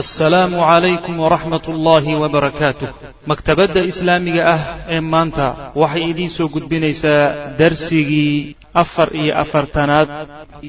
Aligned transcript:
assalaamu 0.00 0.56
calaykum 0.70 1.14
waraxmat 1.24 1.64
ullaahi 1.72 2.12
wabarakaatuh 2.22 2.88
maktabadda 3.30 3.80
islaamiga 3.90 4.42
ah 4.54 4.60
ee 4.94 5.00
maanta 5.12 5.46
waxay 5.82 6.04
idiin 6.10 6.32
soo 6.36 6.48
gudbinaysaa 6.54 7.22
darsigii 7.60 8.34
afar 8.82 9.08
iyo 9.22 9.32
afartanaad 9.42 10.08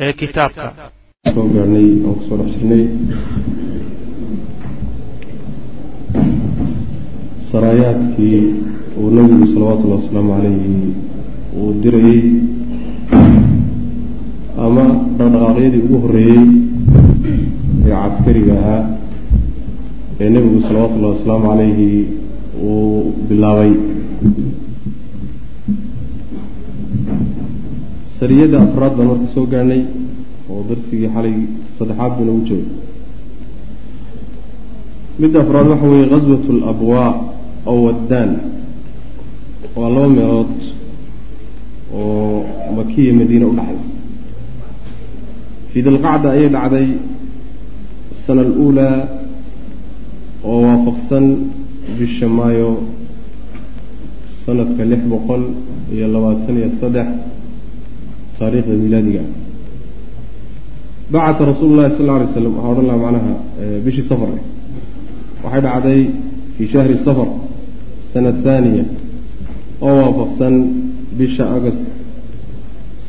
ee 0.06 0.14
kitaabka. 0.22 0.68
Saraayaadkii 7.52 8.40
uu 9.00 9.10
nabigu 9.16 9.46
salawatullahi 9.54 10.02
wasalaamu 10.02 10.32
calayhi 10.36 10.94
uu 11.60 11.72
dirayey 11.84 12.24
ama 14.66 14.84
dhaqdhaqaaqyadii 15.18 15.82
ugu 15.86 15.98
horreeyey 16.04 16.44
ee 17.86 17.92
caskariga 17.92 18.54
ahaa 18.62 18.82
ee 20.22 20.30
nebigu 20.36 20.60
salawatullahi 20.68 21.14
wasalaamu 21.16 21.46
calayhi 21.50 21.90
uu 22.64 23.14
bilaabay. 23.30 23.72
Sariyadda 28.20 28.58
afraad 28.66 28.94
baan 28.98 29.08
marka 29.12 29.28
soo 29.36 29.46
gaarhnay 29.54 29.82
oo 30.52 30.62
darsigii 30.70 31.10
xalay 31.16 31.36
saddexaad 31.78 32.12
buu 32.18 32.26
nagu 32.30 32.42
joogay 32.48 32.68
midda 35.20 35.40
afraad 35.44 35.68
waxa 35.72 35.86
weeye 35.92 36.08
ghaswat 36.12 36.44
alabwaa 36.56 37.10
oo 37.72 37.80
waddaan. 37.88 38.32
Waa 39.76 39.90
laba 39.96 40.08
meelood 40.16 40.56
oo 41.92 42.46
makiya 42.78 43.12
madiine 43.20 43.46
udhaxaysa 43.52 43.90
fii 45.72 45.82
dilqacda 45.88 46.28
ayay 46.36 46.50
dhacday 46.56 46.88
sana 48.24 48.42
aluulaa 48.48 48.96
oo 50.52 50.60
waafaqsan 50.68 51.26
bisha 52.00 52.28
maayo 52.38 52.70
sanadka 54.46 54.84
lix 54.92 55.02
boqol 55.14 55.44
iyo 55.96 56.06
labaatan 56.16 56.56
iyo 56.60 56.70
saddex 56.82 57.08
taariikhda 58.38 58.76
milaadiga. 58.84 59.24
Bacata 61.12 61.42
rasuulu 61.52 61.74
llahi 61.80 61.92
sal 61.98 62.10
alay 62.16 62.28
slam 62.34 62.54
waxaa 62.58 62.72
odhan 62.74 62.86
laha 62.90 62.98
macnaha 63.06 63.32
bishii 63.86 64.06
safar. 64.10 64.30
Waxay 65.44 65.62
dhacday 65.66 66.02
fii 66.58 66.68
shahri 66.74 66.96
safar 67.08 67.30
sana 68.12 68.32
thaaniya 68.44 68.86
oo 69.82 69.94
waafaqsan 70.06 70.54
bisha 71.20 71.44
agost 71.56 71.84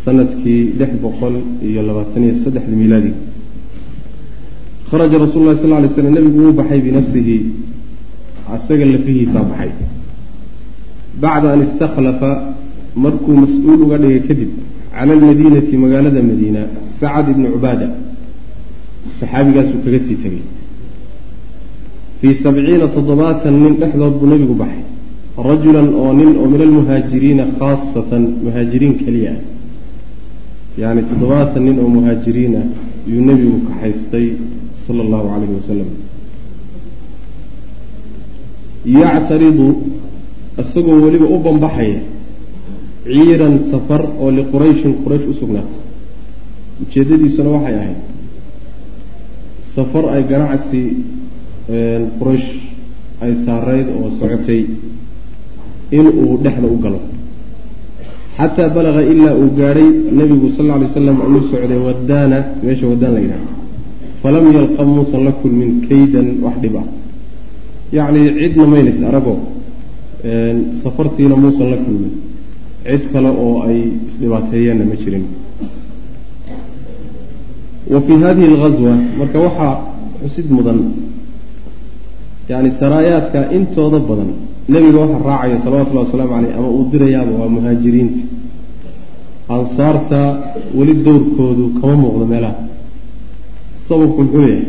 sannadkii 0.04 0.62
lix 0.80 0.90
boqol 1.04 1.34
iyo 1.68 1.80
labaatan 1.88 2.20
iyo 2.26 2.34
saddexda 2.44 2.74
milaadiga 2.82 3.18
kharaja 4.90 5.18
rasuulu 5.18 5.46
lahi 5.48 5.58
sal 5.60 5.68
lla 5.70 5.76
alay 5.80 5.90
slam 5.94 6.14
nebigu 6.14 6.38
wuu 6.44 6.52
baxay 6.52 6.80
binafsihi. 6.86 7.36
Isaga 8.56 8.84
lafihiisaa 8.84 9.42
baxay. 9.50 9.70
Bacda 11.22 11.52
an 11.54 11.60
istakhlafa 11.66 12.30
markuu 13.04 13.36
mas'uul 13.44 13.80
uga 13.84 13.96
dhigay 14.02 14.20
kadib 14.28 14.50
cala 14.94 15.12
almadiinati 15.18 15.76
magaalada 15.76 16.20
madiina 16.22 16.60
sacad 17.00 17.26
ibni 17.32 17.48
cubaada. 17.54 17.88
Saxaabigaasuu 19.18 19.78
kaga 19.84 19.98
sii 20.06 20.18
tegay. 20.22 20.44
Fii 22.20 22.34
sabciina 22.44 22.86
toddobaatan 22.94 23.54
nin 23.62 23.74
dhexdood 23.80 24.14
buu 24.20 24.28
nebigu 24.32 24.54
baxay. 24.62 24.84
Rajulan 25.48 25.88
oo 26.00 26.12
nin 26.18 26.30
oo 26.40 26.46
min 26.52 26.60
almuhaajiriina 26.66 27.44
khaasatan 27.58 28.22
muhaajiriin 28.44 28.94
keliya 29.02 29.32
yacni 30.82 31.02
toddobaatan 31.10 31.62
nin 31.66 31.76
oo 31.82 31.88
muhaajiriin 31.96 32.54
ah 32.60 32.66
yuu 33.10 33.22
nebigu 33.28 33.58
kaxaystay 33.68 34.26
sala 34.86 35.00
allahu 35.06 35.26
calayhi 35.32 35.54
wasalam 35.60 35.88
yactaridu 39.00 39.66
isagoo 40.62 40.98
weliba 41.04 41.26
u 41.34 41.38
bambaxaya 41.46 42.00
ciiran 43.04 43.54
safar 43.70 44.02
oo 44.20 44.30
liqurayshin 44.38 44.92
quraysh 45.02 45.26
u 45.30 45.34
sugnaatay. 45.40 45.80
Ujeeddadiisuna 46.82 47.50
waxay 47.56 47.74
ahayd 47.80 47.98
safar 49.74 50.04
ay 50.14 50.22
ganacsi 50.32 50.80
quraysh 52.18 52.48
ay 53.24 53.32
saarayd 53.44 53.86
oo 53.96 54.10
socotay 54.20 54.60
in 55.98 56.06
uu 56.22 56.36
dhexda 56.44 56.66
u 56.68 56.78
galo 56.84 57.00
xataa 58.38 58.68
balaga 58.76 59.00
ilaa 59.12 59.34
uu 59.42 59.50
gaadhay 59.58 59.88
nebigu 60.18 60.48
sal 60.56 60.66
lay 60.80 60.88
slam 60.96 61.18
uu 61.34 61.40
socday 61.50 61.78
wadaana 61.86 62.38
meesha 62.64 62.86
wadaan 62.92 63.12
la 63.16 63.20
yidhahdo 63.24 63.50
falam 64.22 64.44
yalqa 64.56 64.82
muusan 64.94 65.20
la 65.26 65.32
kulmin 65.40 65.70
kaydan 65.88 66.26
wax 66.44 66.56
dhib 66.62 66.74
ah 66.82 66.86
yacni 67.96 68.20
cidna 68.38 68.64
maynays 68.72 68.98
aragoo 69.10 69.38
safartiina 70.82 71.36
muusan 71.44 71.66
la 71.72 71.78
kulmin 71.84 72.12
cid 72.88 73.02
kale 73.12 73.30
oo 73.44 73.54
ay 73.68 73.78
isdhibaateeyeenna 74.08 74.84
ma 74.90 74.94
jirin 75.02 75.24
wa 77.92 78.00
fii 78.06 78.18
hadihi 78.26 78.46
alghaswa 78.52 78.92
marka 79.18 79.38
waxaa 79.46 79.74
xusid 80.22 80.46
mudan 80.56 80.78
yani 82.50 82.70
saraayaadka 82.80 83.38
intooda 83.56 83.98
badan 84.08 84.30
nebiga 84.68 84.98
waxaa 85.04 85.22
raacaya 85.30 85.58
salawatullahi 85.64 86.06
wasalaamu 86.06 86.32
caleyh 86.34 86.52
ama 86.58 86.68
uu 86.76 86.84
dirayaaba 86.92 87.32
waa 87.40 87.48
muhaajiriinta 87.56 88.22
ansaarta 89.56 90.20
weli 90.78 90.94
dowrkoodu 91.06 91.64
kama 91.80 91.94
muuqdo 92.02 92.24
meelaha. 92.32 92.54
Sababku 93.88 94.20
muxuu 94.22 94.40
yahay? 94.40 94.62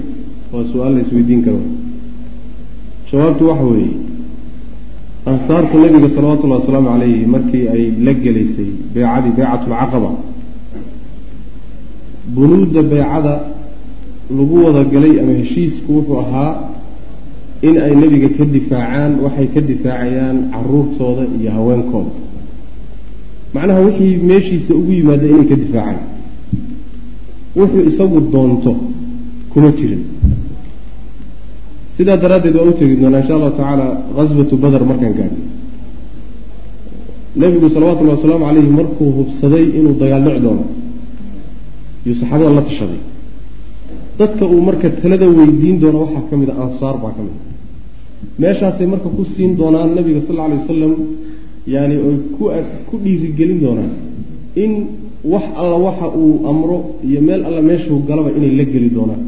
Waa 0.53 0.63
su'aal 0.71 0.93
la 0.95 0.99
isweydiin 1.05 1.41
karo. 1.45 1.61
Jawaabtu 3.11 3.43
waxa 3.49 3.65
weeye 3.73 3.91
ansaartu 5.31 5.75
nebiga 5.83 6.09
salawatullahi 6.15 6.61
wasalaamu 6.61 6.89
calayhi 6.93 7.25
markii 7.35 7.63
ay 7.75 7.83
la 8.05 8.13
gelaysay 8.23 8.69
beycadii 8.93 9.31
beycatulcaqaba 9.37 10.09
bunuudda 12.35 12.81
beycada 12.91 13.33
lagu 14.37 14.55
wada 14.65 14.83
galay 14.93 15.13
ama 15.21 15.33
heshiisku 15.41 15.89
wuxuu 15.97 16.19
ahaa 16.23 16.51
in 17.62 17.75
ay 17.85 17.94
nebiga 18.01 18.29
ka 18.38 18.44
difaacaan 18.45 19.12
waxay 19.23 19.47
ka 19.53 19.62
difaacayaan 19.62 20.38
caruurtooda 20.53 21.23
iyo 21.40 21.51
haweenkooda. 21.57 22.12
Macnaha 23.53 23.79
wixii 23.88 24.18
meeshiisa 24.29 24.72
ugu 24.79 24.91
yimaada 24.91 25.25
inay 25.31 25.45
ka 25.51 25.56
difaacaan. 25.63 26.00
Wuxuu 27.57 27.84
isagu 27.90 28.19
doonto 28.34 28.72
kuma 29.51 29.72
jirin. 29.78 30.03
Sidaa 31.97 32.18
daraaddeed 32.23 32.56
waa 32.56 32.69
u 32.69 32.73
tegi 32.79 32.95
doonaa 33.01 33.19
insha 33.22 33.34
allahu 33.35 33.53
tacaala 33.57 33.85
ghaswatu 34.16 34.56
bader 34.63 34.84
markaan 34.89 35.13
gaadho 35.19 35.39
nebigu 37.41 37.68
salawatullahi 37.75 38.18
wasalaamu 38.18 38.45
calayhi 38.45 38.69
markuu 38.79 39.07
hubsaday 39.18 39.66
inuu 39.78 39.94
dagaal 40.01 40.22
dhici 40.25 40.39
doono 40.45 40.63
yuu 42.06 42.16
saxaabada 42.22 42.50
la 42.57 42.62
tashaday. 42.69 43.01
Dadka 44.19 44.44
uu 44.45 44.62
marka 44.68 44.88
talada 45.01 45.25
weydiin 45.38 45.75
doono 45.81 45.97
waxaa 46.03 46.24
ka 46.29 46.35
mid 46.41 46.50
a 46.50 46.56
ansaar 46.66 46.95
baa 47.03 47.13
ka 47.18 47.22
mid 47.25 47.34
a 47.34 47.46
meeshaasay 48.41 48.88
marka 48.94 49.09
ku 49.17 49.23
siin 49.33 49.51
doonaan 49.59 49.89
nabiga 49.97 50.22
sal 50.28 50.35
alla 50.35 50.45
alay 50.47 50.59
wasalam 50.63 50.94
yaani 51.73 51.95
oy 52.07 52.16
ku 52.89 52.95
dhiirigelin 53.03 53.59
doonaan 53.66 53.91
in 54.63 54.72
wax 55.33 55.45
alla 55.61 55.78
waxa 55.88 56.07
uu 56.22 56.33
amro 56.51 56.77
iyo 57.07 57.19
meel 57.27 57.41
alla 57.47 57.61
meeshuu 57.69 58.00
galaba 58.09 58.29
inay 58.38 58.51
la 58.59 58.66
geli 58.73 58.89
doonaan. 58.97 59.22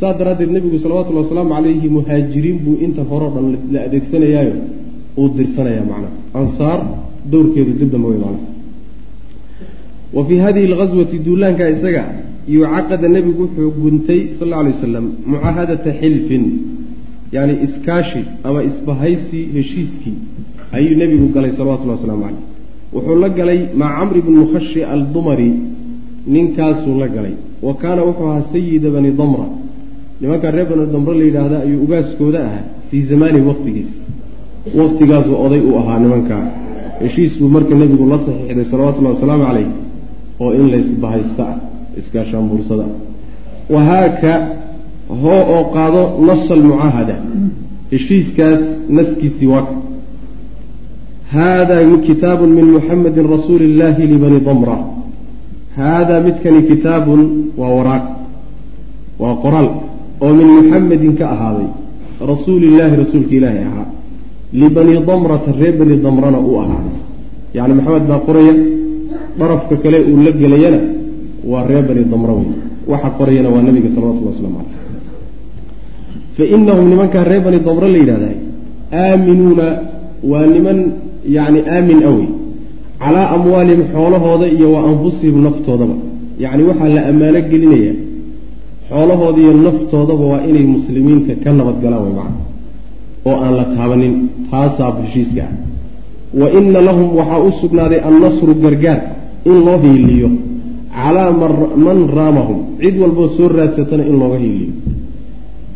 Saas 0.00 0.14
daraaddeed 0.18 0.50
nebigu 0.56 0.78
salawatullahi 0.84 1.24
wasalaamu 1.26 1.52
calayhi 1.56 1.88
muhaajiriin 1.96 2.58
buu 2.64 2.76
intan 2.86 3.06
horeo 3.10 3.30
dhan 3.34 3.46
la 3.72 3.78
adeegsanayaayo 3.86 4.54
uu 5.20 5.28
dirsanayaa 5.36 5.84
macnaha 5.90 6.12
ansaar 6.40 6.80
dowrkeedu 7.32 7.72
dib 7.80 7.90
damba 7.94 8.08
wey 8.12 8.18
macnaha 8.24 8.46
wa 10.16 10.22
fii 10.28 10.38
hadihi 10.46 10.66
alghaswati 10.70 11.16
duulaanka 11.26 11.64
isaga 11.74 12.04
yucaqada 12.54 13.06
nebigu 13.16 13.42
wuxuu 13.44 13.70
guntay 13.82 14.20
sal 14.38 14.46
alla 14.48 14.56
alay 14.62 14.72
wasalam 14.76 15.06
mucaahadata 15.32 15.90
xilfin 16.00 16.44
yacni 17.34 17.54
iskaashi 17.66 18.22
ama 18.48 18.60
isbahaysi 18.68 19.40
heshiiskii 19.56 20.16
ayuu 20.76 20.96
nebigu 21.00 21.26
galay 21.34 21.52
salawatullahi 21.58 21.98
waslamu 21.98 22.22
caleyh 22.24 22.42
wuxuu 22.94 23.16
la 23.24 23.28
galay 23.38 23.60
maca 23.80 23.94
camri 23.98 24.20
bni 24.26 24.36
mukhashi 24.42 24.80
aldumari 24.94 25.48
ninkaasuu 26.34 26.98
la 27.02 27.08
galay. 27.08 27.34
Wa 27.66 27.74
kaana 27.82 28.02
wuxuu 28.08 28.26
ahaa 28.30 28.42
sayida 28.52 28.88
bani 28.90 29.10
damra. 29.20 29.46
Nimankaa 30.20 30.50
reer 30.56 30.66
bani 30.70 30.86
damre 30.92 31.14
la 31.18 31.24
yidhaahda 31.28 31.56
ayuu 31.64 31.82
ugaaskooda 31.84 32.40
ahaa 32.46 32.64
fii 32.90 33.02
zamaanihi 33.10 33.46
waqtigiisa 33.50 33.98
waqtigaasuu 34.80 35.36
oday 35.46 35.60
u 35.60 35.72
ahaa 35.80 35.98
nimankaa 36.04 36.42
heshiis 37.02 37.32
buu 37.40 37.48
marka 37.56 37.74
nebigu 37.80 38.06
la 38.12 38.18
saxiixday 38.26 38.64
salawatullahi 38.72 39.14
wasalaamu 39.16 39.44
caleyh 39.48 39.68
oo 40.40 40.50
in 40.58 40.66
laysbahaysta 40.74 41.42
ah 41.52 41.56
iskaashaanbuursada 42.00 42.84
wahaaka 43.74 44.32
hoo 45.08 45.42
oo 45.54 45.64
qaado 45.74 46.02
nasa 46.26 46.54
almucaahada 46.54 47.14
heshiiskaas 47.92 48.62
naskiisii 48.88 49.46
waa. 49.46 49.62
Ka 49.62 49.74
haadaa 51.32 51.96
kitaabun 52.06 52.50
min 52.58 52.66
muxamedin 52.76 53.26
rasuuli 53.34 53.64
illaahi 53.70 54.06
libani 54.06 54.40
damra. 54.40 54.78
Haadaa 55.76 56.20
midkani 56.20 56.62
kitaabun 56.62 57.20
waa 57.56 57.70
waraaq 57.78 58.04
waa 59.18 59.34
qoraal 59.44 59.68
oo 60.20 60.32
min 60.38 60.46
muxamedin 60.46 61.16
ka 61.16 61.30
ahaaday. 61.34 61.68
Rasuulillaahi 62.30 62.96
rasuulka 63.02 63.34
ilaahi 63.38 63.58
ahaa. 63.58 63.86
Libani 64.52 64.92
damrata 65.06 65.52
reer 65.60 65.74
bani 65.78 65.96
damrana 65.96 66.38
uu 66.38 66.58
ahaaday 66.60 66.96
yacni 67.54 67.74
maxamed 67.78 68.04
baa 68.10 68.20
qoraya 68.26 68.54
darafka 69.38 69.76
kale 69.82 69.98
uu 70.10 70.18
la 70.26 70.32
gelayana 70.32 70.78
waa 71.50 71.66
reer 71.68 71.84
bani 71.88 72.04
damra 72.12 72.32
wey 72.38 72.48
waxa 72.92 73.10
qorayana 73.18 73.48
waa 73.54 73.62
nabiga 73.62 73.88
salawatullah 73.94 74.32
waslamu 74.34 74.56
caleyh 74.58 74.73
fa 76.36 76.44
inahum 76.56 76.86
nimankaa 76.92 77.24
reer 77.30 77.42
bani 77.46 77.58
damra 77.66 77.88
la 77.94 77.98
yidhahda 78.02 78.28
aaminuuna 79.02 79.66
waa 80.30 80.46
niman 80.54 80.78
yacni 81.36 81.60
aamin 81.74 82.00
awey 82.10 82.26
calaa 83.02 83.26
amwaalihim 83.36 83.82
xoolahooda 83.94 84.46
iyo 84.56 84.68
wa 84.74 84.80
anfusihim 84.90 85.36
naftoodaba 85.46 85.94
yacni 86.44 86.62
waxaa 86.70 86.88
la 86.96 87.02
ammaano 87.10 87.40
gelinayaa 87.50 87.96
xoolahooda 88.88 89.38
iyo 89.44 89.52
naftoodaba 89.66 90.24
waa 90.32 90.42
inay 90.50 90.64
muslimiinta 90.76 91.32
ka 91.44 91.50
nabadgalaan 91.58 92.02
way 92.06 92.14
macna 92.20 92.40
oo 93.28 93.36
aan 93.44 93.54
la 93.60 93.64
taabanin 93.74 94.14
taasaa 94.50 94.90
heshiiska 95.02 95.42
ah 95.48 95.52
wa 96.40 96.46
ina 96.58 96.80
lahum 96.88 97.06
waxaa 97.18 97.40
u 97.48 97.52
sugnaaday 97.60 98.00
annasru 98.08 98.52
gargaar 98.64 99.00
in 99.50 99.56
loo 99.66 99.78
hiiliyo 99.84 100.28
calaa 100.96 101.30
man 101.86 101.98
raamahum 102.18 102.58
cid 102.80 102.94
walboo 103.02 103.28
soo 103.36 103.48
raadsatana 103.58 104.02
in 104.10 104.16
looga 104.22 104.38
hiiliyo 104.44 104.72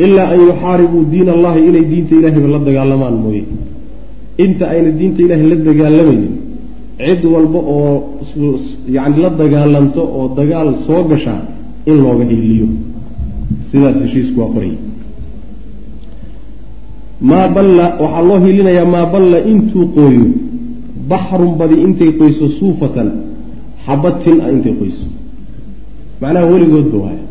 ilaa 0.04 0.26
an 0.34 0.40
yuxaaribuu 0.48 1.02
diin 1.12 1.28
allahi 1.36 1.60
inay 1.68 1.84
diinta 1.92 2.12
ilahayba 2.20 2.48
la 2.54 2.58
dagaalamaan 2.68 3.16
mooye. 3.24 3.42
Inta 4.44 4.64
ayna 4.72 4.90
diinta 4.98 5.20
ilaahay 5.24 5.46
la 5.52 5.56
dagaalamaynin 5.68 6.32
cid 7.06 7.22
walba 7.34 7.60
oo 7.76 7.92
yani 8.96 9.16
la 9.24 9.30
dagaalanto 9.40 10.02
oo 10.18 10.24
dagaal 10.38 10.68
soo 10.86 11.02
gashaa 11.10 11.40
in 11.90 11.96
looga 12.04 12.24
hiiliyo 12.30 12.66
sidaas 13.70 13.96
heshiisku 14.02 14.36
waa 14.40 14.50
qorayay 14.54 14.78
maa 17.30 17.46
balla 17.56 17.84
waxaa 18.02 18.22
loo 18.28 18.38
hiilinayaa 18.44 18.88
maa 18.94 19.06
balla 19.14 19.38
intuu 19.52 19.84
qooyo 19.96 20.26
baxrun 21.10 21.52
badi 21.60 21.76
intay 21.86 22.10
qoyso 22.20 22.46
suufatan 22.58 23.08
xabad 23.86 24.14
tin 24.22 24.36
a 24.44 24.48
intay 24.54 24.74
qoyso. 24.80 25.06
Macnaha 26.20 26.46
weligoodba 26.52 26.96
waaya 27.04 27.22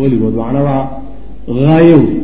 weligood 0.00 0.34
macnaa 0.40 1.01
waa 1.48 1.66
haayo 1.70 1.96
wey 2.04 2.16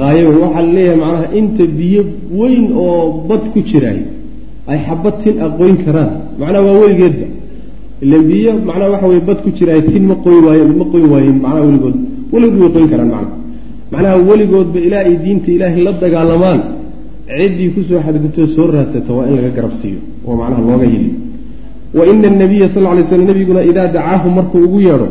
haayo 0.00 0.24
wey 0.30 0.38
waxaa 0.44 0.62
la 0.66 0.72
leeyahay 0.76 0.96
macnaha 1.02 1.26
inta 1.40 1.64
biyo 1.78 2.02
weyn 2.40 2.64
oo 2.84 3.24
bad 3.28 3.42
ku 3.54 3.60
jiraay 3.70 4.00
ay 4.72 4.78
xabad 4.86 5.14
tin 5.22 5.34
a 5.44 5.48
qoyn 5.58 5.76
karaan. 5.84 6.10
Macnaha 6.40 6.62
waa 6.66 6.78
weligeedba. 6.82 7.26
Ilan 8.04 8.22
biyo 8.30 8.52
macnaha 8.68 8.90
waxa 8.94 9.06
weye 9.12 9.22
bad 9.28 9.38
ku 9.44 9.50
jiraay 9.58 9.82
tin 9.92 10.04
ma 10.10 10.14
qoyn 10.24 10.42
waaye 10.46 10.62
ma 10.80 10.84
qoyn 10.92 11.06
waayen 11.12 11.36
macnaha 11.44 11.62
weligood 11.68 11.96
weligood 12.32 12.60
way 12.62 12.70
qoyn 12.76 12.88
karaan 12.92 13.10
macnaha. 13.14 13.34
Macnaha 13.92 14.16
weligoodba 14.28 14.78
ilaa 14.86 15.02
ay 15.08 15.16
diinta 15.24 15.48
ilaahay 15.56 15.82
la 15.86 15.92
dagaalamaan 16.02 16.60
ciddii 17.38 17.70
ku 17.74 17.80
soo 17.88 18.00
xadgudtoo 18.06 18.46
soo 18.54 18.66
raadsata 18.74 19.10
waa 19.16 19.26
in 19.30 19.34
laga 19.38 19.50
garab 19.56 19.74
siiyo 19.80 20.00
oo 20.26 20.34
macnaha 20.40 20.60
looga 20.68 20.86
yiliyo 20.94 21.14
wa 21.98 22.02
ina 22.12 22.26
anabiya 22.34 22.66
sal 22.74 22.84
ly 22.98 23.02
slam 23.08 23.22
nabiguna 23.30 23.60
idaa 23.70 23.86
dacaahu 23.96 24.28
markuu 24.38 24.60
ugu 24.66 24.78
yeedho 24.86 25.08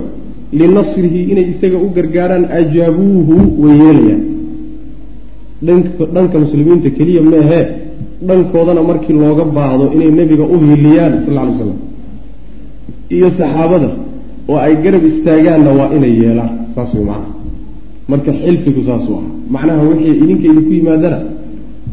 linasrihi 0.60 1.20
inay 1.32 1.46
isaga 1.54 1.78
u 1.86 1.90
gargaaraan 1.98 2.46
ajaabuuhu 2.60 3.36
way 3.64 3.76
yeelayaan 3.84 4.22
dhanka 6.16 6.36
muslimiinta 6.46 6.90
keliya 6.98 7.22
meahee 7.32 7.66
dhankoodana 8.28 8.82
markii 8.90 9.14
looga 9.24 9.44
baahdo 9.58 9.86
inay 9.96 10.12
nebiga 10.20 10.44
u 10.54 10.56
hiiliyaan 10.66 11.14
sal 11.26 11.36
ly 11.48 11.54
slam 11.60 11.78
iyo 13.16 13.28
saxaabada 13.40 13.90
oo 14.52 14.58
ay 14.66 14.74
garab 14.84 15.04
istaagaanna 15.12 15.70
waa 15.80 15.90
inay 15.98 16.14
yeelaan 16.22 16.52
saas 16.76 16.92
way 16.96 17.04
macnaha 17.10 17.34
marka 18.12 18.32
xilfigu 18.42 18.82
saasuu 18.90 19.16
aha. 19.20 19.28
Macnaha 19.56 19.82
wixii 19.90 20.14
idinka 20.24 20.46
idinku 20.52 20.72
yimaadana 20.78 21.18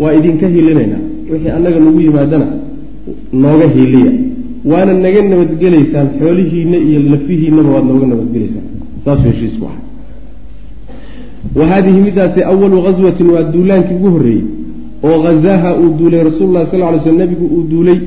waa 0.00 0.12
idinka 0.18 0.46
hiilinaynaa 0.54 1.02
wixii 1.30 1.50
annaga 1.56 1.78
nagu 1.86 2.00
yimaadana 2.06 2.46
nooga 3.42 3.66
hiiliya 3.74 4.12
waana 4.70 4.92
naga 5.04 5.20
nabadgelaysaan 5.32 6.06
xoolihiinna 6.20 6.78
iyo 6.88 6.98
lafihiinaba 7.12 7.68
waad 7.74 7.84
nooga 7.90 8.06
nabadgelaysaan. 8.12 8.66
Saasuu 9.04 9.28
heshiisku 9.30 9.64
aha 9.70 9.78
wa 11.58 11.66
haadihi 11.66 12.00
midaasi 12.06 12.40
awalu 12.42 12.82
ghaswatin 12.86 13.26
waa 13.34 13.42
duulaankii 13.54 13.94
ugu 13.98 14.10
horreeyey 14.14 14.42
oo 15.08 15.22
hazaaha 15.22 15.70
uu 15.80 15.90
duulay 15.98 16.22
rasuulu 16.28 16.52
llahi 16.52 16.66
sal 16.70 16.80
ly 16.94 16.98
slm 17.00 17.16
nebigu 17.22 17.46
uu 17.56 17.62
duulay 17.72 17.98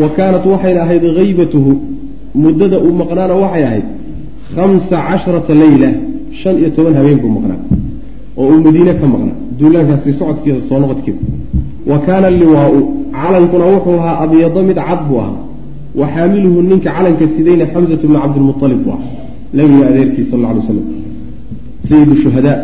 wa 0.00 0.08
kaanat 0.16 0.44
waxayna 0.52 0.80
ahayd 0.82 1.04
haybatuhu 1.18 1.72
muddada 2.34 2.78
uu 2.86 2.92
maqnaana 3.02 3.34
waxay 3.42 3.64
ahayd 3.68 3.86
khamsa 4.54 4.96
casharata 5.08 5.54
leyla 5.62 5.88
shan 6.40 6.54
iyo 6.60 6.70
toban 6.76 6.94
habeen 6.98 7.18
buu 7.22 7.30
maqnaa 7.36 7.60
oo 8.36 8.48
uu 8.52 8.60
madiine 8.66 8.92
ka 9.00 9.06
maqnaa. 9.14 9.36
Duulaankaasi 9.58 10.12
socodkiisa 10.18 10.60
soo 10.68 10.78
noqodkeeda. 10.82 11.18
Wa 11.90 11.98
kaana 12.06 12.28
liwaau 12.30 12.76
calankuna 13.18 13.64
wuxuu 13.72 13.98
ahaa 14.00 14.16
abyado 14.24 14.62
mid 14.68 14.76
cad 14.88 15.00
buu 15.08 15.18
ahaa 15.24 15.45
wa 16.00 16.06
xaamiluhu 16.14 16.58
ninka 16.70 16.90
calanka 16.96 17.24
sidayna 17.34 17.64
xamsatu 17.72 18.04
bni 18.08 18.18
cabdilmualib 18.24 18.82
ahaa 18.92 19.00
nabiga 19.58 19.84
adeerkii 19.90 20.24
sal 20.30 20.44
alay 20.50 20.62
slam 20.68 20.80
sayidu 21.88 22.14
shuhadaa 22.22 22.58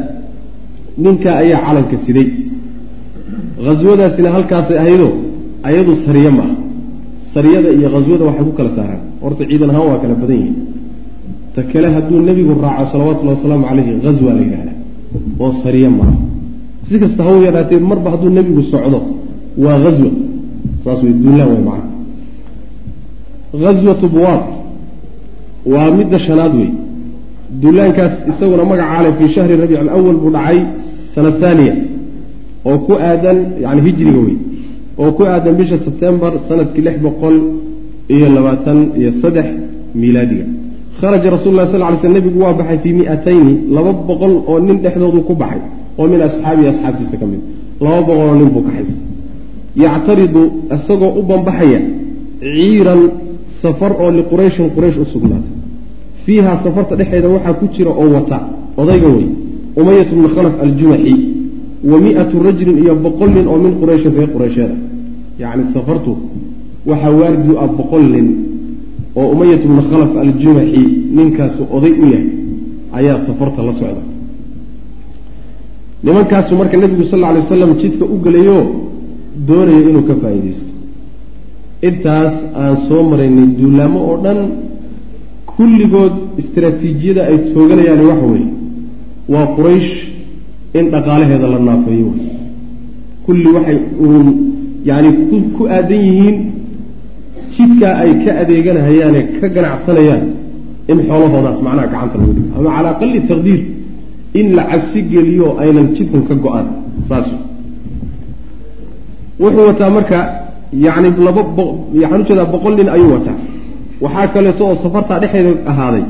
ninkaa 1.05 1.35
ayaa 1.43 1.61
calanka 1.67 1.97
siday. 2.07 2.29
Haswadaasina 3.67 4.29
halkaasay 4.37 4.77
ahaydoo 4.83 5.13
ayadu 5.69 5.93
sariye 6.05 6.31
ma 6.39 6.45
ah 6.49 6.53
sariyada 7.35 7.69
iyo 7.77 7.89
khaswada 7.95 8.23
waxay 8.29 8.45
ku 8.49 8.53
kala 8.59 8.71
saaraan. 8.79 9.03
Horta 9.23 9.43
ciidan 9.51 9.71
ahaan 9.73 9.87
waa 9.91 9.99
kala 10.03 10.15
badan 10.23 10.37
yihiin 10.41 10.57
ta 11.55 11.63
kale 11.73 11.89
hadduu 11.95 12.21
nebigu 12.29 12.53
raaco 12.65 12.85
salawatullahi 12.93 13.37
wasalaamu 13.39 13.65
caleyhi 13.71 13.93
haswa 14.07 14.33
la 14.37 14.41
yidhahda 14.45 14.73
oo 15.43 15.53
sariye 15.63 15.89
maaha 15.89 16.17
si 16.89 16.99
kasta 17.03 17.23
haw 17.27 17.37
yaraatee 17.47 17.81
marba 17.91 18.09
hadduu 18.15 18.31
nebigu 18.39 18.63
socdo 18.73 18.99
waa 19.65 19.79
haswa 19.85 20.11
saas 20.85 21.01
wey 21.05 21.13
duulaan 21.23 21.49
way 21.53 21.63
macana 21.69 21.92
haswatu 23.61 24.09
buwaad 24.09 24.45
waa 25.67 25.91
midda 25.91 26.19
shanaad 26.19 26.55
wey 26.61 26.71
duulaankaas 27.63 28.13
isaguna 28.31 28.65
magacaale 28.65 29.13
fii 29.19 29.29
shahri 29.35 29.57
rabiic 29.57 29.81
alawal 29.81 30.17
buu 30.23 30.31
dhacay 30.31 30.59
sana 31.15 31.31
thaaniya 31.41 31.75
oo 32.65 32.79
ku 32.79 32.93
aadan 33.09 33.39
yani 33.65 33.81
hijriga 33.87 34.21
wey 34.27 34.37
oo 34.99 35.13
ku 35.13 35.23
aadan 35.25 35.55
bisha 35.61 35.79
sebtembar 35.79 36.33
sannadkii 36.49 36.83
lix 36.87 36.97
boqol 37.07 37.37
iyo 38.15 38.27
labaatan 38.37 38.79
iyo 38.99 39.11
saddex 39.23 39.47
miilaadiga 39.95 40.45
kharaja 41.01 41.31
rasul 41.37 41.55
lah 41.59 41.67
sal 41.73 41.83
ly 41.93 41.97
sl 42.03 42.13
nebigu 42.19 42.39
waa 42.45 42.53
baxay 42.53 42.79
fii 42.83 42.93
miatayni 43.01 43.55
laba 43.75 43.93
boqol 43.93 44.35
oo 44.51 44.59
nin 44.61 44.77
dhexdoodu 44.85 45.21
ku 45.29 45.35
baxay 45.35 45.63
oo 45.99 46.07
min 46.13 46.21
asxaabihi 46.29 46.69
asxaabtiisa 46.73 47.17
ka 47.21 47.27
mid. 47.33 47.41
Laba 47.81 48.01
boqoloo 48.09 48.37
nin 48.41 48.49
buu 48.55 48.63
ka 48.67 48.71
haystay 48.77 49.03
yactaridu 49.85 50.43
isagoo 50.75 51.13
u 51.19 51.23
banbaxaya 51.31 51.81
ciiran 52.41 53.01
safar 53.63 53.93
oo 54.03 54.11
liqurayshin 54.19 54.67
quraysh 54.75 54.99
u 54.99 55.05
sugnaatay. 55.15 55.55
Fiiha 56.25 56.53
safarta 56.65 56.95
dhexeeda 57.01 57.29
waxaa 57.35 57.55
ku 57.61 57.67
jira 57.75 57.91
oo 57.91 58.09
wata 58.17 58.39
odayga 58.77 59.09
wey 59.17 59.27
umayat 59.81 60.09
bnu 60.17 60.29
khalaf 60.35 60.55
aljumaxi 60.65 61.15
wa 61.91 61.97
mi-atu 62.05 62.37
rajulin 62.47 62.79
iyo 62.83 62.95
boqol 63.05 63.31
nin 63.37 63.47
oo 63.53 63.59
min 63.65 63.73
qurayshin 63.81 64.13
reer 64.17 64.31
quraysheeda. 64.35 64.75
Yacni 65.43 65.65
safartu 65.75 66.13
waxaa 66.91 67.13
waardu 67.21 67.53
ah 67.63 67.69
boqol 67.79 68.05
nin 68.15 68.27
oo 69.21 69.27
umayat 69.35 69.63
bnu 69.71 69.83
khalaf 69.91 70.13
aljumaxi 70.25 70.83
ninkaasu 71.17 71.63
oday 71.77 71.93
u 72.03 72.05
yahay 72.13 72.27
ayaa 72.99 73.19
safarta 73.27 73.61
la 73.69 73.73
socda. 73.81 74.03
Nimankaasu 76.05 76.53
marka 76.61 76.77
nebigu 76.77 77.05
sal 77.11 77.21
lla 77.21 77.33
lay 77.35 77.43
wasalam 77.43 77.71
jidka 77.81 78.05
u 78.05 78.17
gelayoo 78.25 78.63
doonayo 79.47 79.81
inuu 79.91 80.05
ka 80.09 80.15
faa'iidaysto 80.23 80.72
intaas 81.89 82.35
aan 82.63 82.77
soo 82.89 83.03
maraynay 83.11 83.47
duulaamo 83.59 83.99
oo 84.11 84.17
dhan 84.25 84.41
kulligood 85.53 86.15
istaraatiijiyada 86.41 87.23
ay 87.31 87.37
tooganayaan 87.55 88.03
waxa 88.11 88.27
weeye 88.33 88.49
waa 89.33 89.47
quraysh 89.57 89.93
in 90.79 90.85
dhaqaalaheeda 90.95 91.47
la 91.55 91.59
naafeeyo 91.69 92.07
wey 92.15 92.27
kulli 93.27 93.49
waxay 93.57 93.79
uun 94.07 94.27
yacani 94.89 95.11
ku 95.57 95.63
aadan 95.77 96.01
yihiin 96.09 96.37
jidkaa 97.57 97.95
ay 98.03 98.11
ka 98.25 98.31
adeeganahayaane 98.43 99.21
ka 99.41 99.47
ganacsanayaan 99.57 100.23
in 100.91 100.99
xoolahoodaas 101.09 101.59
macnaha 101.67 101.87
gacanta 101.93 102.17
lagu 102.19 102.33
dhigo. 102.37 102.51
Ama 102.59 102.71
calaa 102.77 102.93
aqali 102.97 103.21
taqdiir 103.31 103.61
in 104.41 104.47
la 104.57 104.63
cabsi 104.71 105.03
geliyo 105.13 105.49
aynan 105.63 105.87
jidkan 105.97 106.23
ka 106.29 106.35
go'aan 106.45 106.67
saas. 107.09 107.29
Wuxuu 109.43 109.67
wataa 109.71 109.91
marka 109.97 110.19
yacni 110.73 111.09
laba 111.27 111.43
waxaan 111.59 112.21
u 112.21 112.25
jeedaa 112.29 112.47
boqol 112.55 112.75
nin 112.77 112.89
ayuu 112.89 113.13
wataa. 113.13 113.39
Waxaa 114.01 114.27
kaleeto 114.35 114.67
oo 114.67 114.75
safartaa 114.75 115.19
dhexeeda 115.21 115.53
ahaaday. 115.71 116.05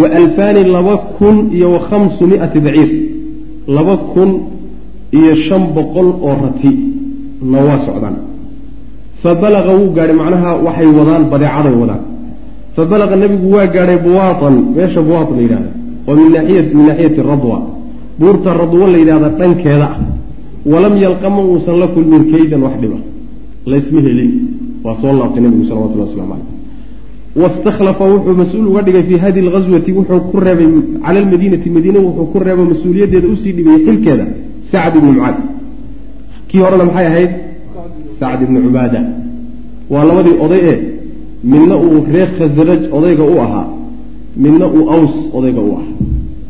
Wa 0.00 0.06
alfaani 0.20 0.64
laba 0.64 0.96
kun 1.18 1.36
iyo 1.56 1.68
wa 1.74 1.80
khamsu 1.88 2.26
miati 2.26 2.60
baciir 2.60 2.90
laba 3.76 3.96
kun 4.12 4.30
iyo 5.18 5.34
shan 5.46 5.62
boqol 5.76 6.08
oo 6.26 6.34
rati. 6.42 6.70
Na 7.50 7.58
waa 7.66 7.78
socdaan. 7.86 8.16
Fa 9.22 9.34
balaqa 9.34 9.70
wuu 9.78 9.90
gaadhay 9.96 10.16
macnaha 10.20 10.50
waxay 10.66 10.88
wadaan 10.98 11.24
badeecaday 11.32 11.74
wadaan. 11.82 12.02
Fa 12.74 12.82
balaqa 12.84 13.16
nebigu 13.16 13.48
waa 13.56 13.66
gaadhay 13.66 13.98
buwaatan 14.06 14.54
meesha 14.76 15.00
buwaat 15.02 15.30
la 15.36 15.40
yidhahda 15.44 15.70
oo 16.08 16.14
min 16.16 16.28
naaxiyati 16.32 17.20
radwa. 17.30 17.58
Buurta 18.20 18.50
radwo 18.62 18.86
la 18.92 18.98
yidhahda 18.98 19.28
dhankeeda 19.38 19.88
ah. 19.94 19.98
Walam 20.72 20.94
yalqa 20.96 21.28
ma 21.30 21.40
uusan 21.50 21.76
la 21.82 21.86
kulmin 21.94 22.22
kaydan 22.32 22.62
wax 22.66 22.74
dhiba 22.82 22.98
laysma 23.66 24.00
helin. 24.06 24.32
Waa 24.84 24.94
soo 25.00 25.12
laabtay 25.12 25.42
nebigu 25.42 25.64
salawatullah 25.70 26.06
waslamu 26.08 26.32
caleyh 26.32 26.56
wastakhlafa 27.42 28.04
wuxuu 28.12 28.34
mas'uul 28.42 28.66
uga 28.70 28.82
dhigay 28.82 29.02
fii 29.08 29.18
hadihi 29.24 29.46
alghaswati 29.46 29.92
wuxuu 29.92 30.20
ku 30.30 30.40
reebay 30.40 30.68
cala 31.04 31.18
almadiinati 31.20 31.70
madiine 31.70 31.98
wuxuu 32.06 32.26
ku 32.32 32.38
reebay 32.38 32.66
mas'uuliyaddeeda 32.72 33.28
u 33.28 33.36
sii 33.42 33.52
dhibay 33.58 33.78
xilkeeda 33.86 34.24
sacd 34.70 34.96
ibnu 34.96 35.12
mucaad. 35.12 35.36
Kii 36.48 36.60
horena 36.64 36.84
maxay 36.88 37.06
ahayd? 37.06 37.30
Sacd 38.18 38.40
ibnu 38.46 38.58
cubaada. 38.64 39.00
Waa 39.90 40.04
labadii 40.08 40.36
oday 40.44 40.60
ee 40.72 40.78
midna 41.52 41.76
uu 41.76 41.98
reer 42.12 42.30
khasraj 42.38 42.80
odayga 42.96 43.24
u 43.34 43.36
ahaa 43.44 43.66
midna 44.44 44.66
uu 44.76 44.84
aws 44.96 45.14
odayga 45.38 45.60
u 45.68 45.70
ahaa. 45.76 45.92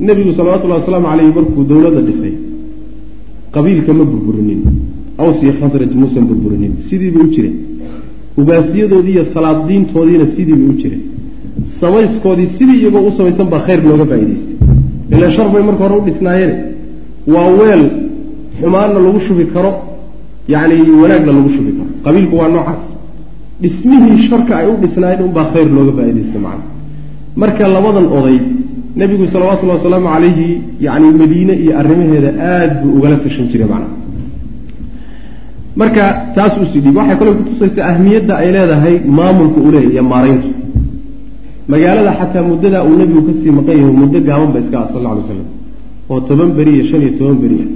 Nebigu 0.07 0.33
salawatullahi 0.39 0.81
wasalaamu 0.81 1.07
caleyhi 1.11 1.33
markuu 1.39 1.65
dowladda 1.71 2.01
dhisay 2.09 2.35
qabiilka 3.55 3.93
ma 3.99 4.05
burburinin 4.11 4.48
aws 5.23 5.39
iyo 5.45 5.53
khasraj 5.61 5.93
muusan 6.03 6.25
burburinin 6.31 6.73
sidiibay 6.89 7.23
u 7.27 7.31
jireen 7.35 7.57
ugaasiyadoodii 8.41 9.13
iyo 9.17 9.25
salaaddiintoodiina 9.35 10.27
sidiibay 10.37 10.69
u 10.73 10.75
jireen 10.83 11.03
samayskoodii 11.81 12.49
sidii 12.57 12.79
iyagoo 12.83 13.03
u 13.09 13.13
samaysan 13.19 13.47
baa 13.53 13.63
khayr 13.67 13.81
looga 13.91 14.05
faa'idaystay 14.11 14.55
ilaan 15.15 15.33
shar 15.37 15.49
bay 15.55 15.63
marka 15.69 15.83
hore 15.85 15.95
u 16.01 16.03
dhisnaayeen. 16.09 16.53
Waa 17.35 17.49
weel 17.61 17.83
xumaanna 18.61 18.99
lagu 19.07 19.21
shubi 19.27 19.45
karo 19.55 19.71
yacni 20.55 20.77
wanaagna 21.03 21.33
lagu 21.39 21.51
shubi 21.57 21.71
karo. 21.79 21.91
Qabiilku 22.05 22.35
waa 22.41 22.49
noocaas. 22.55 22.85
Dhismihii 23.63 24.19
sharka 24.29 24.53
ay 24.61 24.67
u 24.73 24.77
dhisnaayeen 24.83 25.23
unbaa 25.29 25.47
khayr 25.53 25.69
looga 25.77 25.93
faa'idaystay 25.99 26.41
macana 26.47 26.65
marka 27.43 27.65
labadan 27.77 28.07
oday 28.19 28.37
nebigu 29.01 29.25
salawatullahi 29.35 29.79
wasalaamu 29.81 30.09
calayhi 30.15 30.49
yacni 30.87 31.09
madiine 31.21 31.55
iyo 31.63 31.73
arrimaheeda 31.81 32.31
aada 32.53 32.75
buu 32.81 32.91
ugala 32.99 33.17
tashan 33.25 33.47
jiray 33.53 33.69
macnaha 33.73 33.95
marka 35.81 36.05
taas 36.35 36.53
u 36.63 36.65
sii 36.73 36.81
dhiib 36.85 36.97
waxay 37.01 37.17
kaloo 37.21 37.35
kutusaysaa 37.41 37.87
ahmiyadda 37.93 38.33
ay 38.43 38.49
leedahay 38.57 38.95
maamulka 39.19 39.59
uu 39.65 39.71
leeyahy 39.75 39.93
iyo 39.95 40.03
maarayntu. 40.13 40.49
Magaalada 41.71 42.13
xataa 42.19 42.43
muddadaa 42.51 42.83
uu 42.89 42.97
nebigu 43.01 43.23
ka 43.29 43.33
sii 43.41 43.53
maqan 43.59 43.77
yahay 43.81 43.95
muddo 44.03 44.19
gaaban 44.29 44.51
ba 44.55 44.59
iska 44.63 44.77
ah 44.83 44.87
sal 44.93 44.99
alla 45.01 45.11
alay 45.15 45.25
slam 45.29 45.49
oo 46.11 46.21
toban 46.29 46.51
beri 46.57 46.71
iyo 46.77 46.85
shan 46.91 47.01
iyo 47.05 47.13
toban 47.19 47.39
beri 47.43 47.57
ah. 47.65 47.69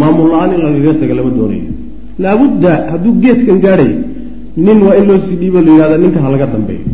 Maamul 0.00 0.28
la'aan 0.32 0.50
in 0.54 0.60
lagaga 0.66 0.92
taga 1.00 1.14
lama 1.18 1.30
doonayo. 1.36 1.66
Laabudda 2.22 2.70
hadduu 2.90 3.12
geedkan 3.22 3.58
gaadhayo 3.64 3.96
nin 4.66 4.78
waa 4.86 4.94
in 4.98 5.04
loo 5.08 5.18
sii 5.26 5.36
dhiibo 5.40 5.58
la 5.66 5.70
yihahda 5.74 5.96
ninka 6.02 6.18
ha 6.24 6.28
laga 6.34 6.46
dambeeyo. 6.54 6.84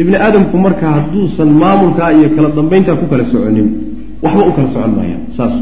Ibni 0.00 0.16
aadamku 0.16 0.56
marka 0.66 0.86
hadduusan 0.96 1.50
maamulkaa 1.62 2.10
iyo 2.18 2.28
kala 2.36 2.48
dambayntaa 2.56 2.96
ku 3.00 3.04
kala 3.10 3.24
soconin 3.32 3.68
waxba 4.22 4.42
u 4.48 4.52
kala 4.56 4.68
socon 4.74 4.92
maaya 4.98 5.16
saas. 5.36 5.54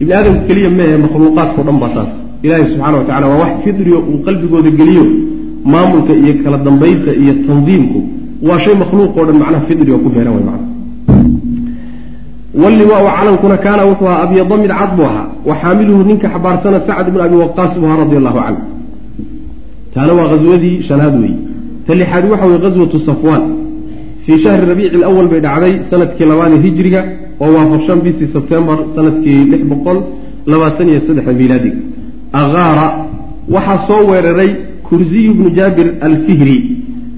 Ibni 0.00 0.12
aadamku 0.18 0.42
keliya 0.48 0.70
meehe 0.78 0.96
makhluuqaadkao 1.04 1.64
dhan 1.68 1.78
baa 1.82 1.92
saas 1.96 2.21
ilaahay 2.44 2.66
subxana 2.72 2.96
wa 2.98 3.04
tacala 3.08 3.26
waa 3.32 3.38
wax 3.42 3.52
fidriyo 3.64 3.98
uu 4.10 4.18
qalbigooda 4.26 4.70
geliyo. 4.80 5.04
Maamulka 5.72 6.12
iyo 6.22 6.32
kala 6.44 6.58
dambaynta 6.66 7.10
iyo 7.22 7.32
tandiimku 7.46 7.98
waa 8.48 8.58
shay 8.64 8.74
makhluuqoo 8.82 9.24
dhan 9.26 9.36
macnaha 9.42 9.64
fidriga 9.68 9.98
ku 10.04 10.08
beeran 10.14 10.34
way 10.36 10.44
macna 10.50 10.66
walliwaau 12.62 13.06
calankuna 13.16 13.56
kaana 13.64 13.82
wuxuu 13.90 14.08
ahaa 14.12 14.22
abyada 14.26 14.56
mid 14.62 14.70
cad 14.80 14.90
buu 14.96 15.06
ahaa. 15.10 15.26
Wa 15.48 15.54
xaamiluhu 15.60 16.02
ninka 16.08 16.28
xabaarsana 16.34 16.78
sacd 16.88 17.06
ibnu 17.08 17.20
abi 17.26 17.36
waqaas 17.44 17.72
buu 17.80 17.86
ahaa 17.86 18.00
radi 18.04 18.16
allahu 18.20 18.38
canhu. 18.44 18.62
Taana 19.94 20.12
waa 20.18 20.28
ghaswadii 20.32 20.82
shanaad 20.88 21.14
weeye 21.22 21.36
ta 21.86 21.94
lixaadi 22.00 22.26
waxa 22.32 22.46
weye 22.46 22.58
ghaswatu 22.64 22.98
safwaan. 23.08 23.42
Fii 24.24 24.38
shahri 24.44 24.66
rabiici 24.70 24.96
lawal 25.04 25.28
bay 25.32 25.40
dhacday 25.46 25.74
sannadkii 25.90 26.26
labaadee 26.30 26.60
hijriga 26.66 27.00
oo 27.40 27.50
waafaqshan 27.56 27.98
bishii 28.04 28.28
sebtembar 28.34 28.78
sannadkii 28.94 29.38
lix 29.52 29.62
boqol 29.72 29.98
labaatan 30.52 30.86
iyo 30.92 31.00
saddexa 31.06 31.32
miilaadiga 31.40 31.78
agaara 32.32 32.86
waxaa 33.48 33.86
soo 33.86 34.02
weeraray 34.10 34.50
kursiyu 34.88 35.34
bnu 35.34 35.50
jaabir 35.58 35.94
alfihri. 36.00 36.58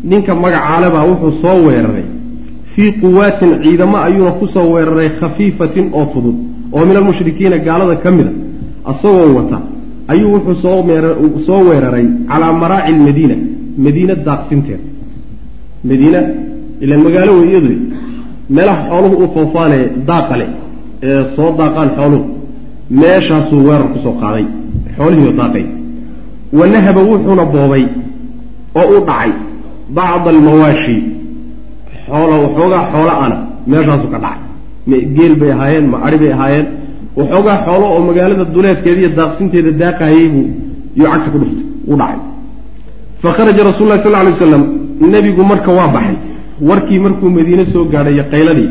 Ninka 0.04 0.34
magacaalebaa 0.34 1.04
wuxuu 1.10 1.32
soo 1.42 1.58
weeraray. 1.66 2.06
Fii 2.74 2.92
quwaatin 2.92 3.62
ciidamo 3.62 3.96
ayuuna 3.96 4.32
ku 4.32 4.46
soo 4.46 4.66
weeraray 4.74 5.08
khafiifatin 5.20 5.86
oo 5.92 6.06
fudud 6.12 6.36
oo 6.72 6.84
min 6.86 6.96
almushrikiina 6.96 7.58
gaalada 7.58 7.96
ka 7.96 8.10
mida 8.10 8.32
asagoo 8.84 9.34
wata 9.36 9.58
ayuu 10.08 10.32
wuxuu 10.34 11.40
soo 11.46 11.60
weeraray 11.68 12.06
calaa 12.28 12.52
maraaci 12.52 12.92
lmadiina 12.92 13.36
madiina 13.78 14.14
daaqsinteeda 14.14 14.84
madiina 15.88 16.20
ilaan 16.80 17.02
magaalo 17.06 17.32
wey 17.40 17.78
meelaha 18.50 18.82
xooluhu 18.90 19.16
u 19.24 19.28
foofaanee 19.34 19.84
daaqale 20.08 20.46
ee 21.02 21.24
soo 21.36 21.50
daaqaan 21.58 21.90
xooluhu 21.98 22.24
meeshaasuu 23.00 23.60
weerar 23.68 23.88
ku 23.94 23.98
soo 24.04 24.14
qaaday 24.22 24.46
xoolihiio 24.96 25.32
daaqay 25.40 25.66
wa 26.58 26.66
nahaba 26.66 27.00
wuxuuna 27.10 27.44
boobay 27.44 27.84
oo 28.74 28.86
u 28.96 29.00
dhacay 29.08 29.32
bacda 29.88 30.30
almawaashi. 30.30 30.96
Xoola 32.06 32.36
waxoogaa 32.44 32.84
xoola 32.92 33.12
ana 33.24 33.36
meeshaasu 33.66 34.08
ka 34.12 34.18
dhacay. 34.18 35.00
Geel 35.16 35.34
bay 35.36 35.50
ahaayeen 35.52 35.86
ma 35.92 35.98
ari 36.06 36.18
bay 36.18 36.32
ahaayeen. 36.32 36.66
Waxoogaa 37.16 37.58
xoolo 37.66 37.86
oo 37.94 38.00
magaalada 38.08 38.44
duleedkeeda 38.44 39.00
iyo 39.00 39.10
daaqsinteeda 39.18 39.70
daaqahayey 39.82 40.28
buu 40.34 40.46
yuu 40.96 41.08
cagta 41.12 41.30
ku 41.30 41.38
dhuftay 41.38 41.64
u 41.92 41.96
dhacay. 41.96 42.20
Fa 43.22 43.32
kharaja 43.36 43.62
rasul 43.70 43.86
lahi 43.88 44.02
sal 44.02 44.12
lla 44.12 44.20
alay 44.20 44.34
nebigu 45.12 45.42
marka 45.42 45.70
waa 45.78 45.88
baxay. 45.88 46.16
Warkii 46.68 46.98
markuu 47.04 47.30
madiine 47.30 47.64
soo 47.72 47.84
gaadhay 47.92 48.22
qayladii 48.32 48.70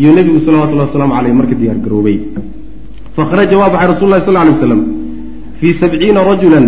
iyo 0.00 0.10
nebigu 0.16 0.38
salawatullahi 0.40 0.88
wasalaamu 0.88 1.14
caleyh 1.16 1.34
marka 1.40 1.54
diyaar 1.54 1.78
garoobay. 1.84 2.18
Fa 3.16 3.22
kharaja 3.30 3.54
waa 3.60 3.70
baxay 3.72 3.88
rasul 3.92 4.08
lahi 4.10 4.22
sal 4.26 4.34
lla 4.34 4.42
alay 4.42 4.97
fii 5.60 5.72
sabciina 5.80 6.20
rajulan 6.30 6.66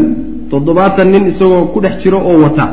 toddobaatan 0.51 1.09
nin 1.15 1.25
isagoo 1.33 1.65
ku 1.73 1.79
dhex 1.85 1.95
jiro 2.03 2.19
oo 2.31 2.37
wata. 2.45 2.67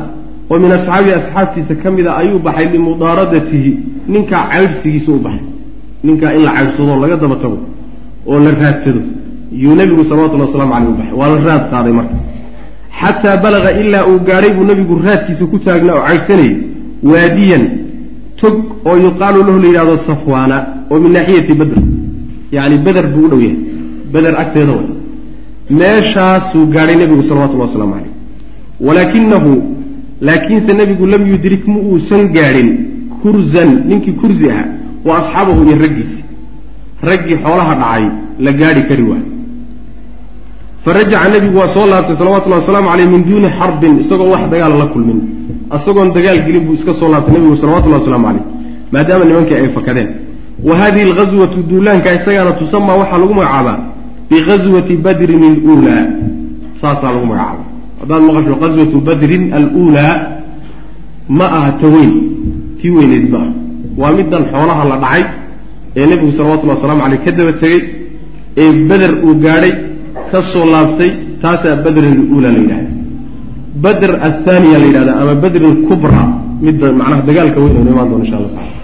Oo 0.50 0.58
min 0.62 0.72
asxaabihi 0.78 1.14
asxaabtiisa 1.20 1.74
ka 1.82 1.88
mid 1.96 2.06
a 2.06 2.12
ayuu 2.20 2.38
baxay 2.46 2.66
limudaaradatihi 2.74 3.70
ninkaa 4.12 4.42
caydhsigiisa 4.52 5.10
u 5.12 5.18
baxay. 5.26 5.44
Ninkaa 6.06 6.32
in 6.36 6.42
la 6.46 6.52
caydhsado 6.56 6.92
laga 7.02 7.16
daba 7.22 7.36
tago 7.42 7.58
oo 8.30 8.38
la 8.44 8.50
raadsado. 8.62 9.00
Yuu 9.62 9.74
nebigu 9.80 10.02
salawatullahi 10.10 10.50
waslamu 10.50 10.72
caleyh 10.72 10.90
u 10.92 10.96
baxay. 10.98 11.14
Waa 11.20 11.28
la 11.34 11.38
raad 11.48 11.64
qaaday 11.72 11.92
marka. 11.98 12.16
Xataa 13.00 13.36
balaga 13.44 13.70
ilaa 13.80 14.04
uu 14.10 14.18
gaadhay 14.28 14.52
buu 14.56 14.64
nebigu 14.70 14.94
raadkiisa 15.06 15.44
ku 15.52 15.56
taagnaa 15.64 15.94
oo 15.98 16.04
caydhsanayay 16.08 16.52
waadiyan 17.10 17.64
tog 18.40 18.54
oo 18.88 18.96
yuqaalu 19.06 19.38
lahu 19.46 19.58
la 19.62 19.66
yidhahdo 19.70 19.94
safwaana 20.08 20.56
oo 20.90 20.98
min 21.02 21.12
naaxiyati 21.16 21.54
badr. 21.60 21.78
Yacni 22.56 22.76
beder 22.86 23.06
buu 23.14 23.24
u 23.26 23.28
dhow 23.30 23.40
yahay. 23.46 23.58
Beder 24.12 24.34
agteeda 24.42 24.72
way 24.78 24.86
meeshaasuu 25.70 26.66
gaadhay 26.66 26.96
nebigu 26.96 27.22
salawatullahi 27.22 27.70
waslamu 27.70 27.92
caleyh 27.94 28.12
walaakinahu 28.80 29.62
laakiinse 30.20 30.72
nebigu 30.72 31.06
lam 31.06 31.26
yudrik 31.32 31.66
ma 31.68 31.78
uusan 31.78 32.28
gaadhin 32.36 32.68
kurzan 33.22 33.70
ninkii 33.88 34.12
kursi 34.12 34.50
ahaa 34.50 34.68
wa 35.04 35.18
asxaabahu 35.18 35.64
iyo 35.66 35.76
raggiisi. 35.84 36.24
Raggii 37.02 37.36
xoolaha 37.44 37.74
dhacay 37.74 38.04
la 38.44 38.52
gaadhi 38.52 38.82
kari 38.88 39.02
waay 39.02 39.24
farajaca 40.84 41.28
nebigu 41.34 41.58
waa 41.58 41.68
soo 41.68 41.86
laabtay 41.86 42.16
salawatullahi 42.16 42.60
wasalaamu 42.62 42.88
caleyh 42.90 43.08
min 43.08 43.22
duuni 43.24 43.48
xarbin 43.58 43.98
isagoon 44.02 44.30
wax 44.30 44.42
dagaala 44.50 44.76
la 44.82 44.86
kulmin. 44.86 45.18
Isagoon 45.76 46.08
dagaal 46.16 46.38
gelin 46.46 46.62
buu 46.66 46.74
iska 46.74 46.92
soo 46.94 47.08
laabtay 47.12 47.34
nebigu 47.34 47.56
salawatullahi 47.56 48.00
waslamu 48.02 48.26
caleyh 48.26 48.44
maadaama 48.92 49.24
nimankii 49.24 49.54
ay 49.54 49.68
fakadeen. 49.68 50.08
Wa 50.68 50.76
hadihi 50.76 51.04
alghaswatu 51.10 51.62
duulaanka 51.70 52.14
isagaana 52.14 52.52
tusamaa 52.52 52.94
waxaa 53.00 53.18
lagu 53.18 53.34
magacaabaa 53.34 53.78
bighaswati 54.30 54.94
badrin 55.06 55.42
aluulaa 55.52 56.02
saasaa 56.80 57.10
lagu 57.14 57.26
magacaaba 57.32 57.64
haddaad 58.00 58.22
maqasho 58.28 58.54
qaswatu 58.64 58.96
badrin 59.08 59.44
aluulaa 59.58 60.12
ma 61.38 61.46
aha 61.58 61.70
ta 61.80 61.86
weyn 61.94 62.12
tii 62.80 62.90
weyneed 62.96 63.24
ma 63.32 63.38
aha 63.44 63.50
waa 64.00 64.12
middan 64.18 64.42
xoolaha 64.52 64.82
la 64.90 64.96
dhacay 65.04 65.24
ee 65.98 66.06
nebigu 66.10 66.32
salawatullhi 66.38 66.74
waslamu 66.76 67.00
caleyh 67.04 67.20
ka 67.24 67.30
daba 67.38 67.52
tegey 67.62 67.80
ee 68.62 68.70
beder 68.90 69.12
uu 69.26 69.34
gaadhay 69.44 69.72
ka 70.30 70.38
soo 70.52 70.64
laabtay 70.74 71.10
taasaa 71.42 71.76
badrin 71.84 72.14
aluulaa 72.22 72.52
la 72.56 72.60
yidhahda 72.62 72.90
badr 73.84 74.10
athaaniya 74.28 74.76
la 74.82 74.86
yidhahda 74.90 75.12
ama 75.22 75.34
badrin 75.44 75.74
kubra 75.88 76.22
midda 76.66 76.86
macnaha 77.00 77.22
dagaalka 77.28 77.58
weyn 77.64 77.74
aynu 77.80 77.90
imaan 77.94 78.08
dono 78.10 78.22
insha 78.24 78.36
allah 78.38 78.52
tacala 78.56 78.77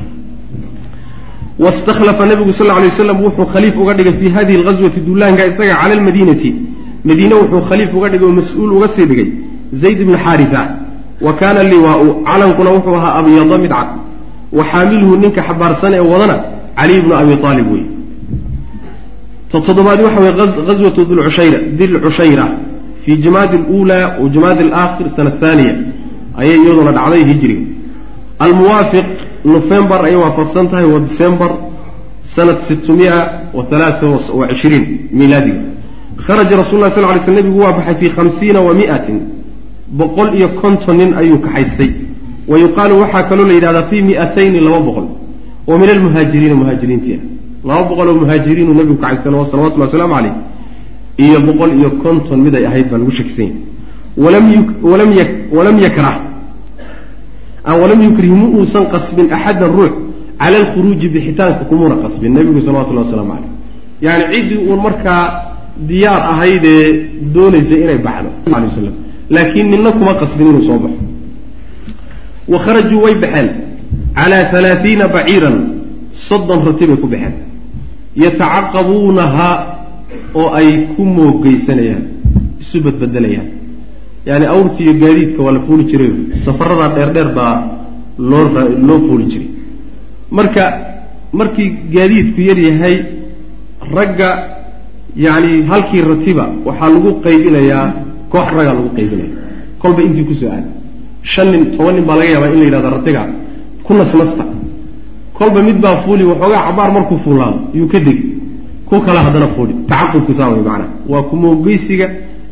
wastakhlafa 1.59 2.27
nebigu 2.27 2.53
sal 2.53 2.71
alay 2.71 2.89
waslam 2.89 3.19
wuxuu 3.25 3.47
khaliif 3.53 3.75
uga 3.83 3.95
dhigay 3.95 4.15
fii 4.21 4.31
hadihi 4.37 4.59
alghaswati 4.59 5.01
duulaanka 5.01 5.47
isaga 5.47 5.75
cala 5.81 5.95
almadiinati 5.99 6.55
madiine 7.05 7.35
wuxuu 7.35 7.63
khaliif 7.69 7.91
uga 7.95 8.09
dhigay 8.09 8.27
oo 8.29 8.33
mas'uul 8.41 8.73
uga 8.77 8.89
sii 8.89 9.07
dhigay. 9.11 9.29
zayd 9.73 10.01
ibni 10.01 10.17
xaarisa 10.25 10.61
wa 11.21 11.33
kaana 11.33 11.63
liwaau 11.63 12.25
calankuna 12.25 12.71
wuxuu 12.71 12.95
ahaa 12.97 13.15
abyada 13.21 13.59
mid 13.59 13.71
cad 13.71 13.89
wa 14.53 14.65
xaamiluhu 14.71 15.17
ninka 15.17 15.43
xabaarsan 15.43 15.93
ee 15.95 16.01
wadana 16.13 16.37
caliy 16.79 17.01
bnu 17.01 17.15
abi 17.15 17.33
aalib 17.45 17.73
wey 17.73 17.85
ta 19.51 19.61
toddobaadi 19.61 20.03
waxa 20.03 20.21
weye 20.21 20.33
ghaswatu 20.69 21.05
dilcushayra 21.05 21.59
dilcushayra 21.79 22.45
fii 23.05 23.17
jamaadi 23.17 23.57
aluulaa 23.57 24.07
wa 24.23 24.29
jamaadi 24.35 24.61
alaakhir 24.69 25.07
sana 25.17 25.31
ahaaniya 25.43 25.75
ayay 26.41 26.59
iyaduna 26.65 26.93
dhacday 26.93 27.25
hijriga 27.31 27.63
almuwaafiq 28.39 29.07
nofembar 29.45 30.05
ayay 30.05 30.17
waafaqsan 30.17 30.69
tahay 30.69 30.87
wa 30.87 30.99
decembar 31.01 31.51
sanad 32.23 32.59
sitmiya 32.69 33.17
wa 33.53 33.67
alaaa 33.71 34.19
wa 34.35 34.49
cishriin 34.49 34.85
miilaadiga 35.13 35.61
kharaja 36.27 36.57
rasul 36.57 36.81
lah 36.81 36.91
sal 36.91 37.05
ly 37.05 37.21
sl 37.21 37.33
nebigu 37.33 37.59
waa 37.59 37.73
baxay 37.73 37.95
fii 37.95 38.11
khamsiina 38.17 38.61
wa 38.61 38.75
miatin. 38.75 39.21
Boqol 39.91 40.35
iyo 40.35 40.49
konton 40.61 40.97
nin 40.97 41.15
ayuu 41.15 41.39
kaxaystay. 41.39 41.91
Wa 42.49 42.59
yuqaalu 42.59 43.01
waxaa 43.01 43.23
kaloo 43.29 43.47
la 43.47 43.55
yidhahdaa 43.55 43.83
fii 43.91 44.03
miatayni 44.03 44.61
laba 44.61 44.81
boqol. 44.81 45.07
Oo 45.69 45.79
min 45.79 45.89
almuhaajiriina 45.91 46.55
muhaajiriintii. 46.55 47.19
Ah 47.19 47.35
laba 47.69 47.83
boqol 47.89 48.09
oo 48.09 48.15
muhaajiriinuu 48.15 48.75
nebigu 48.75 48.97
kaxaystay 49.03 49.33
salawatullah 49.51 49.87
wasalaamu 49.89 50.15
caleyh 50.15 50.35
iyo 51.19 51.41
boqol 51.41 51.71
iyo 51.79 51.91
konton 52.03 52.39
mid 52.41 52.55
ay 52.55 52.67
ahayd 52.67 52.87
baa 52.91 52.99
lagu 52.99 53.11
shakisanya 53.11 53.55
walam 54.17 55.79
yakrah 55.87 56.17
walam 57.73 58.03
yukrih 58.03 58.31
mu 58.31 58.47
uusan 58.61 58.85
qasbin 58.93 59.33
axadan 59.33 59.71
ruux 59.73 59.93
cala 60.39 60.57
alkhuruuji 60.59 61.09
bixitaanka 61.09 61.65
kumuuna 61.71 61.97
qasbin 62.05 62.31
nebigu 62.35 62.61
salawatullahi 62.61 63.07
waslamu 63.07 63.33
caleyh 63.33 63.51
yani 64.03 64.25
ciddii 64.35 64.59
uun 64.69 64.81
markaa 64.87 65.25
diyaar 65.89 66.23
ahaydee 66.33 66.85
doonaysay 67.35 67.81
inay 67.85 67.99
baxdo 68.07 68.31
alay 68.55 68.69
waslam 68.69 68.95
laakiin 69.31 69.71
nina 69.71 69.91
kuma 69.93 70.15
qasbin 70.23 70.47
inuu 70.51 70.63
soo 70.69 70.79
baxo 70.85 71.01
wa 72.53 72.59
kharajuu 72.65 73.01
way 73.05 73.15
baxeen 73.15 73.49
calaa 74.15 74.51
alaaiina 74.59 75.09
baciiran 75.09 75.57
soddon 76.29 76.61
rati 76.67 76.87
bay 76.87 76.97
ku 76.97 77.07
baxeen 77.07 77.35
yatacaqabuunaha 78.25 79.49
oo 80.35 80.49
ay 80.59 80.69
ku 80.97 81.03
moogeysanayaan 81.17 82.05
isu 82.63 82.77
badbedelayaan 82.85 83.54
yaani 84.27 84.47
awrti 84.47 84.83
iyo 84.85 84.95
gaadiidka 85.03 85.43
waa 85.43 85.53
la 85.53 85.61
fuuli 85.61 85.85
jiray. 85.85 86.11
Safaradaa 86.45 86.89
dheerdheer 86.97 87.29
baa 87.35 87.55
loo 88.19 88.45
loo 88.89 88.99
fuuli 89.07 89.25
jiray. 89.33 89.49
Marka 90.31 90.63
markii 91.33 91.69
gaadiidku 91.95 92.41
yar 92.41 92.59
yahay 92.59 92.97
ragga 93.95 94.29
yacni 95.17 95.63
halkii 95.71 96.03
ratiba 96.11 96.45
waxaa 96.67 96.89
lagu 96.95 97.11
qaybinayaa 97.25 97.87
koox 98.33 98.47
raggaa 98.57 98.75
lagu 98.79 98.89
qaybinaya 98.97 99.31
kolba 99.81 100.01
intii 100.07 100.25
ku 100.29 100.35
soo 100.35 100.49
aada 100.55 100.69
shan 101.23 101.49
nin 101.53 101.63
toban 101.77 101.95
nin 101.97 102.05
baa 102.09 102.17
laga 102.17 102.31
yaabaa 102.35 102.51
in 102.53 102.59
la 102.61 102.65
yidhahda 102.65 102.91
ratiga 102.97 103.23
ku 103.85 103.93
nasnasta. 103.95 104.45
Kolba 105.39 105.63
mid 105.63 105.79
baa 105.85 105.97
fuuli 106.05 106.25
waxoogaa 106.31 106.63
cabaar 106.69 106.91
markuu 106.97 107.19
fuulaado 107.25 107.59
yuu 107.75 107.87
ka 107.93 107.99
degi. 108.01 108.25
Ku 108.89 109.01
kale 109.01 109.19
haddana 109.19 109.49
fuuli. 109.57 109.75
Tacaqubku 109.89 110.33
saa 110.35 110.49
way 110.49 110.61
macanaa 110.61 110.89
waa 111.09 111.23
kumoogeysiga 111.31 112.07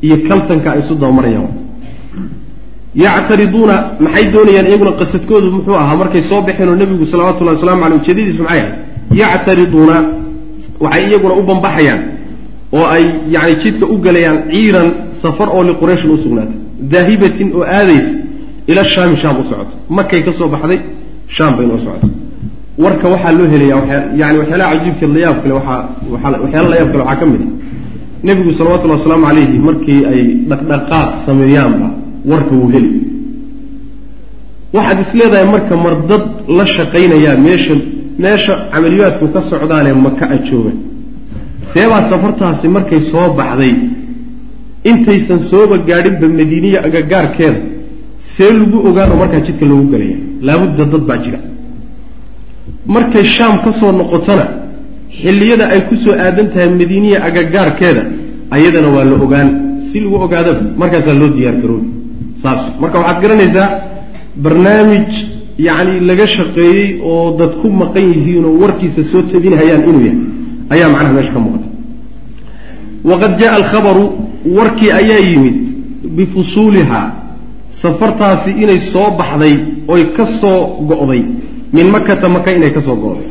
iyo 0.06 0.16
kaltanka 0.28 0.68
ay 0.74 0.78
isu 0.82 0.94
dabamarayaan 1.02 1.50
yactariduuna 3.04 3.74
maxay 4.04 4.24
doonayaan 4.34 4.66
iyaguna 4.70 4.92
qasadkoodu 5.00 5.48
muxuu 5.56 5.74
ahaa 5.82 5.96
markay 6.02 6.22
soo 6.30 6.40
baxeen 6.46 6.68
oo 6.72 6.76
nebigu 6.82 7.04
salawatullahi 7.12 7.56
waslamu 7.56 7.84
aleyh 7.86 7.98
ujeedadiisu 8.02 8.42
maxay 8.42 8.60
ahay 8.60 8.70
yactariduuna 9.20 9.96
waxay 10.84 11.02
iyaguna 11.10 11.34
u 11.40 11.42
bambaxayaan 11.50 12.00
oo 12.78 12.86
ay 12.96 13.04
yani 13.34 13.54
jidka 13.62 13.84
u 13.86 13.96
gelayaan 14.04 14.38
ciiran 14.50 14.88
safar 15.22 15.48
oo 15.56 15.62
liqurayshin 15.68 16.10
u 16.10 16.18
sugnaatay. 16.24 16.58
Daahibatin 16.92 17.48
oo 17.56 17.64
aadaysa 17.78 18.14
ila 18.70 18.84
shaami 18.84 19.16
shaam 19.22 19.36
u 19.40 19.44
socoto 19.50 19.74
makay 19.98 20.20
ka 20.26 20.30
baxday 20.54 20.80
shaam 21.36 21.52
bay 21.56 21.66
noo 21.70 21.78
socoto 21.84 22.06
warka 22.84 23.06
waxaa 23.14 23.32
loo 23.38 23.46
helaya 23.52 23.76
yani 24.20 24.36
waxyaalaha 24.40 24.70
cajiibka 24.72 25.06
layaab 25.14 25.36
kale 25.42 25.54
waaa 25.58 25.80
waxyaala 26.42 26.68
layaab 26.72 26.94
waxaa 27.00 27.16
ka 27.20 27.26
mid 27.32 27.40
a 27.40 27.61
nebigu 28.26 28.52
salawatullhi 28.58 28.96
wasalaamu 28.98 29.26
calayhi 29.26 29.58
markii 29.68 30.00
ay 30.12 30.22
dhaqdhaqaaq 30.50 31.10
sameeyaanba 31.26 31.88
warka 32.30 32.52
wuu 32.54 32.68
heli. 32.74 32.90
Waxaad 34.76 34.98
is 35.04 35.10
leedahay 35.18 35.46
marka 35.54 35.74
mar 35.84 35.94
dad 36.10 36.24
la 36.58 36.64
shaqaynayaa 36.76 37.36
meesha 37.46 37.74
meesha 38.24 38.54
camaliyaadku 38.72 39.26
ka 39.34 39.40
socdaanee 39.50 39.92
maka 40.06 40.24
a 40.34 40.38
jooga 40.48 40.72
seebaa 41.72 42.02
safartaasi 42.10 42.66
markay 42.76 43.00
soo 43.12 43.26
baxday 43.40 43.74
intaysan 44.90 45.40
sooba 45.50 45.76
gaadhinba 45.88 46.26
madiiniya 46.38 46.78
agagaarkeeda 46.88 47.60
see 48.34 48.50
lagu 48.58 48.78
ogaano 48.88 49.14
markaa 49.22 49.40
jidka 49.46 49.64
loogu 49.70 49.86
gelaya 49.92 50.16
laabudda 50.46 50.84
dad 50.92 51.02
baa 51.10 51.18
jira. 51.24 51.38
Markay 52.94 53.24
shaam 53.36 53.54
ka 53.64 53.70
soo 53.80 53.92
noqotona 54.00 54.44
xilliyada 55.22 55.64
ay 55.74 55.80
ku 55.88 55.94
soo 56.04 56.14
aadan 56.24 56.46
tahay 56.52 56.68
madiiniya 56.80 57.18
agagaarkeeda 57.28 58.02
ayadana 58.56 58.88
waa 58.94 59.04
la 59.10 59.14
ogaan. 59.26 59.48
Si 59.88 59.96
lagu 60.00 60.16
ogaadaba 60.26 60.60
markaasaa 60.80 61.14
loo 61.20 61.28
diyaar 61.36 61.56
garoobi. 61.62 61.88
Saas. 62.42 62.60
Marka 62.82 62.98
waxaad 62.98 63.18
garanaysaa 63.24 63.68
barnaamij 64.44 65.10
yacni 65.66 66.00
laga 66.08 66.26
shaqeeyey 66.36 66.86
oo 67.10 67.36
dad 67.38 67.52
ku 67.60 67.66
maqan 67.80 68.04
yihiin 68.14 68.44
oo 68.48 68.54
warkiisa 68.62 69.02
soo 69.10 69.22
tabinhayaan 69.32 69.82
inuu 69.88 70.02
yahay 70.06 70.18
ayaa 70.74 70.88
macnaha 70.94 71.12
meesha 71.16 71.32
ka 71.36 71.40
muuqata. 71.44 71.68
Waqad 73.10 73.32
jaa 73.40 73.52
alkhabaru 73.60 74.04
warkii 74.58 74.90
ayaa 75.00 75.20
yimid 75.30 75.58
bifusuuliha 76.16 77.00
safartaasi 77.82 78.50
inay 78.62 78.78
soo 78.92 79.08
baxday 79.20 79.54
oy 79.92 80.02
ka 80.16 80.24
soo 80.40 80.58
go'day. 80.90 81.22
Min 81.76 81.86
makata 81.94 82.28
maka 82.28 82.48
inay 82.56 82.70
ka 82.76 82.80
soo 82.86 82.96
go'day 83.04 83.26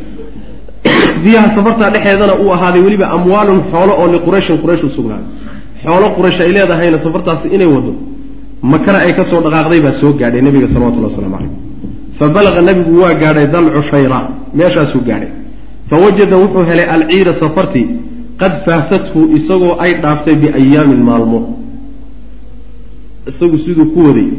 fiiha 1.23 1.55
safartaa 1.55 1.89
dhexeedana 1.95 2.33
uu 2.43 2.51
ahaaday 2.55 2.81
weliba 2.85 3.05
amwaalun 3.15 3.59
xoolo 3.71 3.93
oo 4.01 4.07
liqurayshin 4.15 4.57
quraysh 4.63 4.83
u 4.83 4.89
sugnaaday 4.97 5.27
xoolo 5.83 6.07
quraysh 6.17 6.39
ay 6.45 6.51
leedahayna 6.57 6.97
safartaasi 7.05 7.47
inay 7.55 7.69
wado. 7.75 7.93
Makana 8.71 8.97
ay 9.05 9.13
ka 9.17 9.23
soo 9.29 9.41
dhaqaaqday 9.45 9.81
baa 9.85 9.93
soo 10.01 10.11
gaadhay 10.19 10.41
nebiga 10.47 10.67
salawatullahi 10.73 11.13
waslamu 11.13 11.35
calayh. 11.35 11.51
Fa 12.17 12.25
balaqa 12.35 12.61
nebigu 12.67 12.93
waa 13.01 13.13
gaadhay 13.23 13.47
dal 13.53 13.67
cushayra 13.75 14.19
meeshaasuu 14.59 15.01
gaadhay. 15.09 15.31
Fa 15.89 15.95
wajada 16.03 16.35
wuxuu 16.43 16.63
helay 16.69 16.85
alciira 16.95 17.33
safartii 17.41 17.87
qad 18.41 18.53
faatathu 18.65 19.19
isagoo 19.37 19.73
ay 19.83 19.91
dhaaftay 20.03 20.35
biayaamin 20.41 21.01
maalmo. 21.09 21.39
Isagu 23.29 23.57
siduu 23.65 23.85
ku 23.93 23.99
waday 24.07 24.29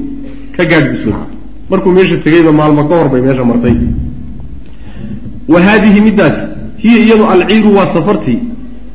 ka 0.57 0.63
gaadh 0.71 0.87
bislaha 0.93 1.27
markuu 1.71 1.91
meesha 1.97 2.17
tegayba 2.25 2.53
maalmo 2.61 2.83
ka 2.89 2.95
hor 2.99 3.09
bay 3.13 3.21
meesha 3.27 3.45
martay. 3.51 3.75
Wa 5.53 5.59
haadihi 5.67 6.01
middaas 6.07 6.39
hiya 6.83 6.99
iyadu 7.07 7.25
alciiru 7.35 7.71
waa 7.79 7.89
safartii 7.97 8.39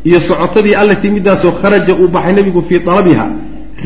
iyo 0.10 0.20
socotadii 0.30 0.76
allatii 0.82 1.12
middaasoo 1.18 1.52
kharaja 1.62 1.94
uu 2.02 2.08
baxay 2.16 2.34
nebigu 2.38 2.62
fii 2.68 2.80
talabiha 2.88 3.26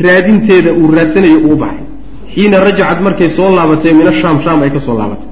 raadinteeda 0.06 0.70
uu 0.80 0.88
raadsanayo 0.98 1.38
uu 1.48 1.56
baxay. 1.64 1.86
Xiina 2.34 2.58
rajacad 2.68 3.00
markay 3.06 3.30
soo 3.38 3.50
laabatay 3.58 3.94
min 4.00 4.08
ashaam 4.14 4.38
shaam 4.46 4.60
ay 4.66 4.70
ka 4.76 4.80
soo 4.86 4.96
laabatay. 5.02 5.28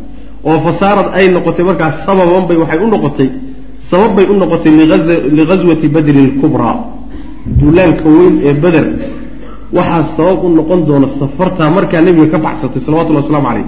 Oo 0.50 0.58
fasaarad 0.66 1.08
ay 1.18 1.26
noqotay 1.36 1.64
markaas 1.70 1.96
sababan 2.06 2.44
bay 2.50 2.58
waxay 2.64 2.80
u 2.86 2.88
noqotay 2.96 3.30
sabab 3.90 4.12
bay 4.18 4.26
u 4.32 4.34
noqotay 4.42 4.72
lighaswati 5.38 5.88
badrin 5.96 6.20
alkubraa 6.26 6.76
duulaanka 7.60 8.06
weyn 8.18 8.36
ee 8.50 8.54
beder 8.64 8.86
waxaa 9.78 10.04
sabab 10.18 10.40
u 10.44 10.50
noqon 10.60 10.80
doona 10.88 11.08
safartaa 11.20 11.70
markaa 11.78 12.02
nebiga 12.08 12.28
ka 12.34 12.38
baxsatay 12.46 12.82
salawatullhi 12.86 13.22
waslamu 13.24 13.48
calayh 13.48 13.68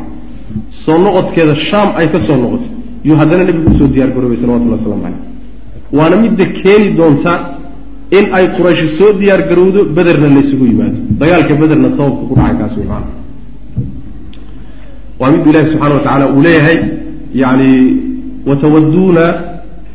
soo 0.83 0.97
noqodkeeda 1.05 1.55
shaam 1.69 1.89
ay 1.99 2.07
ka 2.13 2.19
soo 2.27 2.37
noqotay 2.43 2.71
yuu 3.03 3.15
haddana 3.21 3.43
nebigu 3.43 3.69
u 3.71 3.77
soo 3.79 3.87
diyaar 3.87 4.11
garoobay 4.15 4.37
salawatullahi 4.37 4.79
waslamu 4.79 5.01
calayh. 5.05 5.21
Waana 5.97 6.15
midda 6.23 6.45
keeni 6.61 6.89
doonta 6.99 7.33
in 8.17 8.25
ay 8.37 8.45
qurayshi 8.57 8.87
soo 8.97 9.11
diyaar 9.19 9.41
garowdo 9.49 9.79
bederna 9.95 10.27
laysugu 10.35 10.65
yimaado. 10.71 10.97
Dagaalka 11.19 11.53
bederna 11.61 11.89
sababka 11.97 12.23
ku 12.29 12.33
dhacay 12.35 12.55
kaas 12.59 12.75
waa 15.19 15.31
middu 15.31 15.49
ilahi 15.51 15.65
subxana 15.71 15.93
wa 15.95 16.03
tacala 16.05 16.25
uu 16.33 16.41
leeyahay 16.41 16.77
yani 17.33 17.71
watawaduuna 18.49 19.25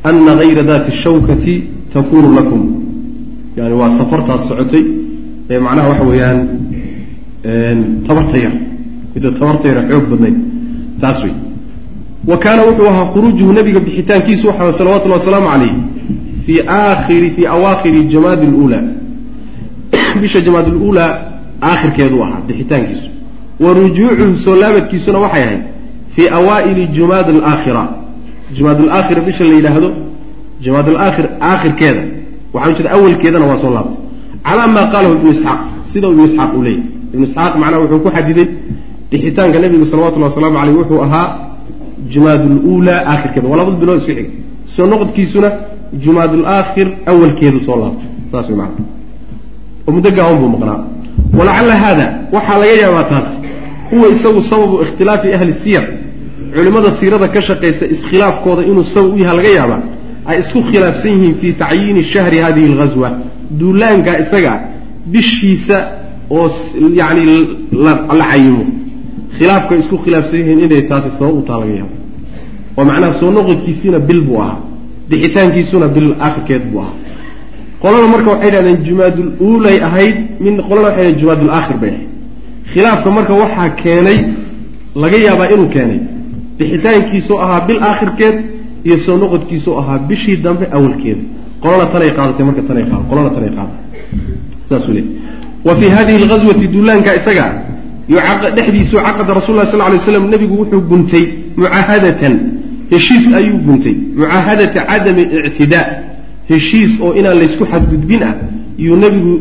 ana 0.08 0.32
gayra 0.40 0.62
dati 0.62 0.90
shawkati 1.02 1.54
takunu 1.92 2.28
lakum. 2.38 2.62
Yani 3.58 3.74
waa 3.80 3.90
safartaas 3.98 4.42
socotay. 4.48 4.84
Ee 5.50 5.58
macnaha 5.58 5.88
waxa 5.88 6.04
weeyaan 6.10 6.38
tabarta 8.06 8.36
yar. 8.44 8.54
Midda 9.14 9.30
tabarta 9.38 9.68
yar 9.68 9.80
xoog 9.90 10.04
badnayd. 10.10 10.36
Taas 11.00 11.18
wey 11.24 11.34
wa 12.24 12.38
kaana 12.38 12.62
wuxuu 12.62 12.88
ahaa 12.88 13.04
khuruujuhu 13.04 13.52
nabiga 13.52 13.80
bixitaankiisu 13.80 14.48
waxa 14.48 14.72
salawatullahi 14.72 15.20
wasalaamu 15.20 15.48
calayh 15.50 15.72
fii 16.46 16.60
aakhiri 16.68 17.30
fii 17.30 17.46
awaakhiri 17.46 18.04
jamaadi 18.04 18.46
lula 18.46 18.78
bisha 20.20 20.40
jamaad 20.40 20.68
lula 20.68 21.20
aakhirkeedu 21.62 22.22
ahaa 22.22 22.40
bixitaankiisu. 22.48 23.10
Wa 23.60 23.72
rujuucuhu 23.74 24.38
soo 24.44 24.56
laabadkiisuna 24.56 25.18
waxay 25.18 25.42
ahayd 25.42 25.60
fii 26.14 26.28
awaa'ili 26.28 26.86
jumaad 26.86 27.28
alaakhira 27.30 27.88
jumaad 28.56 28.80
alaakhira 28.80 29.20
bisha 29.20 29.44
la 29.44 29.54
yidhaahdo 29.54 29.90
jumaad 30.60 30.88
alaakhir 30.88 31.26
aakhirkeeda. 31.40 32.02
Waxaa 32.52 32.72
jeeda 32.72 32.90
awalkeedana 32.90 33.46
waa 33.46 33.56
soo 33.56 33.70
laabtay. 33.70 34.00
Calaa 34.44 34.66
maa 34.66 34.86
qaalahu 34.92 35.14
ibnu 35.14 35.30
isxaaq 35.30 35.58
sida 35.92 36.08
ibnu 36.08 36.24
isxaaq 36.24 36.54
uu 36.56 36.62
leeyahy 36.62 36.82
ibnu 37.14 37.24
isxaaq 37.26 37.56
macnaha 37.56 37.80
wuxuu 37.82 38.00
ku 38.00 38.10
xadiday 38.16 38.46
bixitaanka 39.10 39.58
nebigu 39.58 39.86
salawatullahi 39.86 40.30
wasalaamu 40.30 40.58
caleyh 40.58 40.76
wuxuu 40.78 41.02
ahaa 41.02 41.45
jumaad 42.12 42.42
lula 42.66 42.94
aakhirkeeda 43.12 43.48
waa 43.50 43.58
labada 43.60 43.76
bilood 43.82 43.98
isku 44.00 44.12
xig 44.18 44.28
soo 44.74 44.86
noqodkiisuna 44.92 45.48
jumaad 46.04 46.32
alaakhir 46.40 46.86
awalkeedu 47.10 47.58
soo 47.66 47.76
laabtay 47.82 48.08
saas 48.30 48.48
macana 48.60 48.84
oo 49.86 49.92
muddo 49.96 50.10
gaaban 50.18 50.38
buu 50.42 50.48
maqnaa 50.54 50.78
walacalla 51.38 51.74
haada 51.84 52.06
waxaa 52.34 52.58
laga 52.62 52.74
yaabaa 52.82 53.04
taas 53.12 53.28
huwa 53.90 54.06
isagu 54.14 54.40
sababu 54.50 54.74
ikhtilaafi 54.84 55.28
ahli 55.36 55.52
siyar 55.62 55.84
culimmada 56.54 56.90
siirada 56.98 57.28
ka 57.34 57.40
shaqaysa 57.48 57.84
iskhilaafkooda 57.94 58.62
inuu 58.70 58.84
sabab 58.94 59.12
u 59.14 59.18
yaha 59.24 59.34
laga 59.38 59.50
yaabaa 59.58 59.80
ay 60.30 60.36
isku 60.42 60.58
khilaafsan 60.70 61.10
yihiin 61.16 61.34
fii 61.40 61.52
tacyiini 61.62 62.02
shahri 62.12 62.38
hadihi 62.46 62.66
alghaswa 62.72 63.08
duulaanka 63.60 64.12
isaga 64.22 64.52
bishiisa 65.12 65.76
oo 66.38 66.46
yacni 67.00 67.24
la 67.84 68.24
cayimo 68.30 68.64
khilaafka 69.38 69.72
isku 69.82 69.96
khilaafsan 70.04 70.38
yihiin 70.40 70.60
inay 70.66 70.82
taasi 70.90 71.10
sabab 71.18 71.34
u 71.40 71.42
taa 71.48 71.58
laga 71.62 71.74
yaabo 71.80 71.95
oo 72.76 72.84
macnaha 72.84 73.12
soo 73.20 73.30
noqodkiisiina 73.30 73.98
bil 73.98 74.20
buu 74.20 74.40
ahaa. 74.40 74.58
Bixitaankiisuna 75.08 75.88
bil 75.88 76.14
aakhirkeed 76.20 76.62
buu 76.70 76.80
ahaa. 76.80 76.94
Qolada 77.82 78.06
marka 78.06 78.30
waxay 78.30 78.50
dhahdeen 78.50 78.78
jumaadul 78.84 79.30
ahayd 79.88 80.16
min 80.40 80.56
qolada 80.68 80.88
waxay 80.88 81.04
dhahdeen 81.04 81.18
jumaadul 81.20 81.48
bay 81.48 81.90
ahayd. 81.90 82.08
Khilaafka 82.72 83.10
marka 83.10 83.32
waxaa 83.42 83.68
keenay 83.82 84.18
laga 84.94 85.18
yaabaa 85.26 85.48
inuu 85.54 85.68
keenay. 85.68 86.00
Bixitaankiisoo 86.58 87.38
ahaa 87.38 87.60
bil 87.68 87.82
aakhirkeed 87.82 88.36
iyo 88.84 88.96
soo 88.98 89.16
noqodkiisoo 89.16 89.78
ahaa 89.78 89.98
bishii 89.98 90.36
dambe 90.36 90.66
awalkeeda 90.76 91.22
qolana 91.62 91.86
tanay 91.92 92.10
qaadatay 92.16 92.44
marka 92.48 92.62
tanay 92.62 92.84
qaad 92.90 93.02
qolana 93.10 93.30
tanay 93.36 93.50
qaadatay. 93.56 93.82
Saasuu 94.68 94.92
leey 94.96 95.06
wa 95.64 95.76
fii 95.76 95.88
hadihi 95.88 96.16
alghaswati 96.22 96.66
duulaanka 96.68 97.16
isaga 97.16 97.46
dhexdiisu 98.08 98.96
caqada 98.96 99.34
rasul 99.34 99.56
lah 99.56 99.66
sal 99.66 99.82
lay 99.90 99.98
slam 99.98 100.30
nebigu 100.30 100.54
wuxuu 100.62 100.80
guntay 100.80 101.24
mucaahadatan 101.56 102.55
heshiis 102.90 103.24
ayuu 103.34 103.58
guntay. 103.66 103.94
Mucaahadata 104.16 104.80
cadami 104.90 105.22
ictidaa 105.48 105.86
heshiis 106.50 106.92
oo 107.00 107.14
inaan 107.18 107.38
laysku 107.38 107.64
xadgudbin 107.72 108.22
ah 108.22 108.34
yuu 108.78 108.96
nebigu 108.96 109.40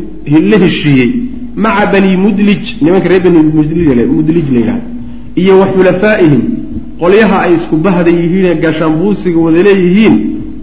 la 0.50 0.56
heshiiyey. 0.64 1.10
Maca 1.56 1.86
bani 1.92 2.16
mudlij 2.16 2.64
nimanka 2.82 3.08
reer 3.08 3.22
bani 3.22 3.38
mudlij 3.38 3.86
la 3.86 3.92
yidhahda 4.02 4.74
iyo 5.36 5.58
wa 5.60 5.66
xulafaa'ihim 5.72 6.42
qolyaha 7.00 7.36
ay 7.44 7.54
isku 7.54 7.76
bahda 7.76 8.10
yihiine 8.10 8.54
gaashaanbuusiga 8.62 9.38
wada 9.46 9.62
leeyihiin 9.62 10.16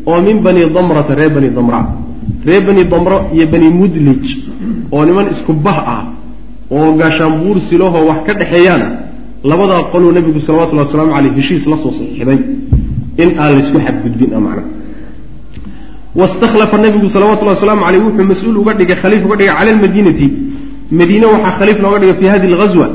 oo 0.05 0.21
min 0.21 0.37
bani 0.45 0.61
damrata 0.75 1.15
reer 1.15 1.29
bani 1.35 1.49
damra. 1.49 1.81
Reer 2.45 2.61
bani 2.67 2.83
damro 2.83 3.17
iyo 3.35 3.45
bani 3.47 3.69
mudlij 3.69 4.25
oo 4.91 5.05
niman 5.05 5.25
isku 5.31 5.53
bah 5.53 5.79
ah 5.95 6.03
oo 6.71 6.91
gaashaanbuursi 6.99 7.77
lahoo 7.77 8.07
wax 8.09 8.19
ka 8.25 8.33
dhexeeyaana 8.33 8.87
labadaa 9.43 9.83
qoluu 9.91 10.11
nebigu 10.11 10.39
salawatullhi 10.39 10.85
wasalaamu 10.85 11.13
caleyh 11.13 11.33
heshiis 11.35 11.65
la 11.67 11.77
soo 11.77 11.91
saxiixday 11.91 12.37
in 13.17 13.29
aan 13.39 13.51
laysku 13.55 13.77
xadgudbin 13.85 14.31
a 14.33 14.39
macna. 14.39 14.63
Wastakhlafa 16.15 16.77
nebigu 16.77 17.09
salawatullahi 17.09 17.55
wasalaamu 17.57 17.83
caleyh 17.85 18.01
wuxuu 18.05 18.25
mas'uul 18.31 18.57
uga 18.61 18.73
dhigay 18.73 18.95
khaliif 19.01 19.25
uga 19.25 19.35
dhigay 19.39 19.53
cala 19.57 19.71
almadiinati 19.71 20.27
madiine 20.91 21.25
waxaa 21.33 21.53
khaliif 21.59 21.77
looga 21.83 21.99
dhigay 21.99 22.15
fi 22.21 22.25
hadi 22.33 22.45
alghaswa 22.53 22.87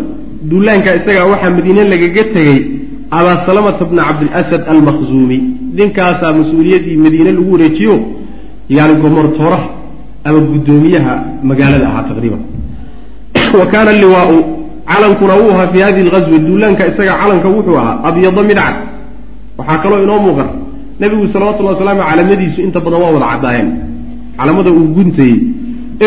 duulaanka 0.50 0.90
isagaa 0.98 1.26
waxaa 1.32 1.50
madiine 1.50 1.82
lagaga 1.92 2.24
tegey 2.34 2.58
abaa 3.10 3.36
salamata 3.46 3.84
bna 3.90 4.02
cabdilasad 4.08 4.62
almakhzuumi. 4.72 5.38
Ninkaasaa 5.78 6.32
mas'uuliyaddii 6.40 6.96
madiine 7.04 7.30
lagu 7.32 7.52
wareejiyo 7.52 7.94
yani 8.76 8.94
gomortooraha 9.02 9.68
ama 10.24 10.38
guddoomiyaha 10.52 11.14
magaalada 11.42 11.86
ahaa 11.90 12.04
taqriiban. 12.10 12.42
Wa 13.60 13.66
kaana 13.72 13.92
liwaau 13.92 14.36
calankuna 14.86 15.34
wuu 15.40 15.50
ahaa 15.54 15.68
fi 15.72 15.78
hadihi 15.80 16.04
alghaswi 16.06 16.38
duulaanka 16.38 16.86
isaga 16.90 17.12
calanka 17.20 17.48
wuxuu 17.48 17.76
ahaa 17.82 17.96
abyada 18.08 18.42
midcad 18.42 18.76
waxaa 19.58 19.78
kaloo 19.82 20.00
inoo 20.04 20.18
muuqata 20.26 20.54
nebigu 21.00 21.24
salawatullahi 21.34 21.74
wasalaamu 21.76 22.02
calamadiisu 22.10 22.58
inta 22.66 22.78
badan 22.84 23.00
waa 23.04 23.12
wada 23.16 23.26
caddaayeen 23.32 23.68
calamada 24.38 24.70
uu 24.78 24.86
guntayey 24.96 25.36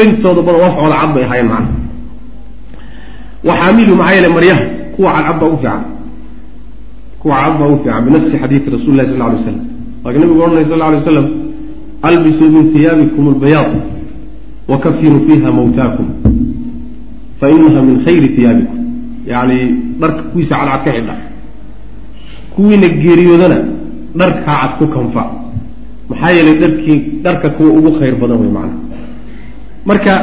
intooda 0.01 0.41
badan 0.47 0.61
wax 0.65 0.73
wada 0.83 0.95
cad 1.01 1.11
bay 1.15 1.23
ahaayeen 1.27 1.49
macna. 1.53 1.71
Waxaamilu 3.47 3.93
maxaa 3.99 4.13
yeele 4.15 4.29
maryaha 4.35 4.63
kuwa 4.95 5.09
cadcad 5.15 5.39
baa 5.41 5.47
u 5.53 5.57
fiican. 5.61 5.81
Kuwa 7.21 7.35
cadcad 7.41 7.59
baa 7.59 7.69
u 7.73 7.77
fiican 7.83 8.01
binasi 8.05 8.37
xadiidi 8.41 8.67
rasuli 8.75 8.97
lahi 8.97 9.07
sal 9.09 9.17
lla 9.17 9.25
alay 9.25 9.37
waslam 9.39 9.57
laakiin 10.03 10.21
nabigu 10.23 10.39
ohanaya 10.43 10.65
sal 10.71 10.77
lla 10.79 10.85
alay 10.89 10.99
waslam 11.01 11.27
albisuu 12.07 12.47
min 12.55 12.65
hiyaabikum 12.75 13.23
albayaad 13.33 13.71
wakafinuu 14.71 15.19
fiiha 15.27 15.49
mawtaakum 15.57 16.07
fainaha 17.41 17.79
min 17.87 17.95
khayri 18.05 18.27
iyaabikum 18.39 18.77
yani 19.31 19.57
dharka 20.01 20.21
kuwiisa 20.31 20.55
cadcad 20.59 20.83
ka 20.85 20.91
xidha 20.95 21.15
kuwiina 22.55 22.87
geeriyoodana 23.03 23.57
dharkaa 24.19 24.55
cad 24.61 24.71
ku 24.79 24.85
kanfa. 24.95 25.23
Maxaa 26.09 26.31
yeelay 26.37 26.55
dharkii 26.63 26.97
dharka 27.23 27.49
kuwa 27.55 27.69
ugu 27.77 27.91
khayr 27.99 28.15
badan 28.21 28.37
wey 28.41 28.51
macana 28.57 28.73
marka 29.85 30.13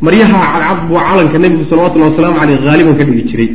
maryaha 0.00 0.38
cadcad 0.52 0.78
buu 0.88 0.98
calanka 1.08 1.38
nebigu 1.38 1.64
salawatullahi 1.70 2.10
wasalaamu 2.10 2.38
caleyh 2.40 2.58
haaliban 2.68 2.94
ka 2.98 3.04
dhigi 3.04 3.22
jiray. 3.30 3.50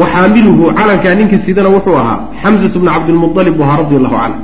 Wa 0.00 0.06
xaamiluhu 0.12 0.62
calankaa 0.78 1.14
ninka 1.14 1.38
sidana 1.38 1.68
wuxuu 1.76 1.96
ahaa 2.02 2.18
xamzatu 2.42 2.76
bna 2.80 2.90
cabdilmualib 2.94 3.54
buu 3.56 3.64
ahaa 3.66 3.76
radi 3.82 3.94
allahu 4.00 4.16
canhu. 4.22 4.40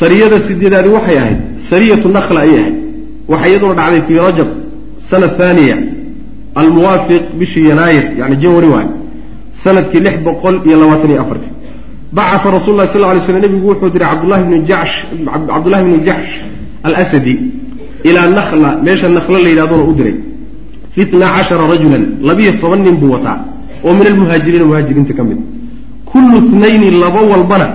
Sariyada 0.00 0.36
sideedaadi 0.46 0.88
waxay 0.96 1.18
ahayd 1.22 1.38
sariyatu 1.70 2.08
nakla 2.16 2.40
ayay 2.40 2.58
ahayd. 2.60 2.76
Waxay 3.28 3.50
iyaduna 3.50 3.74
dhacday 3.78 4.02
fii 4.08 4.18
rajab 4.26 4.48
sana 5.10 5.28
thaniya 5.38 5.76
almuwaafiq 6.54 7.22
bishii 7.38 7.68
yanaayir 7.68 8.04
yani 8.18 8.36
janwari 8.36 8.68
waay 8.74 8.88
sannadkii 9.64 10.00
lix 10.06 10.16
boqol 10.26 10.56
iyo 10.66 10.76
labaatan 10.82 11.10
iyo 11.10 11.20
afarti 11.24 11.50
bacaa 12.16 12.50
rasul 12.58 12.74
lah 12.78 12.86
sal 12.92 13.02
lay 13.02 13.20
slam 13.20 13.40
nebigu 13.44 13.66
wuxuu 13.70 13.90
diray 13.94 14.08
cabdulahi 14.12 14.42
bni 14.48 14.58
jash 14.70 14.94
cabdullahi 15.52 15.84
bni 15.88 15.98
jaxsh 16.08 16.32
alasadi 16.86 17.34
ilaa 18.08 18.28
nakla 18.28 18.70
meesha 18.82 19.08
nakla 19.08 19.38
la 19.44 19.48
yidhahdona 19.48 19.84
u 19.90 19.92
diray. 19.92 20.16
Fitna 20.94 21.26
cashara 21.36 21.66
rajulan 21.66 22.04
labiyo 22.22 22.52
toban 22.60 22.80
nin 22.82 22.96
buu 22.96 23.12
wataa. 23.12 23.38
Oo 23.84 23.94
min 23.94 24.06
almuhaajiriina 24.06 24.64
muhaajiriinta 24.64 25.14
ka 25.14 25.22
mid. 25.24 25.38
Kullu 26.04 26.40
tnayni 26.50 26.90
laba 26.90 27.20
walbana 27.22 27.68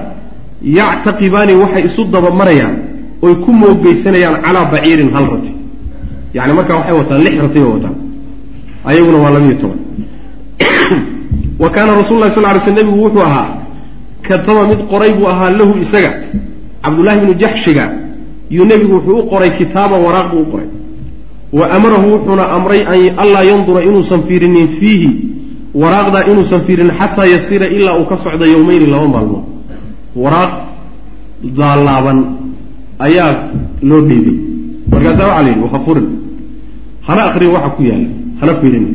yactaqibaani 0.62 1.54
waxay 1.54 1.86
isu 1.86 2.04
dabamarayaan 2.14 2.76
oy 3.22 3.36
ku 3.44 3.52
moogeysanayaan 3.52 4.42
calaa 4.46 4.66
baciirin 4.74 5.10
hal 5.16 5.26
rati. 5.34 5.54
Yani 6.34 6.54
markaa 6.54 6.76
waxay 6.80 6.96
wataan 7.00 7.22
lix 7.26 7.36
ratay 7.44 7.62
oo 7.64 7.74
wataan. 7.76 7.96
Ayaguna 8.86 9.18
waa 9.24 9.32
labiyo 9.36 9.56
toban 9.62 9.80
wa 11.60 11.70
kaana 11.70 11.92
rasul 11.96 12.20
lah 12.20 12.30
sal 12.36 12.44
ly 12.44 12.60
sl 12.60 12.74
nebigu 12.74 13.00
wuxuu 13.06 13.22
ahaa 13.22 13.50
kataba 14.28 14.68
mid 14.68 14.80
qoray 14.92 15.12
buu 15.18 15.28
ahaa 15.28 15.50
lahu 15.50 15.74
isaga 15.82 16.12
cabdullahi 16.84 17.20
bnu 17.20 17.34
jaxshiga. 17.34 17.86
Yuu 18.50 18.66
nebigu 18.66 18.94
wuxuu 18.98 19.20
u 19.20 19.24
qoray 19.30 19.52
kitaaban 19.58 20.02
waraaq 20.06 20.28
buu 20.32 20.42
u 20.42 20.46
qoray. 20.52 20.68
Wa 21.54 21.66
amarahu 21.76 22.06
wuxuuna 22.14 22.44
amray 22.58 22.82
anlaa 23.18 23.44
yandura 23.44 23.82
inuusan 23.84 24.22
fiirinin 24.28 24.68
fiihi 24.80 25.10
waraaqdaa 25.74 26.24
inuusan 26.32 26.62
fiirinin 26.68 26.94
xataa 27.00 27.26
yasiira 27.26 27.68
ilaa 27.68 27.98
uu 28.00 28.06
ka 28.06 28.18
socda 28.18 28.46
yowmeyni 28.46 28.86
laba 28.94 29.08
maalmood. 29.08 29.46
Waraaq 30.16 30.52
daalaaban 31.58 32.20
ayaa 33.00 33.32
loo 33.82 34.02
dhiibay 34.08 34.38
markaasaa 34.92 35.28
waxaa 35.28 35.44
la 35.44 35.50
yidhi 35.50 35.62
waha 35.66 35.80
furin 35.86 36.08
hana 37.08 37.22
akrin 37.30 37.50
waxa 37.56 37.70
ku 37.70 37.82
yaalla 37.84 38.10
hana 38.42 38.54
fiirin 38.62 38.86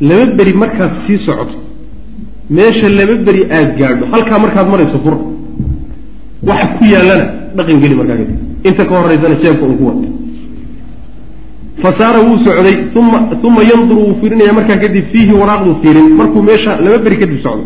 laba 0.00 0.26
beri 0.38 0.52
markaad 0.62 0.92
sii 1.06 1.18
socoto 1.26 1.56
meesha 2.50 2.88
laba 2.88 3.14
beri 3.26 3.42
aad 3.50 3.70
gaadho 3.78 4.04
halkaa 4.12 4.38
markaad 4.44 4.66
marayso 4.72 4.98
fur 5.04 5.14
waxa 6.48 6.66
ku 6.78 6.84
yaallana 6.84 7.24
dhaqan 7.56 7.76
geli 7.82 7.94
markaa 8.00 8.16
kadib. 8.20 8.38
Inta 8.68 8.84
ka 8.88 8.94
horeysana 9.02 9.34
jeebka 9.42 9.64
un 9.70 9.76
ku 9.78 9.84
wad 9.88 10.02
fa 11.82 11.90
saara 11.98 12.18
wuu 12.26 12.38
socday 12.38 12.76
uma 13.00 13.18
uma 13.48 13.62
yanduru 13.70 14.00
wuu 14.06 14.14
fiirinaya 14.20 14.52
markaa 14.52 14.78
kadib 14.84 15.04
fiihi 15.12 15.32
waraaqduu 15.40 15.74
fiirin. 15.82 16.08
Markuu 16.20 16.42
meesha 16.42 16.70
laba 16.84 16.98
beri 16.98 17.16
kadib 17.22 17.38
socdo 17.46 17.64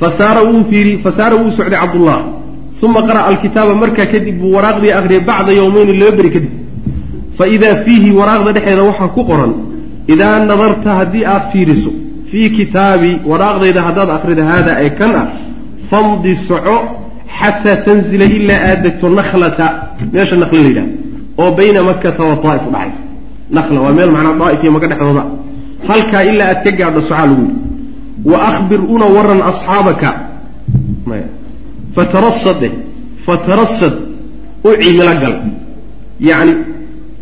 fasaara 0.00 0.42
wuu 0.48 0.64
fiiri 0.70 0.92
fasaara 1.04 1.36
wuu 1.36 1.50
socday 1.50 1.78
cabdullah 1.82 2.18
uma 2.82 3.00
qara'a 3.08 3.26
alkitaaba 3.30 3.74
markaa 3.82 4.06
kadib 4.06 4.36
buu 4.40 4.52
waraaqdii 4.56 4.92
akriyay 4.98 5.22
bacda 5.28 5.52
yowmeyni 5.60 5.92
laba 6.00 6.16
beri 6.18 6.30
kadib. 6.34 6.52
Faidaa 7.38 7.74
fiihi 7.84 8.10
waraaqda 8.18 8.52
dhexeeda 8.56 8.82
waxaa 8.90 9.08
ku 9.16 9.22
qoran 9.30 9.52
idaa 10.12 10.38
nadarta 10.50 10.90
haddii 11.00 11.24
aad 11.34 11.44
fiiriso 11.52 11.90
fii 12.30 12.50
kitaabi 12.58 13.10
waraaqdayda 13.30 13.80
haddaad 13.88 14.10
akrida 14.16 14.44
haada 14.50 14.72
ee 14.84 14.90
kan 14.98 15.12
ah 15.22 15.26
famdi 15.90 16.32
soco 16.48 16.76
xataa 17.38 17.76
tanzila 17.86 18.24
ilaa 18.38 18.60
aad 18.70 18.80
degto 18.86 19.06
nakhlata 19.18 19.66
meesha 20.12 20.36
nakla 20.42 20.58
la 20.62 20.68
yidhahda 20.68 20.92
oo 21.42 21.50
bayna 21.58 21.80
makkata 21.90 22.22
wa 22.30 22.34
daa'if 22.44 22.64
udhaxaysa 22.70 23.02
nakhla 23.56 23.78
waa 23.84 23.92
meel 23.98 24.10
macnaa 24.16 24.34
daa'if 24.42 24.60
iyo 24.62 24.72
maka 24.76 24.86
dhexdooda 24.90 25.24
halkaa 25.88 26.22
ilaa 26.30 26.48
aad 26.52 26.60
ka 26.64 26.70
gaadho 26.80 27.00
socaa 27.08 27.26
lagu 27.30 27.42
yidhi 27.42 27.56
wa 28.30 28.38
ahbir 28.50 28.80
una 28.94 29.06
waran 29.16 29.40
asxaabaka 29.50 30.08
fatarasade 31.94 32.68
fatarasad 33.26 33.94
u 34.64 34.70
cimilo 34.82 35.14
gal 35.22 35.34
yacni 36.28 36.54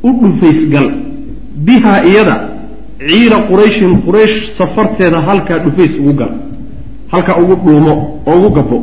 u 0.08 0.10
dhufays 0.20 0.60
gal 0.74 0.88
bihaa 1.66 2.00
iyada 2.10 2.36
ciira 2.98 3.38
qurayshin 3.48 3.92
quraysh 4.06 4.36
safarteeda 4.58 5.18
halkaa 5.28 5.58
dhufays 5.64 5.92
ugu 6.00 6.12
gal 6.20 6.32
halkaa 7.12 7.36
ugu 7.42 7.54
dhuumo 7.64 7.94
oo 8.26 8.36
ugu 8.38 8.50
gabbo. 8.56 8.78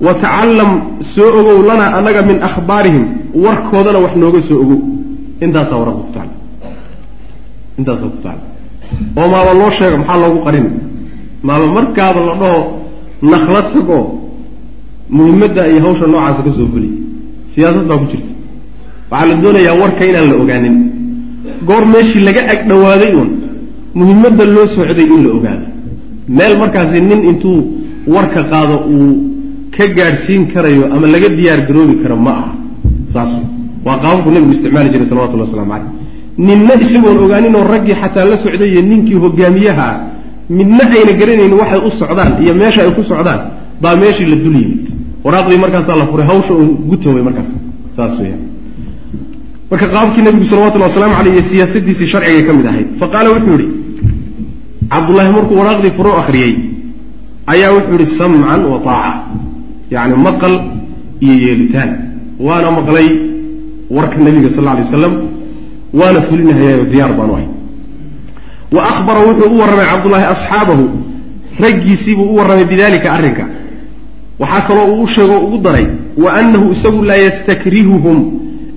Wa 0.00 0.14
tacallam 0.14 0.70
soo 1.14 1.28
ogow 1.40 1.58
lanaa 1.68 1.90
annaga 1.98 2.22
min 2.22 2.38
akhbaarihim 2.48 3.04
warkoodana 3.44 3.98
wax 4.04 4.14
nooga 4.22 4.40
soo 4.48 4.58
ogow. 4.62 4.78
Intaasaa 5.44 5.76
wararka 5.80 6.00
ku 6.06 6.12
taala 6.16 6.32
intaasaa 7.78 8.08
ku 8.14 8.18
taala 8.24 8.42
oo 9.18 9.26
maaba 9.32 9.52
loo 9.60 9.70
sheego 9.78 9.96
maxaa 9.98 10.18
loogu 10.22 10.38
qarin? 10.46 10.66
Maaba 11.46 11.66
markaaba 11.76 12.20
la 12.28 12.34
dhaho 12.40 12.60
nakla 13.32 13.62
tagoo 13.72 14.02
muhimadda 15.16 15.62
iyo 15.70 15.80
hawsha 15.84 16.06
noocaasa 16.12 16.42
ka 16.46 16.50
soo 16.56 16.66
fuliy 16.72 16.92
siyaasad 17.52 17.84
baa 17.90 17.98
ku 18.02 18.06
jirta. 18.12 18.32
Waxaa 19.10 19.26
la 19.30 19.34
doonayaa 19.42 19.74
warka 19.82 20.02
inaan 20.10 20.26
la 20.30 20.36
ogaanin 20.42 20.76
goor 21.68 21.84
meeshii 21.94 22.20
laga 22.28 22.42
ag 22.52 22.60
dhawaaday 22.68 23.12
uun 23.18 23.30
muhimadda 23.94 24.44
loo 24.44 24.66
socday 24.76 25.06
in 25.14 25.20
la 25.24 25.30
ogaado. 25.36 25.66
Meel 26.36 26.54
markaasi 26.62 27.00
nin 27.00 27.20
intuu 27.30 27.58
warka 28.14 28.42
qaado 28.52 28.76
uu 28.94 29.08
ka 29.76 29.84
gaadhsiin 29.96 30.42
karayo 30.52 30.84
ama 30.94 31.06
laga 31.14 31.28
diyaar 31.28 31.60
garoobi 31.68 31.94
karo 32.02 32.16
ma 32.16 32.30
aha. 32.40 32.52
Saas 33.12 33.30
waa 33.86 33.96
qaababku 34.02 34.28
nabigu 34.34 34.52
isticmaali 34.56 34.88
jiray 34.92 35.06
salawatullah 35.10 35.46
waslamu 35.48 35.70
caleyh 35.72 35.90
ninna 36.46 36.74
isagoon 36.84 37.18
ogaanin 37.24 37.54
oo 37.58 37.64
raggii 37.74 37.96
xataa 38.02 38.24
la 38.30 38.36
socday 38.44 38.68
iyo 38.72 38.82
ninkii 38.90 39.18
hogaamiyaha 39.24 39.86
ah 39.90 39.96
midna 40.58 40.84
ayna 40.96 41.12
garanaynin 41.20 41.54
waxay 41.60 41.80
u 41.88 41.90
socdaan 42.00 42.32
iyo 42.42 42.52
meesha 42.60 42.80
ay 42.84 42.90
ku 42.96 43.02
socdaan 43.02 43.40
baa 43.82 43.96
meeshii 44.02 44.26
la 44.32 44.36
dul 44.36 44.56
yimid. 44.62 44.84
Waraaqdii 45.24 45.58
markaasaa 45.64 45.96
la 46.00 46.06
furay 46.10 46.26
hawsha 46.30 46.52
uun 46.54 46.70
guta 46.90 47.08
way 47.14 47.22
markaas. 47.28 47.48
Saas 47.96 48.14
weyaan 48.20 48.42
marka 49.70 49.86
qaabkii 49.94 50.22
nabigu 50.22 50.44
salawatullahi 50.50 50.90
waslamu 50.90 51.14
aleyh 51.20 51.44
siyaasadiisii 51.50 52.06
sharcigay 52.12 52.42
ka 52.46 52.52
mid 52.58 52.66
ahayd 52.70 52.88
fa 53.00 53.06
qaala 53.12 53.28
wuxuu 53.34 53.56
yihi 53.58 53.68
cabdullaahi 54.92 55.30
markuu 55.36 55.56
waraaqdii 55.60 55.92
furo 55.98 56.12
akhriyey 56.22 56.52
ayaa 57.52 57.70
wuxuu 57.76 57.96
yihi 58.00 58.06
samcan 58.20 58.60
wa 58.72 58.78
taaca 58.86 59.12
yacni 59.94 60.16
maqal 60.28 60.54
iyo 61.20 61.34
yeelitaan. 61.46 61.90
Waana 62.46 62.70
maqlay 62.78 63.08
warka 63.96 64.16
nabiga 64.24 64.48
sal 64.56 64.68
alay 64.68 64.82
waslam 64.86 65.14
waana 66.00 66.20
fulinahayayo 66.28 66.84
diyaar 66.92 67.12
baanu 67.18 67.32
ahay 67.36 67.48
wa 68.76 68.80
ahbara 68.92 69.20
wuxuu 69.28 69.48
u 69.54 69.58
warramay 69.60 69.86
cabdullaahi 69.92 70.26
asxaabahu 70.34 70.84
raggiisiibuu 71.64 72.26
u 72.32 72.36
warramay 72.38 72.64
bidalika 72.72 73.08
arrinka. 73.16 73.44
Waxaa 74.38 74.60
kaloo 74.68 74.86
uu 74.94 75.02
u 75.02 75.06
sheego 75.06 75.36
ugu 75.46 75.58
daray 75.66 75.86
wa 76.24 76.28
annahu 76.40 76.72
isagu 76.72 77.00
laa 77.10 77.20
yastakrihuhum 77.26 78.18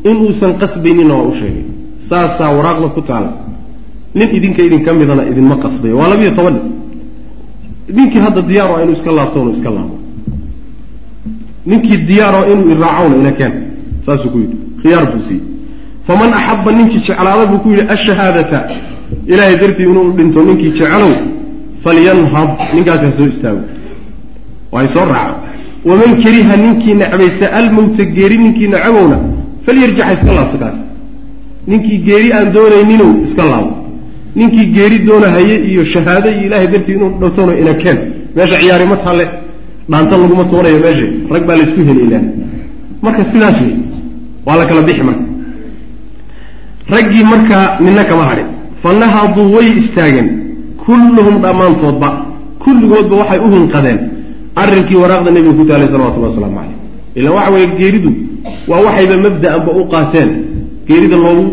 inuusan 0.04 0.54
qasbaynina 0.62 1.14
waa 1.16 1.28
u 1.32 1.34
sheegay. 1.36 1.66
Saasaa 2.10 2.52
waraaqda 2.58 2.88
ku 2.96 3.02
taala. 3.02 3.32
Nin 4.16 4.30
idinka 4.38 4.62
idinka 4.62 4.94
midana 4.94 5.24
idinma 5.32 5.56
qasbayo 5.64 5.98
waa 5.98 6.10
labiyo 6.10 6.32
toban. 6.32 6.56
Nin 7.88 7.96
ninkii 7.96 8.20
hadda 8.20 8.42
diyaaro 8.42 8.84
inuu 8.84 8.94
iska 8.94 9.12
laabto 9.12 9.40
inu 9.42 9.52
iska 9.52 9.70
laabo. 9.70 9.96
Ninkii 11.66 11.98
diyaaro 11.98 12.42
inuu 12.52 12.70
iraacowna 12.74 13.16
ina 13.16 13.32
keen. 13.32 13.54
Saasuu 14.06 14.30
ku 14.32 14.38
yidhi. 14.38 14.58
Khiyaar 14.82 15.06
buu 15.12 15.22
siiyey. 15.28 15.44
Faman 16.08 16.34
axaba 16.34 16.72
ninkii 16.72 17.00
jeclaada 17.08 17.46
buu 17.46 17.60
ku 17.64 17.70
yidhi 17.70 17.86
ashahaadata 17.96 18.60
ilahay 19.28 19.56
dartii 19.62 19.84
inuu 19.92 20.12
dhinto 20.18 20.42
ninkii 20.42 20.72
jecelow 20.72 21.14
falyanhad 21.84 22.50
ninkaasi 22.76 23.06
ha 23.06 23.12
soo 23.18 23.28
istaago. 23.34 23.64
Waa 24.72 24.88
soo 24.88 25.06
raaco. 25.06 25.36
Waman 25.86 26.12
kariha 26.24 26.56
ninkii 26.58 26.94
necbaysta 26.94 27.46
almowta 27.60 28.04
geeri 28.06 28.38
ninkii 28.38 28.68
necabowna 28.68 29.18
falyarjax 29.65 30.06
ha 30.08 30.13
iska 30.17 30.32
laabto 30.38 30.58
kaas 30.63 30.78
ninkii 31.69 31.97
geeri 32.08 32.30
aan 32.38 32.47
doonayninow 32.56 33.12
iska 33.26 33.43
laabo 33.52 33.71
ninkii 34.36 34.67
geeri 34.76 34.97
doonahaye 35.08 35.56
iyo 35.71 35.84
shahaado 35.93 36.30
iyo 36.30 36.43
ilahay 36.47 36.67
dartii 36.74 36.95
inuu 36.97 37.12
dhowtona 37.21 37.54
ina 37.62 37.74
keen. 37.74 37.97
Meesha 38.36 38.58
ciyaari 38.62 38.86
ma 38.91 38.97
talle. 39.06 39.26
Dhaanta 39.91 40.17
laguma 40.21 40.43
tuurayo 40.52 40.80
meesha. 40.86 41.08
Rag 41.34 41.43
baa 41.47 41.56
laysku 41.60 41.82
heli 41.88 42.02
ilaan 42.08 42.26
marka 43.02 43.21
sidaas 43.32 43.58
wey 43.62 43.76
waa 44.45 44.56
la 44.60 44.65
kala 44.69 44.82
bixi 44.88 45.04
marka. 45.10 45.24
Raggii 46.93 47.24
markaa 47.34 47.65
nina 47.86 48.04
kama 48.10 48.24
hadhin 48.30 48.47
fa 48.82 48.89
nahaduu 49.02 49.47
way 49.56 49.67
istaageen 49.82 50.28
kulluhum 50.86 51.36
dhammaantoodba. 51.43 52.10
Kulligoodba 52.63 53.15
waxay 53.21 53.39
u 53.45 53.47
hinqadeen 53.56 54.00
arrinkii 54.56 54.95
waraaqda 55.04 55.32
nebiga 55.32 55.54
ku 55.60 55.63
taalay 55.69 55.88
salawatullahi 55.93 56.32
waslamu 56.34 56.56
caleyh 56.60 56.78
ilaan 57.15 57.34
waxa 57.38 57.52
weeye 57.54 57.67
geeridu 57.80 58.12
waa 58.70 58.82
waxayba 58.86 59.16
mabda'anba 59.26 59.72
u 59.80 59.84
qaateen. 59.94 60.30
Geerida 60.88 61.18
loogu 61.24 61.46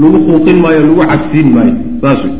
lagu 0.00 0.18
quuqin 0.26 0.56
maayo 0.62 0.80
lagu 0.86 0.96
cagsiin 1.10 1.48
maayo. 1.54 1.74
Saas 2.02 2.20
wey 2.24 2.34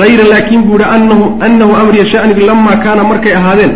hayra 0.00 0.24
laakin 0.32 0.62
buu 0.66 0.78
ihi 0.78 0.88
anahu 0.96 1.24
anahu 1.46 1.72
amriya 1.80 2.06
shaniga 2.06 2.46
lamaa 2.46 2.76
kaana 2.84 3.02
markay 3.10 3.32
ahaadeen 3.40 3.72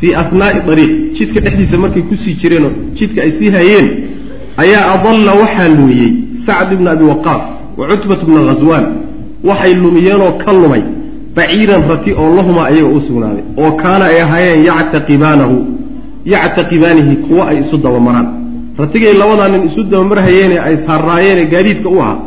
fii 0.00 0.14
afnaa'i 0.22 0.58
ariiq 0.72 0.92
jidka 1.18 1.40
dhexdiisa 1.44 1.76
markay 1.84 2.02
ku 2.02 2.14
sii 2.22 2.34
jireenoo 2.40 2.70
jidka 2.98 3.22
ay 3.22 3.30
sii 3.38 3.50
hayeen 3.56 3.86
ayaa 4.62 4.84
adalla 4.94 5.32
waxaa 5.42 5.68
lumiyey 5.68 6.10
sacd 6.46 6.72
ibna 6.72 6.90
abi 6.90 7.04
waqaas 7.12 7.46
wa 7.78 7.84
cutbat 7.90 8.20
bna 8.28 8.40
ghaswaan 8.48 8.86
waxay 9.48 9.74
lumiyeenoo 9.74 10.32
ka 10.44 10.52
lumay 10.52 10.82
baciiran 11.36 11.82
rati 11.90 12.10
oo 12.12 12.30
lahumaa 12.38 12.66
ayaga 12.70 12.88
u 12.96 13.00
sugnaaday 13.08 13.44
oo 13.62 13.72
kaana 13.82 14.04
ay 14.12 14.20
ahaayeen 14.22 14.64
yactaqibaanahu 14.70 15.56
yactaqibaanihi 16.24 17.16
kuwa 17.16 17.48
ay 17.50 17.58
isu 17.60 17.76
dabamaraan 17.78 18.26
ratigay 18.78 19.14
labadaa 19.14 19.48
nin 19.48 19.62
isu 19.68 19.82
dabamarhayeene 19.84 20.58
ay 20.58 20.76
saarraayeenee 20.86 21.46
gaadiidka 21.52 21.88
u 21.88 21.98
ahaa 22.02 22.18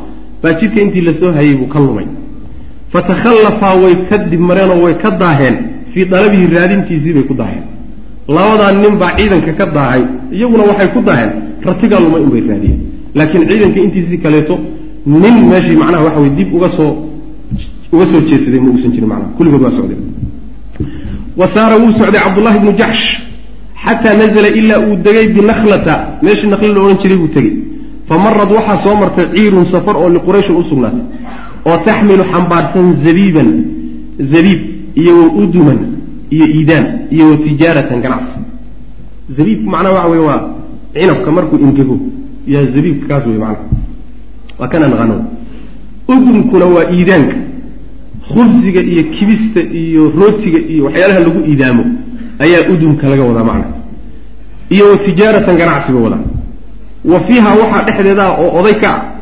baa 0.43 0.53
jidka 0.59 0.81
intii 0.81 1.01
la 1.01 1.13
soo 1.13 1.31
hayay 1.31 1.55
buu 1.55 1.67
ka 1.67 1.79
lumay. 1.79 2.05
Fatakhallafaa 2.91 3.75
way 3.83 3.95
ka 4.09 4.17
dib 4.17 4.39
mareenoo 4.39 4.83
way 4.85 4.93
ka 5.03 5.11
daaheen 5.11 5.55
fii 5.93 6.05
dalabihi 6.05 6.47
raadintiisii 6.55 7.13
bay 7.13 7.23
ku 7.23 7.33
daaheen. 7.33 7.63
Labadaa 8.27 8.71
nin 8.71 8.95
baa 9.01 9.15
ciidanka 9.17 9.53
ka 9.53 9.65
daahay 9.65 10.03
iyaguna 10.31 10.63
waxay 10.69 10.87
ku 10.95 11.01
daaheen 11.01 11.31
ratigaa 11.65 11.99
lumay 11.99 12.21
unbay 12.21 12.41
raadiyeen. 12.49 12.79
Laakiin 13.15 13.47
ciidanka 13.49 13.79
intiisii 13.79 14.17
kaleeto 14.17 14.59
nin 15.05 15.35
meeshii 15.49 15.75
macnaha 15.81 16.03
waxa 16.03 16.19
weye 16.19 16.33
dib 16.37 16.53
uga 16.53 16.69
soo 16.69 16.91
uga 17.93 18.05
soo 18.05 18.21
jeesaday 18.29 18.59
ma 18.59 18.69
uusan 18.71 18.91
jirin 18.91 19.07
macnaha. 19.09 19.31
Kulligood 19.37 19.61
waa 19.63 19.71
socdeen 19.71 20.01
wa 21.37 21.47
saara 21.47 21.75
wuu 21.77 21.91
socday 21.99 22.21
cabdullahi 22.21 22.59
bnu 22.59 22.71
jaxsh 22.81 23.05
xataa 23.85 24.13
nazla 24.21 24.47
ilaa 24.59 24.79
uu 24.87 24.95
degay 25.05 25.27
binakhlata. 25.35 25.93
Meeshii 26.21 26.47
nakla 26.49 26.67
la 26.73 26.79
odhan 26.81 26.97
jiray 27.01 27.17
buu 27.17 27.27
tegey. 27.27 27.53
Fa 28.07 28.17
marad 28.17 28.51
waxaa 28.51 28.77
soo 28.83 28.95
martay 28.95 29.25
ciirun 29.35 29.65
safar 29.65 29.95
oo 29.97 30.09
liqurayshin 30.09 30.55
u 30.55 30.63
sugnaatay 30.63 31.01
oo 31.65 31.77
taxmilu 31.85 32.23
xambaarsan 32.31 32.93
zabiiban 33.03 33.49
zabiib 34.31 34.61
iyo 34.95 35.13
wa 35.21 35.27
uduman 35.41 35.79
iyo 36.31 36.45
iidaan 36.57 36.85
iyo 37.11 37.29
wa 37.31 37.37
tijaaratan 37.37 38.01
ganacsi. 38.01 38.39
Zabiibku 39.29 39.69
macnaha 39.69 39.93
waxa 39.95 40.09
weye 40.11 40.23
waa 40.27 40.41
cinabka 40.93 41.31
markuu 41.31 41.57
ingego 41.65 41.95
yaa 42.47 42.65
zabiibka 42.75 43.07
kaas 43.07 43.25
wey 43.27 43.37
macnaha 43.37 43.65
waa 44.59 44.67
kana 44.67 44.87
naqano 44.87 45.15
udumkuna 46.07 46.65
waa 46.65 46.85
iidaanka. 46.95 47.35
Khubsiga 48.33 48.81
iyo 48.81 49.03
kibista 49.15 49.61
iyo 49.61 50.11
rootiga 50.19 50.59
iyo 50.71 50.85
waxyaalaha 50.85 51.19
lagu 51.19 51.39
iidaamo 51.49 51.83
ayaa 52.39 52.69
udumka 52.73 53.09
laga 53.09 53.23
wadaa 53.23 53.43
macna. 53.43 53.65
Iyo 54.69 54.85
wa 54.91 54.97
tijaaratan 54.97 55.57
ganacsiba 55.57 55.99
wadaa. 55.99 56.23
Wa 57.05 57.19
fiiha 57.19 57.49
waxaa 57.61 57.83
dhexdeeda 57.87 58.25
oo 58.41 58.59
oday 58.59 58.75
ka 58.81 58.89
ah 58.95 59.13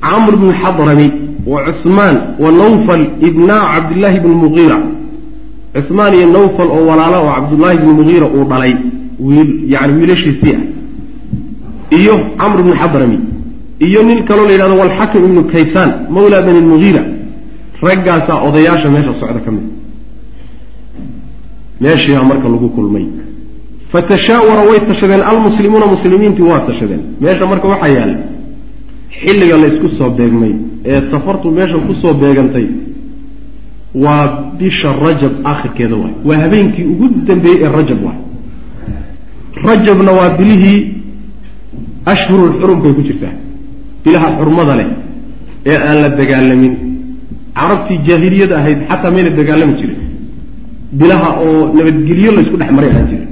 camr 0.00 0.36
bnu 0.36 0.52
xadrami 0.62 1.12
wa 1.46 1.64
cusmaan 1.66 2.16
wa 2.38 2.52
nawfal 2.52 3.06
ibnaa 3.28 3.62
cabdillaahi 3.74 4.20
bni 4.20 4.34
mugiira 4.34 4.78
cusmaan 5.74 6.14
iyo 6.14 6.26
nawfal 6.36 6.68
oo 6.76 6.86
walaala 6.86 7.18
oo 7.20 7.32
cabdullaahi 7.36 7.78
bni 7.78 7.92
mugiira 7.92 8.26
uu 8.26 8.44
dhalay 8.44 8.74
wiil 9.20 9.50
yani 9.72 9.92
wiilashiisii 9.98 10.54
ah. 10.56 10.62
Iyo 11.98 12.14
camr 12.38 12.62
bnu 12.62 12.74
xadrami 12.74 13.18
iyo 13.80 14.02
nin 14.02 14.24
kaloo 14.24 14.46
la 14.46 14.52
yidhahdo 14.52 14.76
walxakim 14.82 15.24
ibnu 15.24 15.44
kaysaan 15.52 15.90
mawla 16.10 16.42
bani 16.42 16.60
mugiira 16.60 17.02
raggaasaa 17.82 18.40
odayaasha 18.48 18.90
meesha 18.90 19.14
socda 19.14 19.40
ka 19.44 19.50
mid 19.50 19.64
meeshiibaa 21.80 22.24
marka 22.30 22.48
lagu 22.48 22.68
kulmay. 22.76 23.06
Fatashaawara 23.92 24.62
way 24.70 24.80
tashadeen. 24.88 25.22
Almuslimuuna 25.30 25.86
muslimiintii 25.94 26.42
waa 26.50 26.60
tashadeen. 26.68 27.02
Meesha 27.20 27.46
marka 27.46 27.66
waxaa 27.72 27.88
yaalla 27.96 28.18
xilliga 29.20 29.56
la 29.62 29.66
ysku 29.70 29.88
soo 29.98 30.10
beegmay 30.18 30.52
ee 30.84 31.00
safartu 31.10 31.50
meesha 31.50 31.78
ku 31.86 31.92
soo 32.02 32.14
beegantay 32.14 32.66
waa 34.04 34.24
bisha 34.58 34.88
rajab 35.04 35.32
aakhirkeeda 35.50 35.96
waay. 36.02 36.14
Waa 36.28 36.38
habeenkii 36.44 36.84
ugu 36.92 37.06
dambeeyey 37.28 37.58
ee 37.64 37.70
rajab 37.78 37.98
waay. 38.06 38.18
Rajabna 39.68 40.12
waa 40.18 40.30
bilihii 40.38 40.80
ashhurul 42.12 42.52
xurumkay 42.60 42.92
ku 42.98 43.02
jirtaa. 43.08 43.34
Bilaha 44.04 44.28
xurmada 44.38 44.74
leh 44.80 44.88
ee 45.70 45.76
aan 45.88 45.96
la 46.02 46.08
dagaalamin 46.20 46.74
carabtii 47.58 47.98
jaahiliyada 48.08 48.54
ahayd 48.60 48.78
xataa 48.90 49.10
mayna 49.14 49.30
dagaalami 49.38 49.74
jirin 49.80 49.98
bilaha 50.92 51.30
oo 51.44 51.72
nabadgelyo 51.76 52.32
la 52.32 52.40
ysku 52.40 52.56
dhex 52.56 52.70
maray 52.70 52.90
ahaan 52.90 53.06
jira 53.10 53.26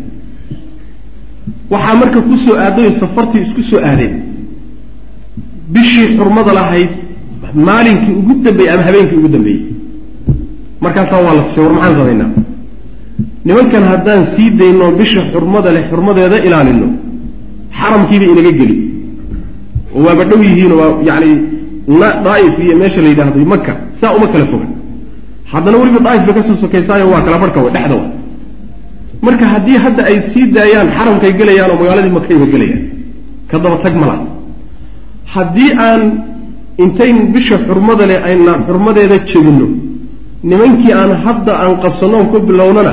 waxaa 1.70 1.94
marka 1.94 2.20
ku 2.20 2.36
soo 2.36 2.56
safartii 3.00 3.40
isku 3.46 3.62
soo 3.62 3.80
aadeen. 3.80 4.14
Bishii 5.72 6.16
xurmada 6.16 6.52
lahayd 6.58 6.90
maalinkii 7.54 8.14
ugu 8.20 8.34
dambeeyey 8.44 8.72
ama 8.74 8.82
habeenkii 8.82 9.16
ugu 9.16 9.28
dambeeyey. 9.28 9.62
Markaasaa 10.80 11.20
waa 11.26 11.34
la 11.34 11.42
tusay 11.42 11.64
war 11.64 11.72
maxaan 11.72 11.96
samaynaa 11.96 12.30
nimankan 13.44 13.84
haddaan 13.92 14.26
sii 14.36 14.50
dayno 14.50 14.90
bisha 14.98 15.22
xurmada 15.32 15.72
leh 15.72 15.84
xurmadeeda 15.90 16.36
ilaalino 16.46 16.88
xaramkiiba 17.78 18.24
inaga 18.32 18.52
geli. 18.58 18.76
Oo 19.94 20.02
waaba 20.06 20.24
dhow 20.24 20.40
yihiinoo 20.42 20.78
waa 20.82 20.92
yacni 21.08 21.30
daaif 22.26 22.58
iyo 22.64 22.76
meesha 22.76 23.00
la 23.02 23.08
yidhaahdo 23.08 23.44
maka 23.44 23.72
saa 24.00 24.12
uma 24.16 24.26
kala 24.32 24.46
foga 24.46 24.75
haddana 25.52 25.76
weliba 25.80 26.00
daaif 26.06 26.26
ka 26.36 26.42
soo 26.48 26.56
sokaysaayo 26.64 27.06
waa 27.12 27.22
kala 27.26 27.36
barhka 27.42 27.60
dhexda 27.76 27.96
marka 29.26 29.44
haddii 29.54 29.78
hadda 29.84 30.02
ay 30.10 30.16
sii 30.30 30.44
daayaan 30.56 30.88
xaramkay 30.96 31.32
gelayaan 31.40 31.70
oo 31.72 31.78
magaaladii 31.82 32.12
makayba 32.18 32.46
gelayaan 32.54 32.82
ka 33.50 33.56
daba 33.62 33.76
tag 33.84 33.94
ma 34.00 34.06
laha. 34.10 34.24
Haddii 35.34 35.70
aan 35.88 36.02
intayn 36.84 37.16
bisha 37.34 37.56
xurmada 37.68 38.04
leh 38.10 38.18
aynaan 38.28 38.60
xurmadeeda 38.68 39.16
jebinno 39.30 39.66
nimankii 40.50 40.92
aan 41.00 41.12
hadda 41.24 41.52
aan 41.62 41.74
qabsanno 41.82 42.18
ku 42.30 42.36
bilownana 42.48 42.92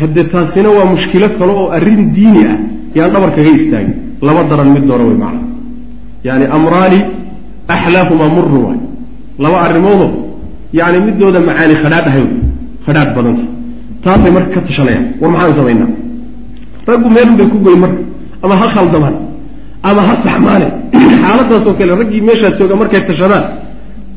hadde 0.00 0.22
taasina 0.32 0.68
waa 0.76 0.86
mushkilo 0.94 1.28
kale 1.38 1.52
oo 1.60 1.66
arrin 1.76 2.02
diini 2.16 2.42
ah 2.52 2.58
yaan 2.96 3.10
dhabar 3.14 3.30
kaga 3.36 3.50
istaagin. 3.58 3.94
Laba 4.26 4.42
daran 4.50 4.68
mid 4.74 4.84
doona 4.88 5.04
way 5.08 5.16
macna. 5.24 5.42
Yaani 6.26 6.44
amraani 6.56 7.00
axlaahumaa 7.74 8.30
murun 8.36 8.56
waay. 8.66 8.78
Laba 9.42 9.56
arrimoodoo 9.66 10.10
yacni 10.78 10.98
midooda 11.06 11.40
macaani 11.48 11.74
khadhaadh 11.82 12.08
ahay 12.10 12.24
khadhaadh 12.86 13.10
badanta. 13.16 13.44
Taasay 14.04 14.30
marka 14.36 14.50
ka 14.54 14.60
tashanayaan 14.68 15.04
war 15.20 15.30
maxaan 15.34 15.54
samaynaa 15.58 15.90
raggu 16.88 17.08
meelun 17.16 17.36
bay 17.36 17.48
ku 17.52 17.58
goyn 17.64 17.78
marka 17.84 18.00
ama 18.44 18.54
ha 18.60 18.66
khaldamaan 18.74 19.16
ama 19.88 20.00
ha 20.08 20.14
saxmaane. 20.24 20.68
Xaaladaasoo 21.22 21.74
kale 21.78 21.92
raggii 22.00 22.22
meeshaa 22.28 22.52
jooga 22.58 22.74
markay 22.80 23.02
tashadaan 23.08 23.44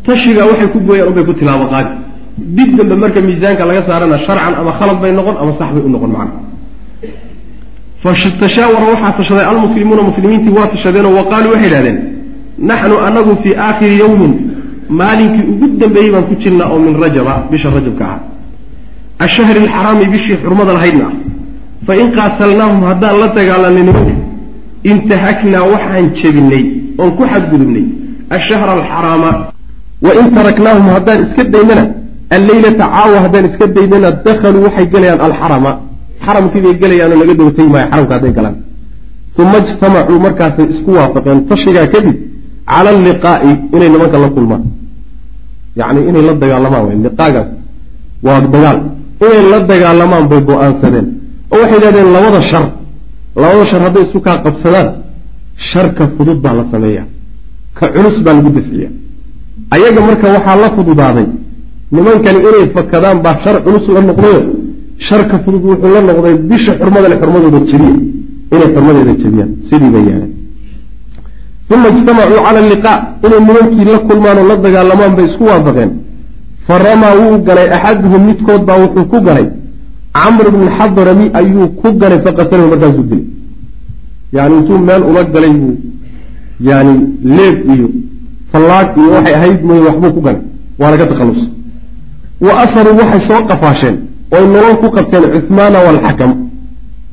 tashigaa 0.06 0.46
waxay 0.52 0.68
ku 0.74 0.80
gooyaan 0.88 1.08
unbay 1.10 1.24
ku 1.28 1.34
tilaabo 1.40 1.66
qaadi 1.74 1.92
dib 2.38 2.70
dambe 2.78 2.96
marka 3.04 3.20
miisaanka 3.22 3.64
laga 3.70 3.82
saarana 3.88 4.18
sharcan 4.26 4.54
ama 4.62 4.72
khalad 4.80 4.98
bay 5.04 5.12
noqon 5.12 5.36
ama 5.42 5.52
sax 5.60 5.70
bay 5.76 5.84
u 5.88 5.90
noqon 5.90 6.12
macna. 6.16 6.34
Fatashaawara 8.04 8.86
waxaa 8.94 9.12
tashaday 9.20 9.46
almuslimuuna 9.52 10.02
muslimiintii 10.10 10.54
waa 10.58 10.68
tashadeenoo 10.68 11.14
wa 11.20 11.24
qaaluu 11.32 11.52
waxay 11.54 11.68
idhahdeen 11.72 11.98
naxnu 12.70 12.96
anagu 13.08 13.32
fii 13.44 13.56
aakhiri 13.68 13.96
yowmin 14.04 14.34
maalinkii 14.90 15.46
ugu 15.52 15.68
dambeeyey 15.80 16.12
baan 16.12 16.26
ku 16.30 16.36
jirnaa 16.44 16.70
oo 16.74 16.80
min 16.80 16.96
rajaba 17.04 17.34
bisha 17.52 17.70
rajabka 17.70 18.06
ah. 18.14 18.20
Ashahri 19.26 19.60
alxaraami 19.64 20.06
bishii 20.14 20.38
xurmada 20.44 20.74
lahaydna. 20.74 21.06
Ah 21.10 21.14
fain 21.88 22.08
qaatalnaahum 22.18 22.82
haddaan 22.90 23.16
la 23.22 23.28
dagaalanay 23.38 23.84
nimanka 23.90 24.16
intahaknaa 24.92 25.64
waxaan 25.74 26.08
jebinay 26.20 26.66
oon 27.02 27.12
ku 27.18 27.24
xadgudubnay. 27.32 27.86
Ashahra 28.38 28.72
alxaraama 28.78 29.32
wain 30.06 30.28
taraknaahum 30.38 30.86
haddaan 30.96 31.20
iska 31.26 31.44
daynana 31.56 31.84
alleylata 32.36 32.84
caawa 32.94 33.18
haddaan 33.26 33.46
iska 33.50 33.66
daynana 33.78 34.10
dakhaluu 34.26 34.64
waxay 34.68 34.86
gelayaan 34.94 35.22
alxarama 35.28 35.72
xaramkii 36.26 36.62
bay 36.66 36.76
gelayaanoo 36.82 37.20
laga 37.22 37.34
dowtay 37.40 37.68
maayo 37.74 37.88
xaramka 37.92 38.14
hadday 38.16 38.34
galaan. 38.38 38.56
Uma 39.42 39.58
ijtamacuu 39.64 40.20
markaasay 40.26 40.66
isku 40.74 40.92
waafaqeen. 40.98 41.40
Tashigaa 41.52 41.88
kadib 41.94 42.18
cala 42.72 42.90
alliqaa'i 42.96 43.52
inay 43.76 43.90
nimanka 43.94 44.18
la 44.24 44.30
kulmaan 44.36 44.64
yacni 45.80 46.00
inay 46.10 46.24
la 46.28 46.34
dagaalamaan 46.42 46.84
way 46.88 46.96
liqaagaas 47.06 47.50
waa 48.26 48.40
dagaal 48.54 48.80
inay 49.26 49.42
la 49.52 49.58
dagaalamaan 49.72 50.26
bay 50.32 50.42
go'aansadeen 50.50 51.08
oo 51.54 51.58
waxay 51.62 51.78
yidhahdeen 51.78 52.10
labada 52.16 52.42
shar 52.52 52.66
labada 53.44 53.66
shar 53.72 53.82
hadday 53.86 54.04
isu 54.08 54.20
kaa 54.26 54.38
qabsadaan 54.46 54.88
sharka 55.70 56.04
fudud 56.16 56.38
baa 56.46 56.54
la 56.60 56.64
sameeyaa 56.74 57.08
ka 57.78 57.86
culus 57.96 58.18
baa 58.26 58.34
lagu 58.38 58.50
dafciya 58.58 58.90
ayaga 59.76 60.02
marka 60.08 60.26
waxaa 60.36 60.56
la 60.64 60.70
fududaaday 60.76 61.28
nimankani 61.96 62.40
inay 62.50 62.66
fakadaan 62.76 63.18
baa 63.26 63.36
shar 63.44 63.56
culus 63.66 63.86
la 63.96 64.02
noqdayo 64.10 64.42
sharka 65.08 65.36
fudud 65.46 65.64
wuxuu 65.70 65.92
la 65.96 66.02
noqday 66.10 66.36
bisha 66.50 66.72
xurmada 66.80 67.08
le 67.12 67.16
xurmadooda 67.22 67.60
jebiya 67.70 67.94
inay 68.56 68.70
xurmadeeda 68.76 69.14
jebiyaan 69.22 69.52
sidii 69.70 69.92
bay 69.96 70.04
yeeleen 70.10 70.33
uma 71.72 71.88
ijtamacuu 71.90 72.40
cala 72.46 72.60
alliqaa 72.64 73.00
inay 73.26 73.40
nimankii 73.48 73.86
la 73.92 74.00
kulmaan 74.10 74.38
oo 74.38 74.48
la 74.48 74.56
dagaalamaan 74.66 75.16
bay 75.16 75.26
isku 75.26 75.44
waafaqeen. 75.52 75.92
Fa 76.68 76.78
ramaa 76.86 77.14
wuu 77.22 77.38
galay 77.48 77.68
axaduhum 77.78 78.22
midkood 78.30 78.62
baa 78.68 78.78
wuxuu 78.84 79.06
ku 79.12 79.18
galay. 79.28 79.48
Camr 80.14 80.46
bn 80.56 80.64
xadrami 80.78 81.26
ayuu 81.40 81.68
ku 81.82 81.88
galay 82.02 82.20
faqatalahu 82.26 82.68
markaasuu 82.74 83.04
dilay. 83.10 83.26
Yani 84.36 84.54
intuu 84.60 84.78
meel 84.88 85.04
ula 85.10 85.24
galay 85.24 85.54
buu 85.62 85.76
yani 86.70 86.94
leeb 87.38 87.58
iyo 87.74 87.88
fallaag 88.52 88.88
iyo 88.98 89.10
waxay 89.16 89.34
ahayd 89.40 89.60
mooye 89.68 89.82
waxbuu 89.88 90.12
ku 90.16 90.22
galay. 90.22 90.42
Waa 90.80 90.92
laga 90.92 91.06
takhallusay 91.12 91.50
wa 92.46 92.54
asaruu 92.64 92.96
waxay 93.02 93.22
soo 93.28 93.42
qafaasheen 93.50 93.96
oy 94.36 94.46
nolol 94.54 94.76
ku 94.82 94.88
qabteen 94.96 95.24
cuhmaana 95.34 95.78
waalxakam 95.86 96.32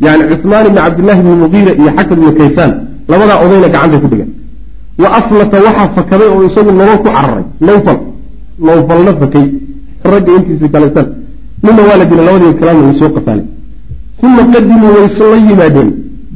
yani 0.07 0.23
cuhmaan 0.31 0.67
ibni 0.67 0.81
cabdillahi 0.85 1.21
bni 1.25 1.35
mugiira 1.43 1.73
iyo 1.81 1.91
xakam 1.97 2.19
ibni 2.23 2.33
kaysaan 2.39 2.71
labadaa 3.11 3.39
odayna 3.45 3.69
gacantay 3.75 4.01
ku 4.03 4.09
dhigeen 4.13 4.30
wa 5.03 5.09
aflata 5.19 5.57
waxaa 5.67 5.89
fakaday 5.97 6.29
oo 6.35 6.45
isagu 6.49 6.71
nolol 6.73 6.99
ku 7.03 7.09
cararay. 7.17 7.45
Nawfal 7.67 7.99
nawfalna 8.67 9.13
fakay. 9.21 9.47
Ragga 10.11 10.31
intiisi 10.39 10.69
kaletan 10.75 11.07
nina 11.63 11.83
waa 11.89 11.97
la 12.01 12.05
dilay 12.11 12.25
labadii 12.27 12.55
kalena 12.61 12.81
way 12.87 12.95
soo 13.01 13.11
qafaalay. 13.17 13.45
Uma 14.23 14.43
qadimuu 14.53 14.93
wayse 14.97 15.25
la 15.33 15.37
yimaadeen. 15.37 15.91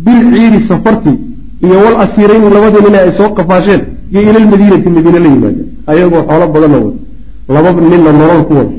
Bilciiri 0.05 0.61
safartii 0.69 1.19
iyo 1.65 1.77
wal 1.85 1.97
asiirayni 2.05 2.49
labadii 2.57 2.83
nina 2.87 2.99
ay 3.05 3.13
soo 3.19 3.29
qafaasheen 3.37 3.83
iyo 4.13 4.21
ilalmadiinati 4.31 4.89
madiine 4.97 5.19
la 5.25 5.29
yimaadeen. 5.35 5.67
Ayagoo 5.91 6.23
xoolo 6.29 6.47
badanna 6.55 6.79
wad 6.85 6.95
laba 7.49 7.71
ninna 7.81 8.11
nolol 8.21 8.43
ku 8.49 8.53
wad 8.59 8.71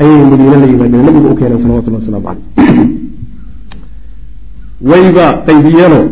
ayay 0.00 0.24
madiine 0.30 0.56
la 0.62 0.66
yimaadeen. 0.72 1.02
Nabigu 1.06 1.28
u 1.32 1.34
keeneen 1.38 1.60
salawatullah 1.62 2.00
waslamu 2.00 2.24
caleyh 2.26 2.42
wayba 4.90 5.26
qaybiyeenoo 5.46 6.04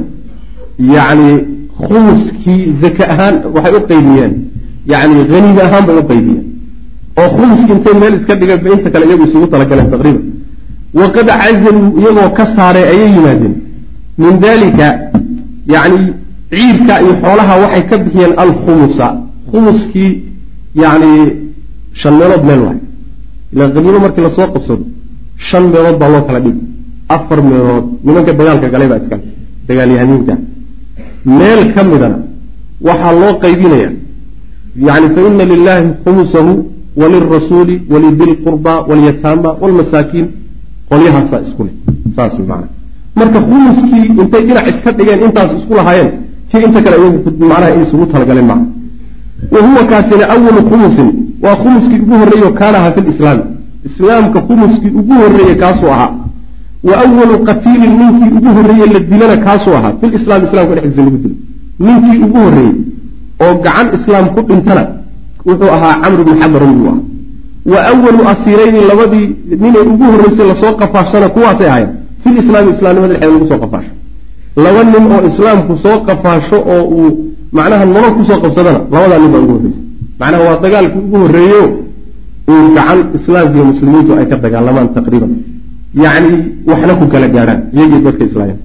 yacni 0.95 1.31
khumuskii 1.81 2.63
zaka 2.83 3.05
ahaan 3.13 3.35
waxay 3.55 3.75
u 3.79 3.81
qaybiyeen. 3.91 4.33
Yacni 4.93 5.21
haniga 5.33 5.63
ahaan 5.69 5.85
bay 5.89 5.97
u 6.03 6.05
qaybiyeen. 6.11 6.45
Oo 7.21 7.29
khumuskii 7.37 7.75
intay 7.77 7.95
meel 8.03 8.15
iska 8.19 8.35
dhigeen 8.41 8.61
ba 8.65 8.69
inta 8.77 8.91
kale 8.91 9.05
iyagu 9.09 9.25
isugu 9.29 9.47
talagaleen 9.53 9.91
taqriiban. 9.95 10.25
Waqad 11.01 11.29
cazaluu 11.41 11.89
iyagoo 12.01 12.31
ka 12.39 12.45
saaray 12.57 12.85
ayay 12.93 13.11
yimaadeen 13.17 13.55
min 14.23 14.35
dalika 14.45 14.87
yacni 15.75 16.01
ciirka 16.51 16.95
iyo 17.05 17.13
xoolaha 17.23 17.55
waxay 17.63 17.83
ka 17.91 17.97
bixiyeen 18.05 18.33
alkhumusa 18.45 19.07
khumuskii 19.51 20.11
yacni 20.83 21.13
shan 22.01 22.15
meelood 22.21 22.45
meel 22.49 22.61
waay. 22.67 22.79
Ila 23.53 23.65
haniimo 23.75 23.99
markii 24.05 24.23
la 24.27 24.31
soo 24.37 24.49
qabsado 24.55 24.85
shan 25.49 25.65
meelood 25.73 25.97
baa 26.01 26.11
loo 26.15 26.23
kala 26.29 26.41
dhigi 26.45 26.63
afar 27.15 27.39
meelood 27.51 27.85
nimanka 28.05 28.33
dagaalka 28.39 28.69
galay 28.75 28.89
baa 28.93 29.01
iskale 29.03 29.23
dagaalyahaniinta 29.69 30.35
meel 31.25 31.73
ka 31.75 31.83
midana 31.85 32.19
waxaa 32.81 33.13
loo 33.13 33.33
qaybinaya 33.43 33.91
yani 34.89 35.07
faina 35.15 35.45
lilahi 35.45 35.89
khumusahu 36.05 36.53
walirasuuli 36.97 37.83
walidilqurba 37.93 38.73
walyataama 38.89 39.51
walmasaakiin 39.63 40.27
qolyahaasaa 40.91 41.41
isku 41.47 41.63
leh. 41.65 41.73
Saas 42.17 42.39
maana 42.39 42.67
marka 43.17 43.39
khumuskii 43.41 44.05
intay 44.23 44.43
dhinac 44.47 44.67
iska 44.73 44.93
dhigeen 44.93 45.21
intaas 45.27 45.51
isku 45.59 45.75
lahaayeen 45.75 46.11
tii 46.51 46.63
inta 46.67 46.83
kale 46.85 46.97
iyagu 47.01 47.19
macnaha 47.41 47.75
in 47.75 47.83
isugu 47.83 48.07
talagaleen 48.07 48.47
maaha. 48.51 48.65
Wa 49.53 49.61
huwa 49.67 49.83
kaasina 49.91 50.25
awalu 50.35 50.61
khumusin 50.71 51.09
waa 51.45 51.57
khumuskii 51.63 51.99
ugu 52.05 52.15
horreeyo 52.21 52.51
kaana 52.61 52.79
ahaa 52.79 52.93
fi 52.93 53.01
lislaami 53.01 53.43
islaamka 53.89 54.41
khumuskii 54.49 54.91
ugu 55.01 55.13
horreeye 55.23 55.55
kaasuu 55.55 55.91
ahaa 55.97 56.11
wa 56.89 56.95
awalu 57.05 57.35
qatiilin 57.49 57.93
ninkii 58.01 58.31
ugu 58.39 58.51
horreeye 58.57 58.87
la 58.95 59.01
dilana 59.11 59.37
kaasuu 59.47 59.75
ahaa 59.79 59.93
fil 60.01 60.15
islam 60.19 60.41
islamka 60.47 60.75
dhexdiisa 60.77 61.03
lagu 61.07 61.19
dilo 61.23 61.37
ninkii 61.87 62.19
ugu 62.27 62.39
horreeyey 62.47 62.75
oo 63.45 63.55
gacan 63.65 63.87
islaam 63.99 64.27
ku 64.35 64.41
dhintana 64.49 64.83
wuxuu 65.47 65.71
ahaa 65.77 65.95
camr 66.03 66.21
bn 66.27 66.35
xadaran 66.43 66.73
buu 66.79 66.89
ahaa. 66.93 67.01
Wa 67.73 67.79
awalu 67.93 68.21
asiirayni 68.33 68.81
labadii 68.91 69.27
ninay 69.63 69.85
ugu 69.93 70.05
horreysay 70.13 70.47
la 70.51 70.55
soo 70.63 70.73
qafaashana 70.81 71.29
kuwaasay 71.35 71.69
ahayn 71.73 71.89
fil 72.23 72.37
islaami 72.43 72.71
islaamnimada 72.75 73.15
dhexeeda 73.15 73.33
lagu 73.35 73.47
soo 73.51 73.59
qafaasho. 73.65 73.93
Laba 74.65 74.81
nin 74.85 75.05
oo 75.15 75.23
islaamku 75.31 75.73
soo 75.85 75.97
qafaasho 76.09 76.59
oo 76.75 76.83
uu 76.99 77.11
macnaha 77.57 77.85
nolol 77.95 78.13
ku 78.19 78.23
soo 78.29 78.39
qabsadana 78.45 78.81
labadaa 78.95 79.19
nin 79.23 79.31
baa 79.35 79.41
ugu 79.45 79.53
horreysay. 79.57 79.83
Macnaha 80.21 80.43
waa 80.49 80.59
dagaalkii 80.65 80.99
ugu 81.07 81.17
horreeyo 81.25 81.63
uu 82.53 82.65
gacan 82.77 82.99
islaamka 83.19 83.55
iyo 83.57 83.65
muslimiintu 83.73 84.11
ay 84.19 84.27
ka 84.31 84.37
dagaalamaan 84.45 84.89
taqriiban 84.97 85.33
yacni 85.95 86.31
waxna 86.71 86.95
ku 87.01 87.07
kala 87.13 87.29
gaadhaan. 87.29 87.61
Iyagii 87.75 88.01
dadka 88.07 88.25
islaamya 88.25 88.57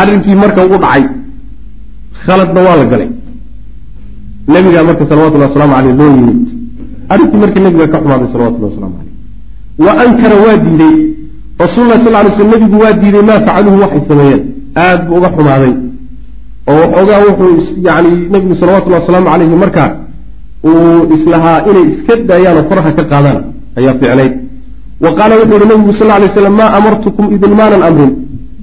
arrinkii 0.00 0.34
marka 0.42 0.60
ugu 0.66 0.78
dhacay 0.84 1.04
khaladna 2.24 2.60
waa 2.66 2.76
la 2.80 2.84
galay. 2.92 3.10
Nebigaa 4.52 4.84
marka 4.88 5.04
salawatullahi 5.10 5.50
wasalaamu 5.50 5.74
caleyh 5.76 5.94
loo 6.00 6.10
yimid. 6.16 6.40
Arrintii 7.12 7.40
markii 7.42 7.62
nebiga 7.66 7.86
ka 7.92 7.98
xumaaday 8.02 8.28
salawatullahi 8.34 8.72
waslamu 8.72 8.94
caleyh 8.98 9.14
wa 9.84 9.92
ankara 10.04 10.36
waa 10.44 10.56
diiday. 10.64 10.96
Rasuululah 11.62 11.98
sal 12.04 12.12
lay 12.12 12.32
sl 12.38 12.46
nebigu 12.54 12.76
waa 12.82 12.92
diiday 13.02 13.22
maa 13.28 13.40
facaluhu 13.46 13.76
waxay 13.82 14.02
sameeyeen. 14.08 14.42
Aad 14.76 15.00
buu 15.08 15.16
uga 15.18 15.28
xumaaday. 15.36 15.72
Oo 16.70 16.74
waxoogaa 16.82 17.20
wuxuu 17.28 17.80
yani 17.86 18.10
nebigu 18.32 18.54
salawatullahi 18.60 19.02
wasalaamu 19.02 19.28
caleyhi 19.32 19.56
markaa 19.64 19.90
uu 20.68 21.00
islahaa 21.14 21.58
inay 21.70 21.84
iska 21.92 22.14
daayaan 22.28 22.56
oo 22.60 22.64
faraha 22.70 22.90
ka 22.98 23.02
qaadaan 23.12 23.38
ayaa 23.78 23.94
ficnayd 24.00 24.32
wa 25.04 25.10
qaala 25.18 25.34
wuxuu 25.40 25.54
yihi 25.58 25.68
nabigu 25.70 25.92
sal 26.00 26.08
lay 26.22 26.28
slam 26.34 26.54
maa 26.60 26.70
amartukum 26.78 27.26
idin 27.34 27.52
maanan 27.60 27.82
amrin? 27.88 28.12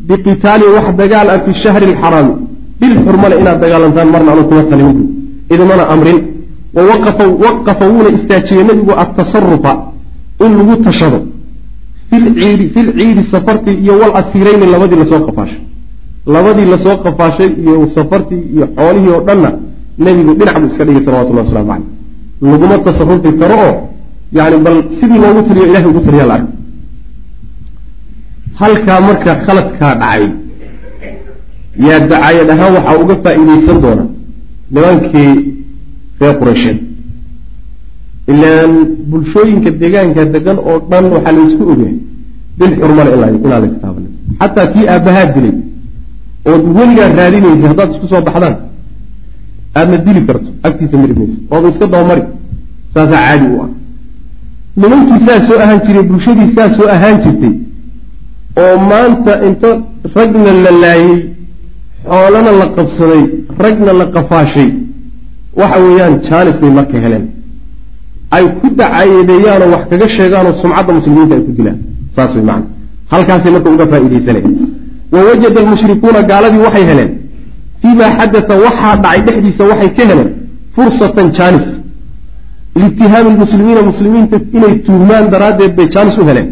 Biqitaalin 0.07 0.69
wax 0.75 0.87
dagaal 1.01 1.27
ah 1.33 1.39
fi 1.45 1.51
shahri 1.63 1.85
alxaraami 1.91 2.33
bil 2.79 2.95
xurmale 3.05 3.35
inaad 3.41 3.59
dagaalantaan 3.63 4.09
marna 4.13 4.31
anu 4.33 4.43
kuma 4.49 4.63
talin. 4.71 4.97
Idmana 5.53 5.83
amrin. 5.93 6.19
Wa 6.75 6.81
waqafa 7.43 7.83
wuuna 7.91 8.09
istaajiyey 8.17 8.63
nebigu 8.69 8.91
atasarufa 9.03 9.73
in 10.45 10.51
lagu 10.57 10.75
tashado. 10.85 11.19
Filciiri 12.09 12.65
filciiri 12.75 13.23
safartii 13.31 13.77
iyo 13.83 13.93
wal 14.01 14.13
asiirayni 14.19 14.65
labadii 14.73 14.97
la 15.01 15.05
soo 15.11 15.21
qafaashay. 15.27 15.61
Labadii 16.33 16.65
la 16.73 16.77
soo 16.77 16.97
qafaashay 17.05 17.49
iyo 17.63 17.87
safartii 17.95 18.41
iyo 18.55 18.65
xoolihii 18.77 19.11
oo 19.15 19.21
dhanna 19.27 19.49
nebigu 19.97 20.33
dhinac 20.39 20.55
buu 20.59 20.67
iska 20.71 20.83
dhigay 20.85 21.03
salawatullahi 21.05 21.45
waslamu 21.47 21.67
caleyh 21.71 21.87
laguma 22.51 22.77
tasarufi 22.85 23.29
karo 23.39 23.55
oo 23.67 23.73
yani 24.33 24.57
bal 24.65 24.77
sidii 24.99 25.19
loogu 25.23 25.41
taliyo 25.47 25.65
ilahay 25.69 25.89
ugu 25.89 25.99
taliya 26.05 26.25
la 26.25 26.33
arka 26.33 26.51
halkaa 28.61 28.99
marka 29.07 29.31
khaladkaa 29.45 29.93
dhacay 30.01 30.23
yaa 31.87 31.99
dacaayad 31.99 32.49
ahaan 32.53 32.73
waxaa 32.77 32.97
uga 33.03 33.15
faa'iidaysan 33.23 33.77
doona 33.83 34.05
nimankii 34.73 35.31
reer 36.19 36.35
qureysheed 36.39 36.77
ilaan 38.31 38.73
bulshooyinka 39.09 39.69
deegaanka 39.81 40.25
degan 40.35 40.57
oo 40.69 40.77
dhan 40.89 41.05
waxaa 41.15 41.33
laysku 41.37 41.63
ogyahay 41.71 41.95
bil 42.59 42.73
xurmale 42.79 43.09
inaan 43.15 43.61
la 43.63 43.67
istaabanin 43.71 44.13
xataa 44.39 44.67
kii 44.73 44.85
aabbahaa 44.93 45.25
dilay 45.35 45.55
ood 46.51 46.63
weligaa 46.77 47.09
raadinaysay 47.19 47.67
haddaad 47.71 47.89
isku 47.95 48.07
soo 48.11 48.21
baxdaan 48.27 48.55
aadna 49.79 49.97
dili 50.05 50.21
karto 50.27 50.49
agtiisa 50.67 50.95
mari 51.01 51.13
maysa 51.19 51.67
iska 51.71 51.85
dabamari 51.93 52.23
saasaa 52.93 53.21
caadi 53.27 53.45
u 53.53 53.57
ah 53.63 53.69
nimankii 54.81 55.19
saa 55.27 55.39
soo 55.47 55.59
ahaan 55.63 55.79
jiray 55.85 56.03
bulshadii 56.09 56.49
saa 56.55 56.69
soo 56.77 56.87
ahaan 56.95 57.17
jirtay 57.23 57.53
oo 58.63 58.75
maanta 58.89 59.33
inta 59.47 59.69
ragna 60.15 60.51
la 60.65 60.71
laayey 60.83 61.17
xoolana 62.09 62.51
la 62.61 62.67
qabsaday 62.75 63.23
ragna 63.63 63.91
la 63.99 64.05
qafaashay 64.15 64.69
waxa 65.59 65.77
weeyaan 65.83 66.15
jaanis 66.27 66.57
bay 66.61 66.71
marka 66.77 66.97
heleen. 67.03 67.25
Ay 68.35 68.45
ku 68.59 68.67
dacaayadeeyaanoo 68.79 69.69
wax 69.75 69.83
kaga 69.91 70.07
sheegaanoo 70.17 70.55
sumcadda 70.61 70.91
muslimiinta 70.97 71.35
ay 71.37 71.43
ku 71.47 71.51
dilaan. 71.57 71.77
Saas 72.15 72.31
way 72.35 72.43
macana 72.49 72.65
halkaasay 73.11 73.51
marka 73.55 73.69
uga 73.75 73.85
faa'iidaysanaya 73.91 74.49
wa 75.13 75.19
wajada 75.27 75.59
almushrikuuna 75.63 76.21
gaaladii 76.31 76.61
waxay 76.67 76.85
heleen. 76.91 77.11
Fiimaa 77.81 78.11
xadaa 78.19 78.57
waxaa 78.65 78.95
dhacay 79.03 79.19
dhexdiisa 79.27 79.63
waxay 79.71 79.89
ka 79.97 80.03
heleen 80.11 80.29
fursatan 80.75 81.27
jaanis 81.37 81.67
liitihaami 82.81 83.29
lmuslimiina 83.35 83.81
muslimiinta 83.91 84.37
inay 84.57 84.73
tuhmaan 84.87 85.25
daraaddeed 85.33 85.73
bay 85.77 85.87
jaanis 85.95 86.17
u 86.21 86.23
heleen 86.29 86.47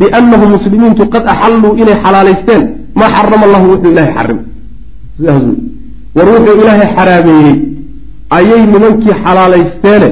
biannahum 0.00 0.50
muslimiintu 0.56 1.02
qad 1.14 1.24
axalluu 1.32 1.72
inay 1.82 1.96
xalaalaysteen 2.04 2.62
maa 3.00 3.10
xarama 3.16 3.44
allahu 3.48 3.66
wuxuu 3.72 3.90
ilahay 3.94 4.12
xarimay 4.18 4.44
war 6.16 6.26
wuxuu 6.34 6.54
ilaahay 6.62 6.88
xaraameeyey 6.96 7.54
ayay 8.38 8.62
nimankii 8.74 9.14
xalaalaysteene 9.24 10.08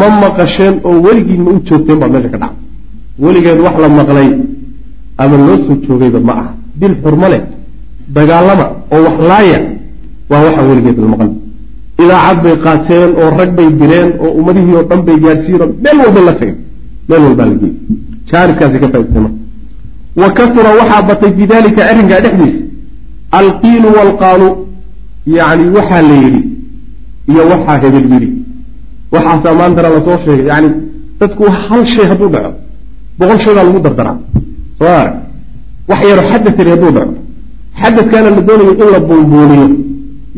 ma 0.00 0.08
maqasheen 0.22 0.74
oo 0.88 0.94
weligiin 1.06 1.40
ma 1.46 1.50
u 1.56 1.58
joogteen 1.68 1.98
baa 2.02 2.10
meesha 2.14 2.28
ka 2.34 2.38
dhacday 2.42 2.56
weligeed 3.24 3.58
wax 3.66 3.74
la 3.84 3.88
maqlay 4.00 4.28
ama 5.22 5.36
loo 5.46 5.56
soo 5.66 5.76
joogayba 5.86 6.20
ma 6.28 6.32
aha 6.40 6.50
dil 6.80 6.94
xurma 7.02 7.28
leh 7.32 7.42
dagaalama 8.16 8.66
oo 8.94 9.00
wax 9.06 9.16
laaya 9.30 9.58
waa 10.30 10.40
waxaan 10.46 10.66
weligeed 10.70 10.98
la 11.04 11.08
maqan 11.14 11.30
idaacad 12.02 12.38
bay 12.44 12.56
qaateen 12.66 13.10
oo 13.22 13.28
rag 13.38 13.50
bay 13.58 13.68
direen 13.80 14.08
oo 14.24 14.30
ummadihii 14.38 14.74
oo 14.78 14.84
dhan 14.90 15.00
bay 15.06 15.16
gaadhsiiyeen 15.24 15.70
meel 15.84 15.98
walba 16.04 16.20
la 16.28 16.32
tagay 16.40 16.54
meel 17.08 17.22
walbaa 17.26 17.46
la 17.50 17.54
geeyey 17.60 17.74
jaaniskaasi 18.30 18.78
ka 18.82 18.88
faaistay 18.92 19.20
marka 19.24 19.36
wa 20.20 20.28
katura 20.38 20.70
waxaa 20.80 21.02
batay 21.08 21.30
bidalika 21.40 21.80
arrinkaa 21.90 22.20
dhexdiisa 22.24 22.62
alqiilu 23.40 23.88
waalqaalu 23.96 24.48
yacni 25.36 25.64
waxaa 25.76 26.02
la 26.10 26.14
yidhi 26.24 26.42
iyo 27.30 27.42
waxaa 27.52 27.78
hebel 27.82 28.06
yidhi. 28.12 28.28
Waxaasaa 29.12 29.54
maantana 29.60 29.88
la 29.94 30.00
soo 30.06 30.18
sheegay 30.24 30.46
yani 30.52 30.68
dadku 31.20 31.44
hal 31.66 31.82
shay 31.94 32.06
hadduu 32.10 32.28
dhaco 32.34 32.50
boqol 33.18 33.38
shay 33.44 33.54
baa 33.56 33.64
lagu 33.68 33.80
dardaraa. 33.86 34.16
Soo 34.78 34.86
arag 35.00 35.14
wax 35.90 36.00
yaro 36.10 36.22
xadadkani 36.30 36.70
hadduu 36.74 36.90
dhaco. 36.96 37.14
Xadadkaana 37.80 38.30
la 38.36 38.40
doonayo 38.48 38.72
in 38.82 38.88
la 38.94 39.00
buunbuuniyo 39.08 39.66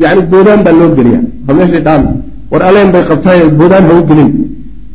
yani 0.03 0.21
boodaan 0.31 0.59
baa 0.65 0.73
loo 0.79 0.89
geliya 0.97 1.19
ha 1.47 1.51
meeshay 1.57 1.81
dhaan 1.87 2.03
war 2.51 2.61
aleen 2.69 2.89
bay 2.93 3.03
qabtaaye 3.09 3.43
boodaan 3.59 3.83
ha 3.89 3.93
u 3.99 4.03
gelin 4.09 4.29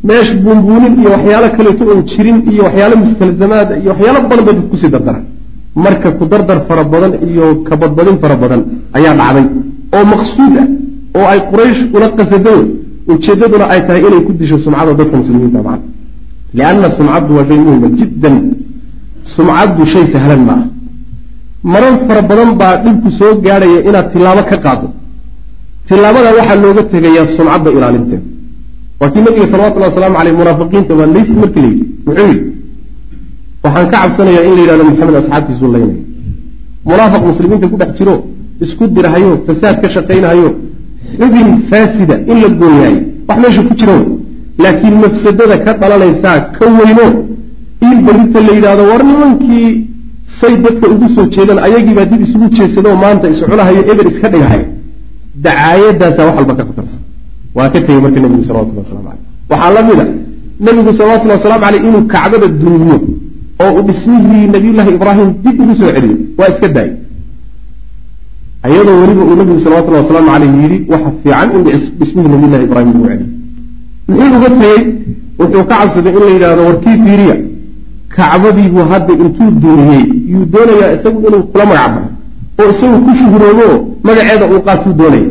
meesh 0.09 0.31
buunbuunin 0.45 0.93
iyo 1.01 1.09
waxyaalo 1.15 1.49
kaleeto 1.57 1.83
oo 1.93 2.03
jirin 2.11 2.39
iyo 2.53 2.63
waxyaalo 2.67 2.95
mustalzamaada 3.05 3.73
iyo 3.83 3.91
waxyaalo 3.93 4.19
badan 4.31 4.45
bay 4.47 4.55
dad 4.59 4.67
ku 4.71 4.77
sii 4.83 4.91
dardara 4.95 5.21
marka 5.85 6.09
ku 6.19 6.25
dardar 6.33 6.59
fara 6.69 6.85
badan 6.93 7.13
iyo 7.31 7.45
kabadbadin 7.69 8.17
fara 8.23 8.37
badan 8.43 8.61
ayaa 8.99 9.15
dhacday 9.21 9.45
oo 9.97 10.05
maqsuud 10.13 10.55
ah 10.63 10.67
oo 11.19 11.27
ay 11.33 11.41
quraysh 11.51 11.81
ula 11.97 12.09
qasado 12.19 12.55
ujeedaduna 13.13 13.65
ay 13.75 13.81
tahay 13.87 14.03
inay 14.09 14.23
ku 14.27 14.33
disho 14.41 14.57
sumcada 14.65 14.93
dadka 15.01 15.17
muslimiinta 15.23 15.61
macna 15.69 15.87
lianna 16.59 16.89
sumcaddu 16.99 17.31
waa 17.37 17.47
shay 17.49 17.59
muhima 17.67 17.89
jiddan 17.99 18.37
sumcaddu 19.35 19.83
shay 19.93 20.05
sahlan 20.15 20.43
ma 20.49 20.57
marar 21.65 21.95
fara 22.09 22.23
badan 22.31 22.51
baa 22.61 22.77
dhibku 22.85 23.11
soo 23.19 23.33
gaadhaya 23.45 23.81
inaad 23.89 24.07
tilaabo 24.13 24.43
ka 24.51 24.57
qaado. 24.65 24.87
Tilaabada 25.89 26.31
waxaa 26.39 26.57
looga 26.65 26.83
tegayaa 26.93 27.27
sumcadda 27.37 27.71
ilaalinteeda 27.77 28.23
waa 29.01 29.11
kii 29.13 29.23
nabiga 29.27 29.47
salawatullahi 29.53 29.91
wasalaamu 29.93 30.17
caleyh 30.19 30.35
munaafiqiinta 30.41 30.93
baa 30.99 31.07
lays 31.17 31.29
markii 31.43 31.63
la 31.65 31.69
yidhi 31.69 31.85
wuxuu 32.07 32.27
yidhi? 32.31 32.53
Waxaan 33.65 33.87
ka 33.91 33.97
cabsanayaa 34.03 34.45
in 34.49 34.53
la 34.57 34.61
yidhahdo 34.63 34.85
maxamed 34.91 35.17
asxaabtiisuu 35.23 35.69
laynaya 35.75 35.99
munaafiq 36.91 37.23
muslimiinta 37.31 37.67
ku 37.73 37.77
dhex 37.81 37.91
jiro 37.99 38.15
isku 38.65 38.85
dirhayo 38.97 39.31
fasaad 39.47 39.77
ka 39.83 39.89
shaqaynahayo 39.95 40.49
xubin 41.19 41.49
faasida 41.71 42.15
in 42.31 42.37
la 42.43 42.49
gooyaayo 42.61 42.99
wax 43.29 43.39
meesha 43.43 43.63
ku 43.69 43.75
jira 43.81 43.97
laakiin 44.63 44.95
mafsadada 45.05 45.57
ka 45.65 45.73
dhalanaysaa 45.81 46.39
ka 46.57 46.65
weyno 46.79 47.07
in 47.89 47.97
berita 48.07 48.39
la 48.47 48.53
yidhaahdo 48.57 48.83
war 48.91 49.03
nimankii 49.11 49.69
say 50.41 50.53
dadka 50.65 50.87
ugu 50.95 51.07
soo 51.17 51.27
jeedaan 51.35 51.59
ayagiibaa 51.67 52.07
dib 52.13 52.21
isugu 52.27 52.47
jeesadoo 52.59 52.97
maanta 53.05 53.27
iscunahayo 53.35 53.81
eber 53.93 54.07
iska 54.13 54.29
dhigahay 54.35 54.63
dacaayadaasaa 55.45 56.25
wax 56.29 56.37
walba 56.39 56.55
ka 56.59 56.65
khatarsan 56.69 57.01
waa 57.57 57.69
ka 57.75 57.79
tegey 57.87 58.01
marka 58.05 58.19
nebigu 58.25 58.45
salawatullah 58.49 58.83
waslamu 58.85 59.05
caleyh 59.09 59.23
waxaa 59.51 59.71
la 59.77 59.83
mid 59.89 59.99
a 60.03 60.07
nebigu 60.67 60.91
salawatullahi 60.99 61.39
waslamu 61.41 61.61
caleyh 61.65 61.81
inuu 61.89 62.03
kacbada 62.15 62.47
duuniyo 62.63 62.99
oo 63.65 63.71
uu 63.79 63.83
dhismihii 63.89 64.47
nabiyullaahi 64.55 64.91
ibraahim 64.99 65.29
dib 65.45 65.57
ugu 65.65 65.75
soo 65.81 65.91
celiyo. 65.97 66.17
Waa 66.39 66.49
iska 66.53 66.69
daayay 66.77 66.95
ayadoo 68.67 68.97
weliba 69.03 69.23
uu 69.31 69.37
nabigu 69.41 69.61
salawatullahi 69.67 70.03
wasalaamu 70.05 70.31
caleyh 70.35 70.51
yidhi 70.63 70.79
waxa 70.93 71.11
fiican 71.23 71.49
in 71.57 71.63
dhismihii 72.01 72.31
nabiyullahi 72.35 72.65
ibraahim 72.69 72.93
lagu 72.93 73.07
celiyo. 73.09 73.27
Muxuu 74.09 74.37
uga 74.39 74.49
tegey 74.61 74.81
wuxuu 75.41 75.65
ka 75.71 75.75
cabsaday 75.81 76.13
in 76.17 76.21
la 76.25 76.31
yidhahdo 76.35 76.63
warkii 76.69 76.97
fiiriya 77.05 77.37
kacbadiibuu 78.17 78.85
hadda 78.93 79.13
intuu 79.25 79.51
duuniyey 79.63 80.05
yuu 80.33 80.45
doonayaa 80.55 80.93
isagu 80.97 81.19
inuu 81.29 81.43
kula 81.53 81.65
magacbaro 81.71 82.07
oo 82.61 82.69
isagu 82.75 82.97
ku 83.07 83.11
shuhuroobo 83.21 83.67
magaceeda 84.07 84.45
uu 84.53 84.61
qaatuu 84.67 84.93
doonaya 85.01 85.29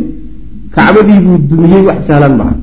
kacbadiibuu 0.76 1.38
dumiyey 1.50 1.82
wax 1.90 2.00
sahlan 2.08 2.34
maaha 2.40 2.56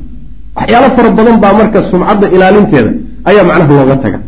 waxyaalo 0.56 0.88
fara 0.96 1.10
badan 1.18 1.36
baa 1.44 1.54
marka 1.60 1.78
sumcadda 1.90 2.26
ilaalinteeda 2.36 2.90
ayaa 3.28 3.44
macnaha 3.48 3.72
looga 3.80 3.96
taga. 4.04 4.18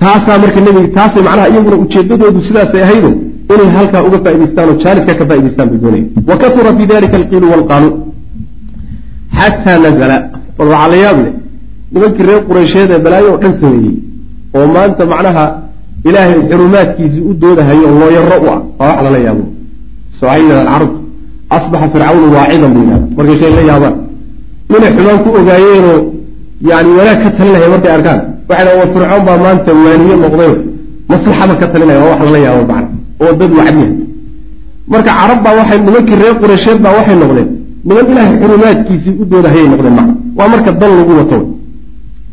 Taasaa 0.00 0.38
marka 0.42 0.58
nebiga 0.66 0.88
taasay 0.98 1.22
macnaha 1.28 1.48
iyaguna 1.52 1.76
ujeedadoodu 1.84 2.40
sidaasay 2.48 2.82
ahaydo 2.86 3.10
inay 3.54 3.68
halkaa 3.76 4.02
uga 4.08 4.18
faa'idaystaan 4.24 4.68
oo 4.72 4.76
jaaniska 4.84 5.12
ka 5.20 5.24
faa'idaystaan 5.30 5.68
bay 5.70 5.78
doonaya 5.84 6.04
wa 6.28 6.34
kasura 6.42 6.70
fi 6.78 6.84
dalika 6.92 7.14
alqiilu 7.20 7.46
waalqaalu. 7.52 7.90
Xataa 9.38 9.78
nazala 9.84 10.16
bal 10.58 10.68
waxaa 10.72 10.88
la 10.92 10.96
yaab 11.04 11.18
leh 11.24 11.32
nimankii 11.92 12.24
reer 12.28 12.40
quraysheed 12.48 12.90
ee 12.96 13.00
balaayo 13.06 13.28
oo 13.34 13.38
dhan 13.42 13.54
sameeyey 13.62 13.94
oo 14.56 14.66
maanta 14.74 15.02
macnaha 15.12 15.44
ilaahay 16.08 16.40
xurumaadkiisii 16.50 17.22
u 17.30 17.32
doodahayo 17.42 17.84
oo 17.88 17.96
looyaro 18.00 18.36
u 18.44 18.46
ah. 18.54 18.60
Waa 18.78 18.88
wax 18.90 18.98
lala 19.06 19.18
yaabo 19.26 19.44
soo 20.18 20.28
ay 20.34 20.40
yidhahdaan 20.42 20.68
carabtu 20.72 20.98
asbaxa 21.56 21.86
fircawnu 21.92 22.26
waacidan 22.36 22.70
bu 22.74 22.80
yidhahda 22.80 23.06
markay 23.16 23.36
shay 23.40 23.52
la 23.58 23.62
yaabaan. 23.70 23.94
Inay 24.76 24.90
xumaan 24.96 25.18
ku 25.24 25.28
ogaayeenoo 25.40 25.98
yani 26.70 26.90
wanaag 26.98 27.18
ka 27.24 27.30
talinaya 27.36 27.68
markay 27.74 27.92
arkaan. 27.96 28.20
Waxay 28.48 28.64
dhahan 28.66 28.88
fircoon 28.94 29.22
baa 29.28 29.38
maanta 29.44 29.70
waaniye 29.84 30.16
noqdayo 30.24 30.54
maslaxaba 31.10 31.54
ka 31.60 31.66
talinaya 31.72 31.98
waa 32.04 32.10
wax 32.12 32.20
lala 32.26 32.38
yaabo 32.46 32.62
macna. 32.70 32.88
Oo 33.22 33.32
dad 33.40 33.52
wacdiya 33.58 33.88
marka 34.92 35.10
carab 35.18 35.38
baa 35.44 35.54
waxay 35.60 35.78
nimankii 35.86 36.16
reer 36.22 36.34
qureysheed 36.40 36.78
baa 36.84 36.92
waxay 36.98 37.16
noqdeen. 37.22 37.48
Niman 37.86 38.04
ilaahay 38.12 38.36
xurumaadkiisii 38.42 39.14
u 39.20 39.24
doodahayay 39.30 39.68
noqdeen 39.72 39.94
macna. 39.98 40.14
Waa 40.38 40.48
marka 40.52 40.70
dan 40.80 40.90
lagu 40.98 41.12
wato. 41.20 41.38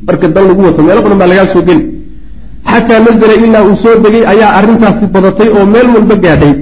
Marka 0.08 0.28
dan 0.36 0.44
lagu 0.50 0.62
wato. 0.68 0.80
Meelo 0.88 1.02
badan 1.06 1.18
baa 1.22 1.30
lagaa 1.32 1.48
soo 1.54 1.64
geli 1.68 1.84
xataa 2.72 3.00
nazla 3.06 3.34
ilaa 3.46 3.64
uu 3.70 3.76
soo 3.84 3.96
degay 4.04 4.24
ayaa 4.34 4.52
arrintaasi 4.60 5.06
badatay 5.16 5.50
oo 5.58 5.66
meel 5.74 5.88
walba 5.96 6.16
gaadhay. 6.26 6.54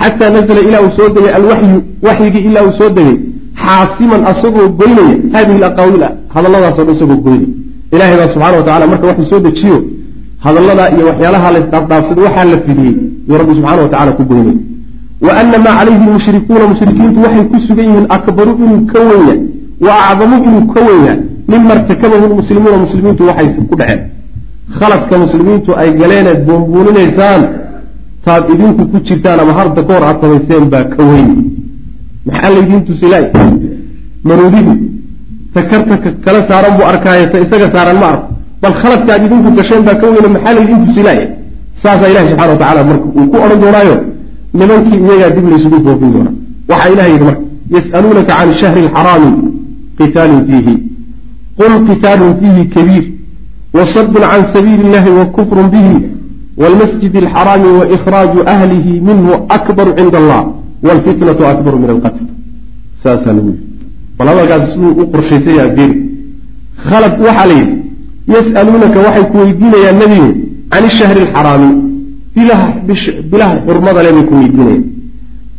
Xataa 0.00 0.30
nazla 0.36 0.60
ilaa 0.68 0.82
uu 0.86 0.92
soo 0.98 1.08
degay 1.14 1.32
alwaxyu 1.38 1.78
waxyigii 2.06 2.44
ilaa 2.48 2.64
uu 2.68 2.72
soo 2.80 2.90
degay. 2.96 3.16
Xaasiman 3.64 4.22
asagoo 4.30 4.68
goynaya 4.80 5.16
hadihi 5.34 5.56
alaqaawiil 5.60 6.04
hadalladaaso 6.34 6.84
dhan 6.84 6.94
isagoo 6.96 7.20
goynaya. 7.26 7.48
Ilahay 7.94 8.16
baa 8.20 8.28
subxana 8.34 8.56
wa 8.58 8.64
tacala 8.66 8.86
marka 8.92 9.06
waxuu 9.10 9.28
soo 9.32 9.40
dejiyo 9.46 9.76
hadalladaa 10.44 10.88
iyo 10.94 11.04
waxyaalaha 11.10 11.50
la 11.54 11.58
isdhaafdhaafsaday 11.62 12.24
waxaa 12.26 12.44
la 12.52 12.58
fidiyey 12.66 12.94
yuu 13.28 13.36
rabbi 13.40 13.52
subxana 13.58 13.82
wa 13.82 13.88
tacala 13.92 14.12
ku 14.18 14.22
goynay 14.30 14.56
wa 15.26 15.32
ana 15.40 15.58
maa 15.64 15.74
calayhi 15.78 15.98
lmushrikuuna 16.08 16.64
mushrikiintu 16.72 17.18
waxay 17.24 17.44
ku 17.50 17.56
sugan 17.66 17.86
yihiin 17.90 18.06
akbaru 18.16 18.52
inuu 18.64 18.80
ka 18.92 18.98
wenya 19.08 19.34
wa 19.86 19.92
acdamu 20.10 20.36
inuu 20.48 20.64
ka 20.74 20.80
wenya 20.88 21.12
mima 21.50 21.74
irtakabahu 21.76 22.24
lmuslimuuna 22.32 22.76
muslimiintu 22.84 23.22
waxay 23.28 23.48
ku 23.70 23.74
dhaceen 23.80 24.00
khaladka 24.78 25.18
muslimiintu 25.24 25.70
ay 25.76 25.90
galeeneed 26.00 26.40
buunbuuninaysaan 26.46 27.42
taad 28.24 28.44
idinku 28.54 28.82
ku 28.92 28.98
jirtaan 29.06 29.40
ama 29.40 29.52
harda 29.58 29.82
ka 29.86 29.92
hor 29.94 30.04
aad 30.08 30.18
samayseen 30.22 30.64
baa 30.72 30.84
ka 30.94 31.02
weyn. 31.10 31.30
Maxaa 32.26 32.50
laydiin 32.56 32.82
tusilaay 32.88 33.24
maruudidu 34.28 34.72
takarta 35.54 35.94
kala 36.24 36.40
saaran 36.48 36.72
buu 36.76 36.86
arkaayo 36.92 37.26
ta 37.32 37.38
isaga 37.44 37.66
saaran 37.74 37.98
ma 38.02 38.06
arko. 38.12 38.28
Bal 38.62 38.74
khaladka 38.80 39.10
aad 39.14 39.22
idinku 39.26 39.50
gasheen 39.58 39.82
baa 39.88 39.96
ka 40.00 40.06
weyne 40.14 40.28
maxaa 40.36 40.54
laydiin 40.58 40.80
tusilaaya 40.86 41.26
saasaa 41.82 42.08
ilahi 42.12 42.26
subxana 42.30 42.52
wa 42.54 42.58
tacala 42.62 42.84
marka 42.90 43.06
uu 43.18 43.26
ku 43.30 43.36
odhan 43.44 43.60
doonaayo 43.64 43.96
nimankii 44.58 44.98
iyagaa 45.06 45.30
dib 45.36 45.46
laysugu 45.52 45.78
boofin 45.86 46.10
doonaa 46.14 46.34
waxaa 46.70 46.90
ilaha 46.94 47.08
yidhi 47.12 47.24
marka 47.28 47.42
yas'aluunaka 47.76 48.32
can 48.38 48.50
shahri 48.60 48.80
alxaraami 48.86 49.30
qitaalin 49.98 50.40
fiihi. 50.48 50.74
Qul 51.58 51.72
qitaalun 51.88 52.32
fiihi 52.40 52.62
kabiir 52.74 53.04
wasadun 53.74 54.22
can 54.32 54.42
sabiili 54.54 54.82
illahi 54.86 55.10
wa 55.18 55.24
kufrun 55.36 55.66
bihi 55.74 55.96
wlmasjid 56.56 57.14
alxaraami 57.16 57.68
waإkhraaju 57.78 58.40
ahlihi 58.54 59.00
minhu 59.08 59.30
akbaru 59.48 59.90
cinda 59.98 60.18
allah 60.22 60.42
wاlfitnatu 60.86 61.42
akbaru 61.52 61.78
min 61.82 61.90
alqatl. 61.94 62.24
Saasaa 63.02 63.32
lagu 63.32 63.48
yidhi. 63.48 63.64
Bal 64.18 64.28
hadalkaas 64.28 64.64
siduu 64.72 64.92
u 65.02 65.06
qorshaysaya 65.12 65.68
geeri. 65.76 65.96
Khalad 66.88 67.14
waxaa 67.26 67.46
la 67.50 67.54
yidhi 67.60 67.76
yas'aluunaka 68.34 68.98
waxay 69.06 69.24
ku 69.32 69.36
weydiinayaan 69.42 69.96
nebigu 70.02 70.30
can 70.72 70.84
ishahri 70.90 71.20
alxaraami. 71.26 71.70
Bilaha 73.30 73.56
xurmada 73.66 74.00
le 74.02 74.10
bay 74.16 74.24
ku 74.28 74.34
weydiinayaan. 74.40 74.84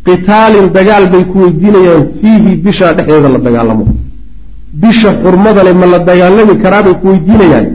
Qitaalin 0.06 0.66
dagaal 0.76 1.04
bay 1.12 1.24
ku 1.30 1.36
weydiinayaan 1.44 2.02
fiihi 2.20 2.50
bisha 2.64 2.86
dhexdeeda 2.96 3.28
la 3.34 3.38
dagaalamo. 3.46 3.84
Bisha 4.82 5.10
xurmada 5.22 5.62
le 5.66 5.72
ma 5.80 5.86
la 5.92 5.98
dagaalami 5.98 6.54
karaabay 6.62 6.94
ku 7.00 7.06
weydiinayaan 7.12 7.66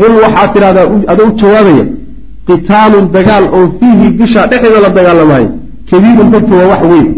qul 0.00 0.12
waxaad 0.24 0.48
tidhahdaa 0.54 0.86
adoo 1.12 1.26
u 1.30 1.34
jawaabaya 1.42 1.84
qitaalun 2.48 3.04
dagaal 3.16 3.44
oo 3.56 3.66
fiihi 3.78 4.06
bisha 4.18 4.46
dhexdeeda 4.50 4.80
la 4.86 4.90
dagaalamaayo 4.98 5.50
kabiirun 5.90 6.28
dadka 6.34 6.52
waa 6.60 6.68
wax 6.72 6.82
weyn 6.92 7.08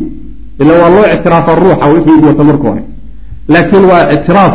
ila 0.61 0.73
waa 0.81 0.91
loo 0.97 1.07
ictiraafa 1.15 1.53
ruuxa 1.65 1.87
wixii 1.95 2.21
wata 2.29 2.45
marka 2.49 2.67
hore 2.71 2.83
laakiin 3.53 3.85
waa 3.93 4.03
ictiraaf 4.15 4.55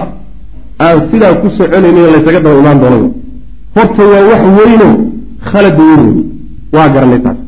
aan 0.86 0.98
sidaa 1.12 1.34
ku 1.42 1.48
soconaynin 1.58 2.06
laysaga 2.14 2.40
daba 2.46 2.58
imaan 2.62 2.80
doona 2.82 2.98
horta 3.76 4.04
waa 4.12 4.24
wax 4.32 4.42
weyno 4.60 4.90
khalad 5.50 5.78
weyn 5.88 6.04
wey 6.08 6.24
waa 6.76 6.88
garanay 6.94 7.22
taas 7.26 7.40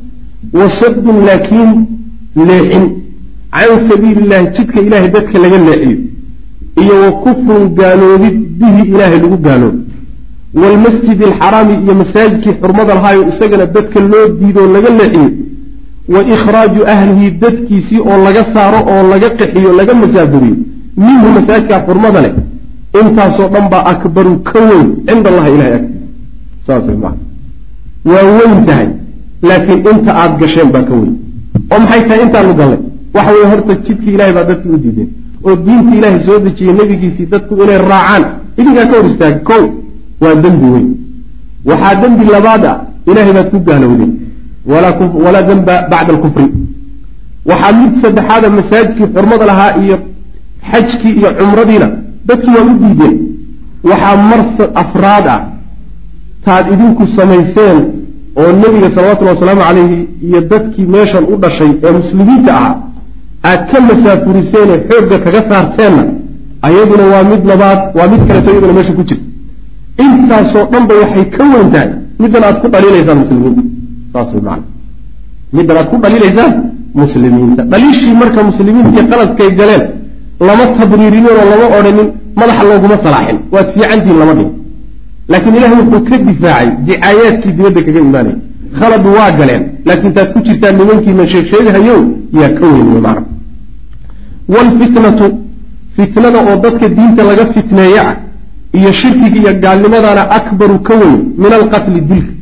wasadun 0.60 1.18
laakiin 1.30 1.72
leexin 2.48 2.86
can 3.58 3.72
sabiili 3.90 4.22
illahi 4.24 4.46
jidka 4.56 4.80
ilaahay 4.88 5.10
dadka 5.16 5.38
laga 5.44 5.58
leexiyo 5.68 5.98
iyo 6.82 6.96
wa 7.04 7.12
kufrun 7.24 7.64
gaaloobid 7.80 8.36
bihi 8.60 8.82
ilaahay 8.92 9.20
lagu 9.24 9.38
gaaloobo 9.48 9.80
waalmasjid 10.54 11.20
alxaraami 11.24 11.74
iyo 11.84 11.94
masaajidkii 12.02 12.54
xurmada 12.62 12.94
lahaayo 12.96 13.28
isagana 13.32 13.66
dadka 13.66 14.00
loo 14.00 14.28
diidoo 14.40 14.68
laga 14.76 14.90
leexiyo 15.00 15.30
wa 16.14 16.22
ikhraaju 16.36 16.82
ahlihi 16.94 17.32
dadkiisii 17.44 18.00
oo 18.10 18.18
laga 18.28 18.44
saaro 18.54 18.80
oo 18.94 19.04
laga 19.12 19.30
qaxiyo 19.40 19.72
laga 19.80 19.94
masaafuriyo 20.04 20.56
minhu 20.98 21.28
masaajidkaa 21.38 21.82
xurmada 21.88 22.22
leh 22.26 22.34
intaasoo 23.02 23.48
dhan 23.54 23.66
baa 23.74 23.84
akbaru 23.94 24.34
ka 24.50 24.60
weyn 24.70 24.88
cinda 25.08 25.30
allahi 25.32 25.52
ilahay 25.56 25.74
agtiisa 25.80 26.08
saas 26.68 26.86
maa 27.04 27.16
waa 28.12 28.26
weyn 28.38 28.66
tahay 28.68 28.88
laakiin 29.50 29.80
inta 29.92 30.12
aada 30.22 30.36
gasheen 30.42 30.70
baa 30.76 30.84
ka 30.90 30.94
weyn 31.02 31.14
oo 31.72 31.80
maxay 31.80 32.02
tahay 32.08 32.22
intaanu 32.26 32.54
gallay 32.60 32.80
waxa 33.16 33.32
weye 33.36 33.46
horta 33.52 33.74
jidkii 33.86 34.14
ilahay 34.16 34.34
baa 34.34 34.44
dadki 34.52 34.68
u 34.76 34.78
diideen 34.84 35.10
oo 35.46 35.56
diinta 35.66 35.96
ilaahay 35.98 36.20
soo 36.26 36.40
dejiyey 36.46 36.74
nebigiisii 36.80 37.26
dadku 37.34 37.54
inay 37.64 37.78
raacaan 37.92 38.24
idinkaa 38.60 38.86
ka 38.92 38.96
hor 38.98 39.08
istaaga 39.12 39.40
kow 39.50 39.64
waa 40.22 40.36
dembi 40.44 40.68
weyn. 40.74 40.90
Waxaa 41.70 41.96
dembi 42.02 42.26
labaad 42.36 42.66
ah 42.72 42.78
ilahay 43.10 43.34
baad 43.38 43.50
ku 43.54 43.60
gaalowdeen 43.68 44.12
walaa 45.24 45.42
demba 45.50 45.74
bacda 45.92 46.14
alkufri 46.16 46.48
waxaa 47.50 47.72
mid 47.80 47.94
saddexaada 48.04 48.50
masaajidkii 48.50 49.08
xurmada 49.16 49.46
lahaa 49.52 49.72
iyo 49.84 49.98
xajkii 50.72 51.14
iyo 51.20 51.30
cumradiina. 51.40 51.88
Dadkii 52.28 52.54
waa 52.58 52.66
u 52.72 52.74
diideen. 52.84 53.16
Waxaa 53.90 54.16
mar 54.30 54.42
afraad 54.84 55.28
ah 55.36 55.40
taad 56.46 56.66
idinku 56.74 57.04
samayseen 57.18 57.78
oo 58.42 58.52
nebiga 58.62 58.90
salawatullhi 58.96 59.34
wasalaamu 59.36 59.62
calayhi 59.68 60.00
iyo 60.28 60.40
dadkii 60.52 60.86
meeshan 60.96 61.24
u 61.34 61.36
dhashay 61.44 61.72
ee 61.84 61.92
muslimiinta 62.00 62.52
ahaa 62.60 62.76
aad 63.50 63.62
ka 63.72 63.78
masaafuriseenee 63.90 64.80
xoogga 64.90 65.18
kaga 65.26 65.42
saarteenna. 65.50 66.04
Ayaduna 66.68 67.06
waa 67.14 67.24
mid 67.32 67.42
labaad 67.52 67.80
waa 67.98 68.08
mid 68.14 68.22
kaleeto 68.28 68.50
iyaduna 68.52 68.74
meesha 68.74 68.94
ku 68.94 69.04
jirta 69.10 69.26
intaasoo 70.06 70.66
dhanba 70.74 70.94
waxay 71.02 71.26
ka 71.36 71.44
weyn 71.54 71.68
tahay 71.74 71.90
middan 72.22 72.44
aad 72.48 72.58
ku 72.62 72.68
dhaliilaysaan 72.74 73.18
muslimiinta 73.24 73.62
saas 74.14 74.30
way 74.34 74.42
macana 74.48 74.64
middan 75.58 75.76
aad 75.78 75.88
ku 75.92 75.98
dhaliilaysaan 76.04 76.52
muslimiinta. 77.02 77.62
Dhaliishii 77.72 78.14
marka 78.22 78.40
muslimiintii 78.50 79.04
qaladkay 79.12 79.50
galeen 79.60 79.84
lama 80.48 80.66
tabriirinin 80.78 81.28
oo 81.40 81.46
lama 81.52 81.66
odhanin 81.78 82.08
madaxa 82.40 82.64
looguma 82.70 82.98
salaaxin. 83.06 83.38
Waad 83.54 83.68
fiicantihin 83.74 84.18
lama 84.22 84.34
dhihin. 84.38 84.52
Laakiin 85.32 85.56
ilahay 85.58 85.76
wuxuu 85.82 86.02
ka 86.10 86.16
difaacay 86.28 86.68
dicaayaadkii 86.88 87.52
dibadda 87.58 87.82
kaga 87.86 88.00
imaanaya 88.08 88.36
khalad 88.80 89.04
waa 89.18 89.32
galeen. 89.40 89.64
Laakiin 89.88 90.14
taad 90.16 90.30
ku 90.34 90.40
jirtaan 90.48 90.76
nimankiina 90.80 91.24
sheegsheegahayow 91.34 92.00
yaa 92.40 92.50
ka 92.60 92.66
weyn 92.74 92.88
wey 92.94 93.02
macana 93.08 93.26
waalfitnatu 94.54 95.26
fitnada 95.96 96.40
oo 96.50 96.56
dadka 96.64 96.86
diinta 96.98 97.24
laga 97.30 97.46
fitneeya 97.54 98.02
ah 98.10 98.16
iyo 98.78 98.92
shirkiga 98.92 99.38
iyo 99.40 99.52
gaalnimadana 99.64 100.24
akbaru 100.38 100.80
ka 100.88 100.94
weyn 101.02 101.20
min 101.38 101.52
alqatli 101.60 102.02
dilka 102.02 102.34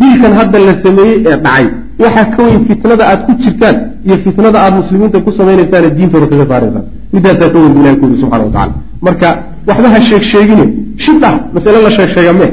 dilkan 0.00 0.32
hadda 0.38 0.58
la 0.58 0.72
sameeyey 0.82 1.18
ee 1.26 1.36
dhacay. 1.44 1.66
Waxaa 2.02 2.24
ka 2.34 2.42
weyn 2.42 2.60
fitnada 2.68 3.04
aad 3.10 3.20
ku 3.26 3.32
jirtaan 3.42 3.76
iyo 4.06 4.16
fitnada 4.24 4.58
aad 4.64 4.74
muslimiinta 4.80 5.18
ku 5.20 5.30
samaynaysaan 5.38 5.90
diintooda 5.96 6.26
kaga 6.30 6.46
saaraysaan 6.50 6.84
midaasaa 7.12 7.50
ka 7.52 7.58
weyn 7.58 7.72
bu 7.74 7.80
ilahi 7.80 7.96
ku 8.00 8.04
yuri 8.06 8.20
subxana 8.20 8.44
wa 8.44 8.50
tacala 8.50 8.74
marka 9.06 9.28
waxba 9.68 9.88
ha 9.94 10.00
sheeg 10.08 10.22
sheegine. 10.32 10.66
Shibah 11.04 11.34
masale 11.54 11.78
la 11.86 11.90
sheeg 11.96 12.08
sheega 12.14 12.32
mee 12.40 12.52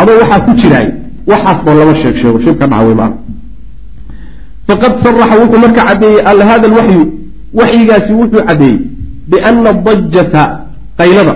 adoo 0.00 0.16
waxaa 0.22 0.40
ku 0.46 0.50
jiraay 0.60 0.88
waxaas 1.26 1.58
lama 1.66 1.94
sheeg 2.02 2.16
sheego. 2.20 2.38
Shibka 2.44 2.66
dhaca 2.66 2.84
wey 2.86 2.94
maana 3.00 3.16
faqad 4.66 4.92
saraxa 5.02 5.34
wuxuu 5.42 5.60
marka 5.64 5.82
caddeeyey 5.88 6.22
hada 6.50 6.66
alwaxyu 6.70 7.02
waxyigaasi 7.58 8.12
wuxuu 8.20 8.42
caddeeyey 8.48 8.78
biana 9.30 9.72
dajata 9.86 10.42
qaylada 10.98 11.34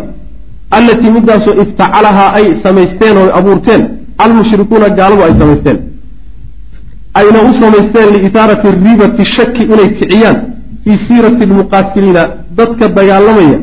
allatii 0.78 1.10
midaasoo 1.16 1.54
iftacalahaa 1.62 2.30
ay 2.38 2.46
samaysteen 2.64 3.16
oo 3.22 3.28
abuurteen 3.38 3.82
almushrikuuna 4.24 4.88
gaaladu 4.98 5.22
ay 5.26 5.34
samaysteen. 5.40 5.78
Ayna 7.20 7.38
u 7.48 7.52
samaysteen 7.62 8.08
liitaarati 8.14 8.68
ribati 8.86 9.24
shaki 9.36 9.62
inay 9.72 9.88
kiciyaan 9.98 10.36
fii 10.84 10.98
siirati 11.06 11.46
lmuqaatiliina 11.50 12.22
dadka 12.58 12.88
dagaalamaya 12.96 13.58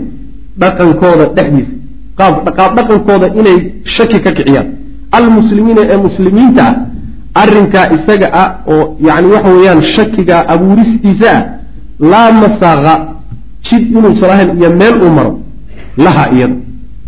dhaqankooda 0.62 1.26
dhexdiisa 1.36 1.74
qaab 2.20 2.36
dhaqankooda 2.78 3.28
inay 3.40 3.58
shaki 3.96 4.20
ka 4.26 4.32
kiciyaan. 4.38 4.68
Almuslimiina 5.18 5.82
ee 5.94 5.98
muslimiinta 6.08 6.64
ah 6.70 6.76
arrinkaa 7.44 7.86
isaga 7.96 8.28
ah 8.42 8.50
oo 8.74 8.84
yacni 9.08 9.28
waxa 9.34 9.50
weeyaan 9.56 9.82
shakiga 9.96 10.36
abuuristiisa 10.54 11.30
ah 11.38 11.44
laa 12.12 12.32
masaaqa 12.44 12.94
jid 13.68 13.84
inuusan 13.98 14.30
ahayn 14.34 14.50
iyo 14.60 14.70
meel 14.80 14.96
uu 15.04 15.10
maro 15.18 15.32
laha 16.06 16.24
iyada 16.36 16.56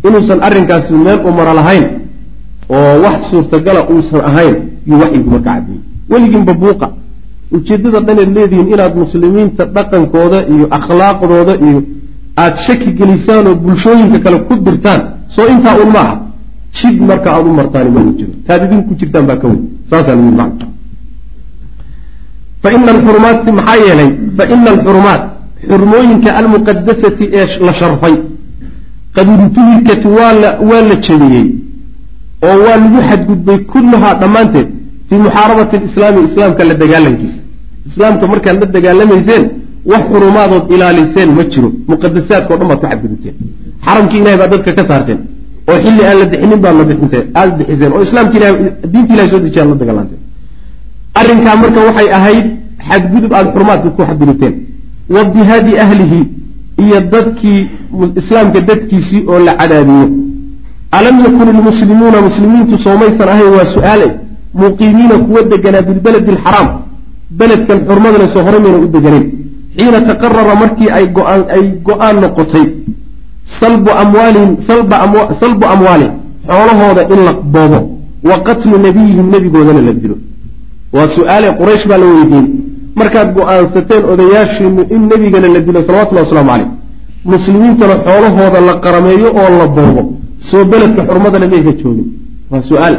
inuusan 0.08 0.40
arrinkaasi 0.48 0.94
meel 1.06 1.20
u 1.28 1.32
maro 1.38 1.54
lahayn 1.60 1.86
oo 2.76 2.94
wax 3.04 3.18
suurtagala 3.32 3.82
uusan 3.94 4.22
ahayn 4.30 4.56
yuu 4.88 5.00
waxyigu 5.04 5.30
marka 5.34 5.50
caddeeyey 5.54 5.82
weligiinba 6.12 6.54
buuqa. 6.54 6.88
Ujeeddada 7.56 8.00
dhaneed 8.08 8.30
leedihiin 8.38 8.68
inaad 8.74 8.94
muslimiinta 9.04 9.64
dhaqankooda 9.76 10.40
iyo 10.54 10.66
akhlaaqdooda 10.78 11.54
iyo 11.68 11.80
aada 12.42 12.58
shaki 12.66 12.90
gelisaan 13.00 13.46
oo 13.48 13.56
bulshooyinka 13.64 14.20
kale 14.26 14.38
ku 14.48 14.54
dirtaan 14.66 15.02
soo 15.36 15.48
intaa 15.54 15.76
un 15.84 15.90
ma 15.96 16.04
jid 16.78 16.98
marka 17.10 17.30
aada 17.36 17.50
u 17.50 17.54
martaani 17.60 17.90
ma 17.96 18.00
uu 18.08 18.14
jiro 18.20 18.34
taad 18.48 18.62
idinku 18.66 18.94
jirtaan 19.00 19.26
baa 19.30 19.38
ka 19.42 19.48
weyn 19.48 19.62
saasaa 19.90 20.16
lagu 20.16 20.32
man 20.40 20.52
faina 22.64 22.92
alxurumaati 22.96 23.52
maxaa 23.60 23.78
yeelay? 23.86 24.10
Faina 24.38 24.70
alxurumaat 24.76 25.24
xurmooyinka 25.70 26.30
almuqadasati 26.40 27.26
ee 27.40 27.46
la 27.66 27.74
sharfay 27.80 28.16
qad 29.16 29.28
intuhikat 29.46 30.04
waa 30.06 30.82
la 30.90 30.96
jebiyey 31.06 31.48
oo 32.48 32.56
waa 32.66 32.78
lagu 32.84 33.00
xadgudbay 33.10 33.58
kulluhaa 33.74 34.14
dhammaanteed 34.22 34.68
fii 35.10 35.20
muxaarabati 35.26 35.76
alislaami 35.80 36.20
islaamka 36.28 36.62
la 36.70 36.74
dagaalankiisa. 36.84 37.40
Islaamka 37.90 38.28
markaad 38.32 38.58
la 38.62 38.68
dagaalamayseen 38.76 39.44
wax 39.92 40.04
xurumaadood 40.12 40.66
ilaaliseen 40.76 41.30
ma 41.38 41.44
jiro. 41.52 41.70
Muqadasaadkao 41.92 42.58
dhan 42.60 42.68
baad 42.72 42.80
ku 42.82 42.88
xadgudubteen. 42.92 43.36
Xaramkii 43.86 44.20
ilahay 44.22 44.38
baad 44.42 44.52
dadka 44.54 44.72
ka 44.78 44.84
saarteen. 44.90 45.20
Oo 45.70 45.78
xilli 45.84 46.02
aan 46.10 46.18
la 46.22 46.26
bixinin 46.32 46.60
baad 46.66 46.76
la 46.80 46.84
bixinteen 46.90 47.26
aada 47.40 47.54
bixiseen. 47.60 47.92
Oo 47.96 48.02
islaamka 48.08 48.36
ilahay 48.38 48.56
diinta 48.94 49.12
ilahay 49.14 49.30
soo 49.32 49.40
dejiyaad 49.46 49.70
la 49.74 49.76
dagaalanteen 49.82 50.22
arrinkaa 51.20 51.56
marka 51.64 51.80
waxay 51.88 52.10
ahayd 52.20 52.46
xadgudub 52.90 53.32
aada 53.38 53.50
xurumaadka 53.54 53.90
ku 53.98 54.02
xadgudubteen. 54.10 54.54
Wa 55.14 55.22
bihaadi 55.34 55.74
ahlihi 55.84 56.20
iyo 56.78 57.02
dadkii 57.14 57.70
islaamka 58.20 58.60
dadkiisii 58.62 59.24
oo 59.28 59.40
la 59.40 59.54
cadaadiyo. 59.60 60.08
Alam 60.92 61.16
yakun 61.26 61.48
ilmuslimuuna 61.56 62.22
muslimiintu 62.22 62.78
soomaysan 62.84 63.30
ahayn 63.34 63.52
waa 63.58 63.66
su'aale. 63.76 64.08
Muqiimiina 64.62 65.16
kuwa 65.26 65.42
deganaa 65.52 65.82
bilbaladi 65.82 66.32
alxaraam. 66.36 66.68
Beledkan 67.40 67.80
xurmadale 67.88 68.28
soo 68.34 68.44
horay 68.46 68.60
mayna 68.66 68.78
u 68.86 68.88
deganayn 68.96 69.26
xiina 69.78 70.00
taqarara 70.10 70.56
markii 70.62 70.90
ay 70.98 71.06
go'aan 71.18 71.42
ay 71.56 71.64
go'aan 71.88 72.16
noqotay. 72.22 72.66
Salbu 73.60 73.90
amwaalihim 74.04 74.52
salbu 75.42 75.66
amwaalihim 75.74 76.14
xoolahooda 76.48 77.02
in 77.14 77.20
la 77.26 77.34
boobo. 77.54 77.80
Wa 78.30 78.38
qatlu 78.48 78.78
nabiyihim 78.86 79.26
nebigoodana 79.34 79.82
la 79.88 79.94
dilo. 79.94 80.18
Waa 80.94 81.08
su'aale 81.16 81.48
quraysh 81.60 81.88
baa 81.90 81.98
la 81.98 82.06
weydiiyey 82.06 82.48
markaad 83.00 83.30
go'aansateen 83.38 84.04
odayaashiinu 84.14 84.82
in 84.96 85.02
nebigana 85.12 85.48
la 85.56 85.60
dilo 85.68 85.80
salawatullahi 85.88 86.26
waslamu 86.28 86.50
caleyh 86.52 86.70
muslimiintana 87.34 87.96
xoolahooda 88.06 88.60
la 88.68 88.74
qarameeyo 88.86 89.30
oo 89.42 89.50
la 89.60 89.68
boobo. 89.76 90.04
Soo 90.50 90.66
beledka 90.72 91.02
xurmadale 91.10 91.48
mayka 91.54 91.72
joogin. 91.82 92.08
Waa 92.52 92.62
su'aal. 92.70 92.96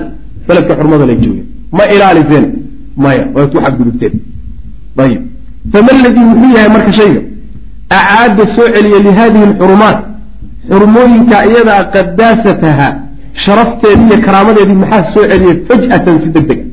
Beledka 0.49 0.75
xurmadale 0.79 1.15
joogin. 1.23 1.45
Ma 1.77 1.85
ilaaliseen? 1.95 2.47
Maya 2.97 3.25
waad 3.35 3.49
ku 3.53 3.59
xadgudubteen. 3.65 4.15
Ayib 4.97 5.23
fama 5.73 5.93
ladii 6.05 6.25
muxuu 6.31 6.51
yahay 6.57 6.69
marka 6.77 6.93
shayga? 6.93 7.21
Acaada 7.99 8.45
soo 8.55 8.67
celiya 8.75 8.99
lihadihi 9.07 9.45
alxurumaat 9.51 9.99
xurmooyinka 10.71 11.37
iyadaa 11.51 11.83
qadaasataha 11.95 12.89
sharafteedii 13.45 14.07
iyo 14.11 14.19
karaamadeedii 14.27 14.79
maxaa 14.83 15.05
soo 15.15 15.25
celiyay 15.31 15.57
faj'atan 15.69 16.17
si 16.23 16.29
deg 16.35 16.45
dega 16.49 16.65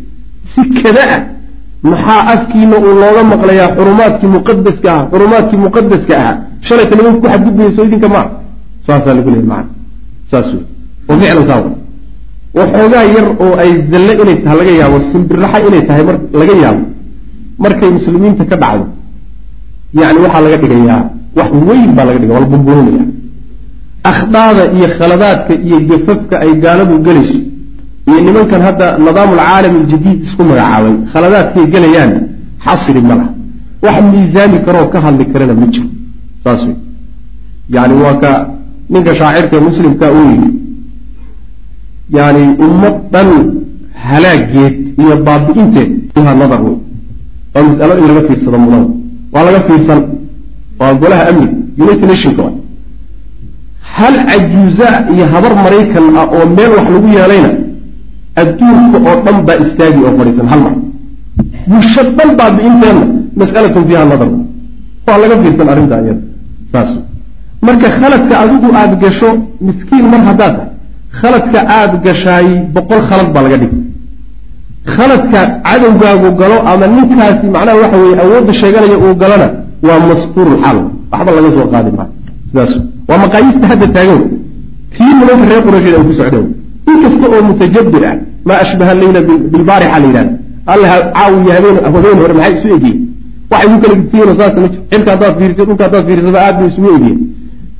si 0.51 0.61
kada 0.83 1.03
ah 1.15 1.21
maxaa 1.83 2.21
afkiina 2.33 2.75
uu 2.77 2.93
looga 3.03 3.23
maqlayaa 3.33 3.69
xurumaadkii 3.77 4.29
muqadaska 4.37 4.89
ahaa 4.93 5.07
xurumaadkii 5.11 5.59
muqadaska 5.65 6.13
ahaa 6.21 6.35
shalayta 6.67 6.95
nimanka 6.97 7.19
ku 7.21 7.27
xadgudbayso 7.33 7.83
idinka 7.87 8.09
maa 8.15 8.27
saasaa 8.87 9.13
lagu 9.17 9.29
leehay 9.33 9.47
macana 9.51 9.69
saas 10.31 10.47
wey 10.53 10.63
oo 11.09 11.15
ficlan 11.19 11.45
saa 11.49 11.61
waxoogaa 12.59 13.05
yar 13.15 13.27
oo 13.43 13.53
ay 13.63 13.71
zalle 13.91 14.13
inay 14.21 14.37
tahay 14.43 14.57
laga 14.61 14.73
yaabo 14.81 14.97
simbiraxa 15.11 15.57
inay 15.67 15.83
tahay 15.89 16.03
mar 16.09 16.17
laga 16.39 16.53
yaabo 16.63 16.83
markay 17.63 17.89
muslimiinta 17.97 18.43
ka 18.51 18.55
dhacdo 18.63 18.85
yacni 19.99 20.19
waxaa 20.25 20.41
laga 20.45 20.57
dhigayaa 20.63 21.01
wax 21.37 21.49
weyn 21.67 21.89
baa 21.97 22.05
laga 22.09 22.19
dhigaya 22.21 22.39
waa 22.39 22.43
la 22.45 22.49
burburinaya 22.53 23.05
akhdaada 24.11 24.63
iyo 24.77 24.87
khaladaadka 24.97 25.53
iyo 25.67 25.77
gafafka 25.89 26.35
ay 26.43 26.51
gaaladu 26.63 26.93
gelayso 27.05 27.39
iyo 28.09 28.19
nimankan 28.27 28.61
hadda 28.67 28.87
nidaamu 29.05 29.33
alcaalami 29.35 29.77
aljadiid 29.83 30.19
isku 30.25 30.41
magacaabay 30.49 30.95
khaladaadkay 31.13 31.65
gelayaan 31.73 32.11
xasri 32.65 33.01
ma 33.09 33.15
laha 33.19 33.31
wax 33.85 33.97
miisaami 34.13 34.57
karoo 34.65 34.87
ka 34.93 34.97
hadli 35.05 35.23
karana 35.33 35.53
ma 35.61 35.65
jiro. 35.73 35.89
Saas 36.43 36.61
wey 36.67 36.75
yani 37.75 37.93
waa 38.03 38.15
ka 38.23 38.31
ninka 38.93 39.11
shaacirka 39.19 39.55
muslimka 39.67 40.05
uu 40.17 40.25
yidhi 40.31 40.49
yani 42.17 42.43
ummad 42.65 42.95
dhan 43.13 43.29
halaageed 44.09 44.75
iyo 45.01 45.15
baabi'inteed 45.27 45.89
ha 46.27 46.33
nadar 46.41 46.61
wey 46.65 46.77
waa 47.53 47.63
mas'alo 47.69 47.93
in 48.01 48.05
laga 48.09 48.21
fiirsado 48.27 48.57
mudada 48.63 48.87
waa 49.33 49.43
laga 49.47 49.61
fiirsan. 49.67 50.01
Waa 50.79 50.93
golaha 51.01 51.23
amniga 51.29 51.55
united 51.83 52.07
nationka 52.11 52.45
hal 53.97 54.15
cajuuza 54.29 54.89
iyo 55.13 55.25
habar 55.33 55.53
maraykan 55.65 56.05
ah 56.19 56.25
oo 56.35 56.45
meel 56.57 56.71
wax 56.77 56.85
lagu 56.95 57.07
yeelayna 57.17 57.49
adduunka 58.41 58.97
oo 59.09 59.15
dhan 59.25 59.37
baa 59.47 59.57
istaagi 59.65 59.99
oo 60.07 60.13
fadhiisan 60.19 60.47
hal 60.51 60.61
mar. 60.65 60.73
Bulsho 61.69 62.01
dhan 62.17 62.29
baabi'inteenna 62.39 63.05
mas'alatun 63.39 63.83
fiiha 63.87 64.03
nadar 64.11 64.29
waa 65.07 65.17
laga 65.21 65.35
fiirsan 65.43 65.67
arrinta 65.73 65.95
iyada 66.03 66.21
saas. 66.71 66.89
Marka 67.65 67.87
khaladka 67.99 68.33
adigu 68.43 68.67
aada 68.79 68.95
gasho 69.03 69.29
miskiin 69.67 70.05
mar 70.13 70.21
haddaad 70.29 70.55
tahay 70.57 70.69
khaladka 71.19 71.59
aada 71.77 71.97
gashaay 72.05 72.47
boqol 72.75 73.01
khalad 73.09 73.29
baa 73.35 73.43
laga 73.45 73.57
dhigay. 73.61 73.79
Khaladka 74.95 75.39
cadowgaagu 75.67 76.29
galo 76.41 76.57
ama 76.71 76.85
ninkaasi 76.95 77.45
macnaha 77.55 77.77
waxa 77.83 77.97
weeye 78.03 78.15
awoodda 78.23 78.53
sheeganaya 78.61 78.97
uu 79.05 79.13
galona 79.21 79.47
waa 79.87 79.99
maskuurulxaal 80.09 80.77
waxba 81.11 81.31
laga 81.37 81.49
soo 81.55 81.67
qaadi 81.73 81.89
maayo 81.97 82.11
sidaas 82.49 82.71
waa 83.09 83.19
maqaayiista 83.23 83.65
hadda 83.71 83.87
taagan 83.95 84.21
tii 84.95 85.11
nimanka 85.19 85.45
reer 85.49 85.61
quraysheed 85.65 85.95
ay 85.99 86.03
ku 86.09 86.13
socdeen 86.19 86.47
in 86.91 86.97
kasta 87.03 87.25
oo 87.35 87.41
mutajabir 87.49 88.03
ah 88.11 88.15
maa 88.47 88.59
ashbaha 88.63 88.93
leyla 89.01 89.19
bilbaarixa 89.53 89.99
la 89.99 90.07
yidhahda 90.07 90.33
alla 90.73 90.87
caawiyo 91.15 91.51
habeen 91.55 92.17
hore 92.21 92.33
maxay 92.39 92.53
isu 92.59 92.67
egiyeen 92.77 92.99
waxay 93.51 93.69
ku 93.73 93.77
kala 93.83 93.95
gidsiyeeno 93.99 94.33
saas 94.39 94.53
ma 94.63 94.67
jiro. 94.71 94.83
Xilka 94.91 95.11
haddaad 95.13 95.33
fiiriso 95.39 95.63
dhulka 95.67 95.83
haddaad 95.87 96.05
fiirisada 96.07 96.39
aad 96.47 96.55
bay 96.59 96.67
isugu 96.71 96.89
egiyeen 96.97 97.19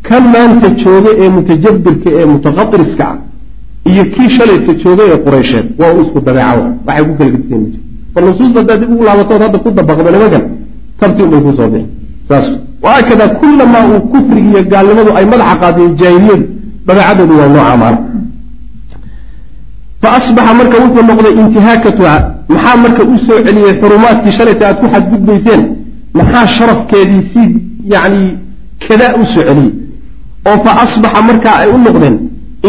kan 0.08 0.24
maanta 0.34 0.68
jooga 0.84 1.12
ee 1.24 1.30
mutajabirka 1.38 2.10
ee 2.20 2.26
mutaqadiriska 2.34 3.06
ah 3.12 3.18
iyo 3.92 4.04
kii 4.14 4.30
shalayta 4.38 4.72
joogay 4.84 5.08
ee 5.14 5.20
qureysheed 5.26 5.66
waa 5.80 5.92
u 5.98 6.02
isku 6.06 6.20
dabeeca 6.28 6.54
waxay 6.88 7.04
ku 7.08 7.14
kala 7.20 7.30
gedisayen 7.34 7.62
ma 7.64 7.70
jiro. 7.74 7.84
Bal 8.14 8.24
nusuusta 8.28 8.58
haddaad 8.62 8.80
dib 8.82 8.90
ugu 8.94 9.04
laabatood 9.10 9.42
hadda 9.46 9.58
ku 9.64 9.70
dabaqdo 9.78 10.10
nimankan 10.16 10.44
tabti 11.00 11.22
unbay 11.26 11.42
ku 11.46 11.52
soo 11.58 11.70
bixi. 11.74 11.88
Saas. 12.30 12.46
Waakada 12.86 13.26
kullamaa 13.42 13.84
uu 13.92 14.02
kufriga 14.12 14.50
iyo 14.52 14.62
gaalnimadu 14.72 15.12
ay 15.20 15.26
madaxa 15.34 15.56
qaadeen 15.62 15.92
jaahiliyadu 16.02 16.46
dabeecadoodu 16.88 17.34
waa 17.40 17.48
nooca 17.56 17.76
maana 17.82 17.98
fa 20.02 20.10
asbaxa 20.18 20.54
marka 20.60 20.78
wuxuu 20.84 21.04
noqday 21.10 21.34
intihaakatuha 21.42 22.16
maxaa 22.54 22.78
marka 22.84 23.04
u 23.14 23.18
soo 23.26 23.40
celiyey 23.46 23.74
xurumaadkii 23.82 24.32
shalayta 24.38 24.64
aad 24.68 24.78
ku 24.82 24.88
xadgudbayseen? 24.94 25.62
Maxaa 26.14 26.48
sharafkeedii 26.58 27.24
si 27.34 27.42
yacni 27.94 28.38
kadaa 28.88 29.14
u 29.22 29.26
soo 29.34 29.44
celiyey 29.48 29.72
oo 30.50 30.58
fa 30.66 30.72
asbaxa 30.84 31.22
markaa 31.30 31.56
ay 31.64 31.70
u 31.76 31.78
noqdeen 31.86 32.16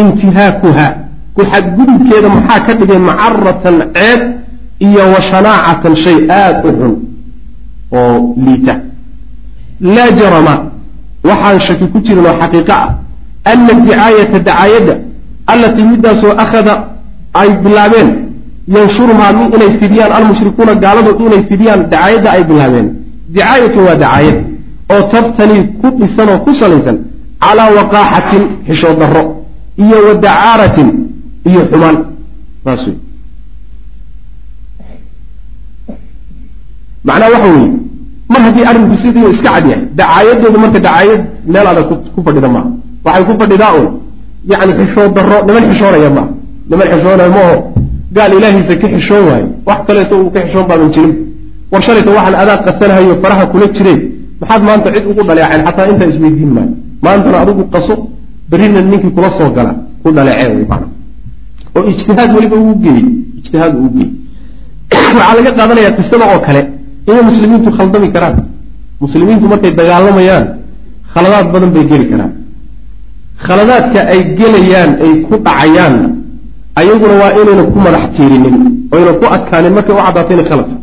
intihaakuha 0.01 0.85
ku 1.35 1.41
xadgudubkeeda 1.51 2.29
maxaa 2.37 2.59
ka 2.65 2.73
dhigay 2.79 2.99
macaratan 3.09 3.77
ceeb 3.95 4.21
iyo 4.87 5.03
wa 5.13 5.19
shanaacatan 5.29 5.95
shay 6.03 6.17
aada 6.29 6.67
u 6.69 6.71
xun 6.79 6.93
oo 7.97 8.35
liita. 8.45 8.75
Laa 9.95 10.11
jarama 10.19 10.55
waxaan 11.29 11.59
shaki 11.67 11.85
ku 11.91 11.97
jirin 12.05 12.25
oo 12.25 12.35
xaqiiqo 12.41 12.73
ah 12.83 12.89
ana 13.51 13.73
dicaayata 13.73 14.39
dacaayadda 14.39 14.93
allatii 15.51 15.85
midaasoo 15.91 16.33
akhada 16.43 16.73
ay 17.41 17.49
bilaabeen 17.63 18.09
yanshuruhaa 18.75 19.31
inay 19.55 19.71
fidiyaan 19.81 20.11
almushrikuuna 20.17 20.73
gaaladu 20.83 21.11
inay 21.27 21.41
fidiyaan 21.49 21.81
dacaayadda 21.91 22.29
ay 22.35 22.43
bilaabeen. 22.49 22.87
Dicaayatu 23.35 23.79
waa 23.87 23.95
dacaayad 24.03 24.37
oo 24.93 25.01
tabtanii 25.13 25.61
ku 25.81 25.87
dhisan 25.99 26.27
oo 26.33 26.39
ku 26.45 26.51
salaysan 26.61 26.97
calaa 27.43 27.69
waqaaxatin 27.77 28.43
xishood 28.67 28.97
darro 29.01 29.23
iyo 29.83 29.97
wa 30.07 30.13
dacaaratin 30.25 30.89
iyo 31.49 31.61
xumaan. 31.71 31.97
Saas 32.65 32.81
wey 32.87 32.95
macnaha 37.07 37.29
waxa 37.35 37.49
weeye 37.55 37.71
mar 38.31 38.41
haddii 38.45 38.65
arrinku 38.69 38.95
sidii 39.03 39.25
iska 39.33 39.49
cad 39.55 39.65
yahay 39.71 39.85
dacaayadoodu 39.99 40.57
marka 40.63 40.79
dacaayad 40.87 41.21
meel 41.53 41.67
adag 41.71 41.89
ku 42.15 42.19
fadhida 42.25 42.49
maaha 42.55 42.69
waxay 43.05 43.23
ku 43.29 43.33
fadhidaa 43.41 43.73
un 43.79 43.87
yacni 44.51 44.73
xishood 44.79 45.11
darro 45.17 45.37
niman 45.47 45.63
xishoonaya 45.71 46.09
maaha 46.17 46.32
niman 46.69 46.87
xishoonaya 46.91 47.29
maaho 47.37 47.55
gaal 48.15 48.31
ilaahiisa 48.37 48.73
ka 48.81 48.87
xishoon 48.93 49.23
waayo 49.29 49.47
wax 49.67 49.79
kaleeto 49.87 50.13
uu 50.21 50.29
ka 50.35 50.39
xishoon 50.45 50.65
baaban 50.69 50.89
jirin 50.95 51.13
war 51.71 51.81
shalayta 51.81 52.11
waxaan 52.17 52.35
adaa 52.43 52.57
qasanahayo 52.65 53.13
faraha 53.23 53.45
kula 53.53 53.67
jireen 53.75 53.99
maxaad 54.39 54.61
maanta 54.69 54.87
cid 54.93 55.05
ugu 55.11 55.21
dhaleeceen 55.27 55.61
xataa 55.67 55.87
intaa 55.91 56.07
isweydiin 56.13 56.51
maayo 56.57 56.73
maantana 57.05 57.37
adigu 57.43 57.63
qaso 57.73 57.93
berrina 58.49 58.81
ninkii 58.81 59.11
kula 59.17 59.29
soo 59.37 59.49
gala 59.57 59.71
ku 60.03 60.07
dhaleeceen 60.17 60.51
wey 60.57 60.65
maana 60.71 60.87
oo 61.75 61.83
ijtihaad 61.91 62.29
weliba 62.35 62.57
uu 62.65 62.75
geeyey 62.83 63.05
ijtihaad 63.39 63.73
uu 63.81 63.89
geeyey 63.95 64.11
waxaa 65.17 65.35
laga 65.37 65.51
qaadanayaa 65.57 65.97
qisada 65.97 66.25
oo 66.33 66.39
kale 66.47 66.61
inay 67.07 67.23
muslimiintu 67.23 67.69
khaldami 67.71 68.09
karaan. 68.11 68.35
Muslimiintu 69.03 69.45
markay 69.51 69.71
dagaalamayaan 69.75 70.45
khaladaad 71.13 71.47
badan 71.53 71.69
bay 71.75 71.85
geli 71.91 72.05
karaan. 72.11 72.33
Khaladaadka 73.45 73.99
ay 74.13 74.21
gelayaan 74.39 74.91
ay 75.03 75.11
ku 75.27 75.35
dhacayaanna 75.45 76.09
ayaguna 76.79 77.13
waa 77.21 77.31
inayna 77.41 77.63
ku 77.73 77.77
madax 77.85 78.03
tiirinin 78.15 78.55
oyna 78.95 79.11
ku 79.19 79.25
adkaanin 79.35 79.73
markay 79.77 79.95
u 79.95 80.01
caddaato 80.05 80.31
inay 80.33 80.45
khaladta 80.49 80.75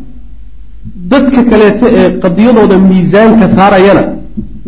dadka 1.12 1.40
kaleeto 1.50 1.86
ee 2.00 2.08
qadiyadooda 2.22 2.76
miisaanka 2.90 3.46
saarayana 3.56 4.02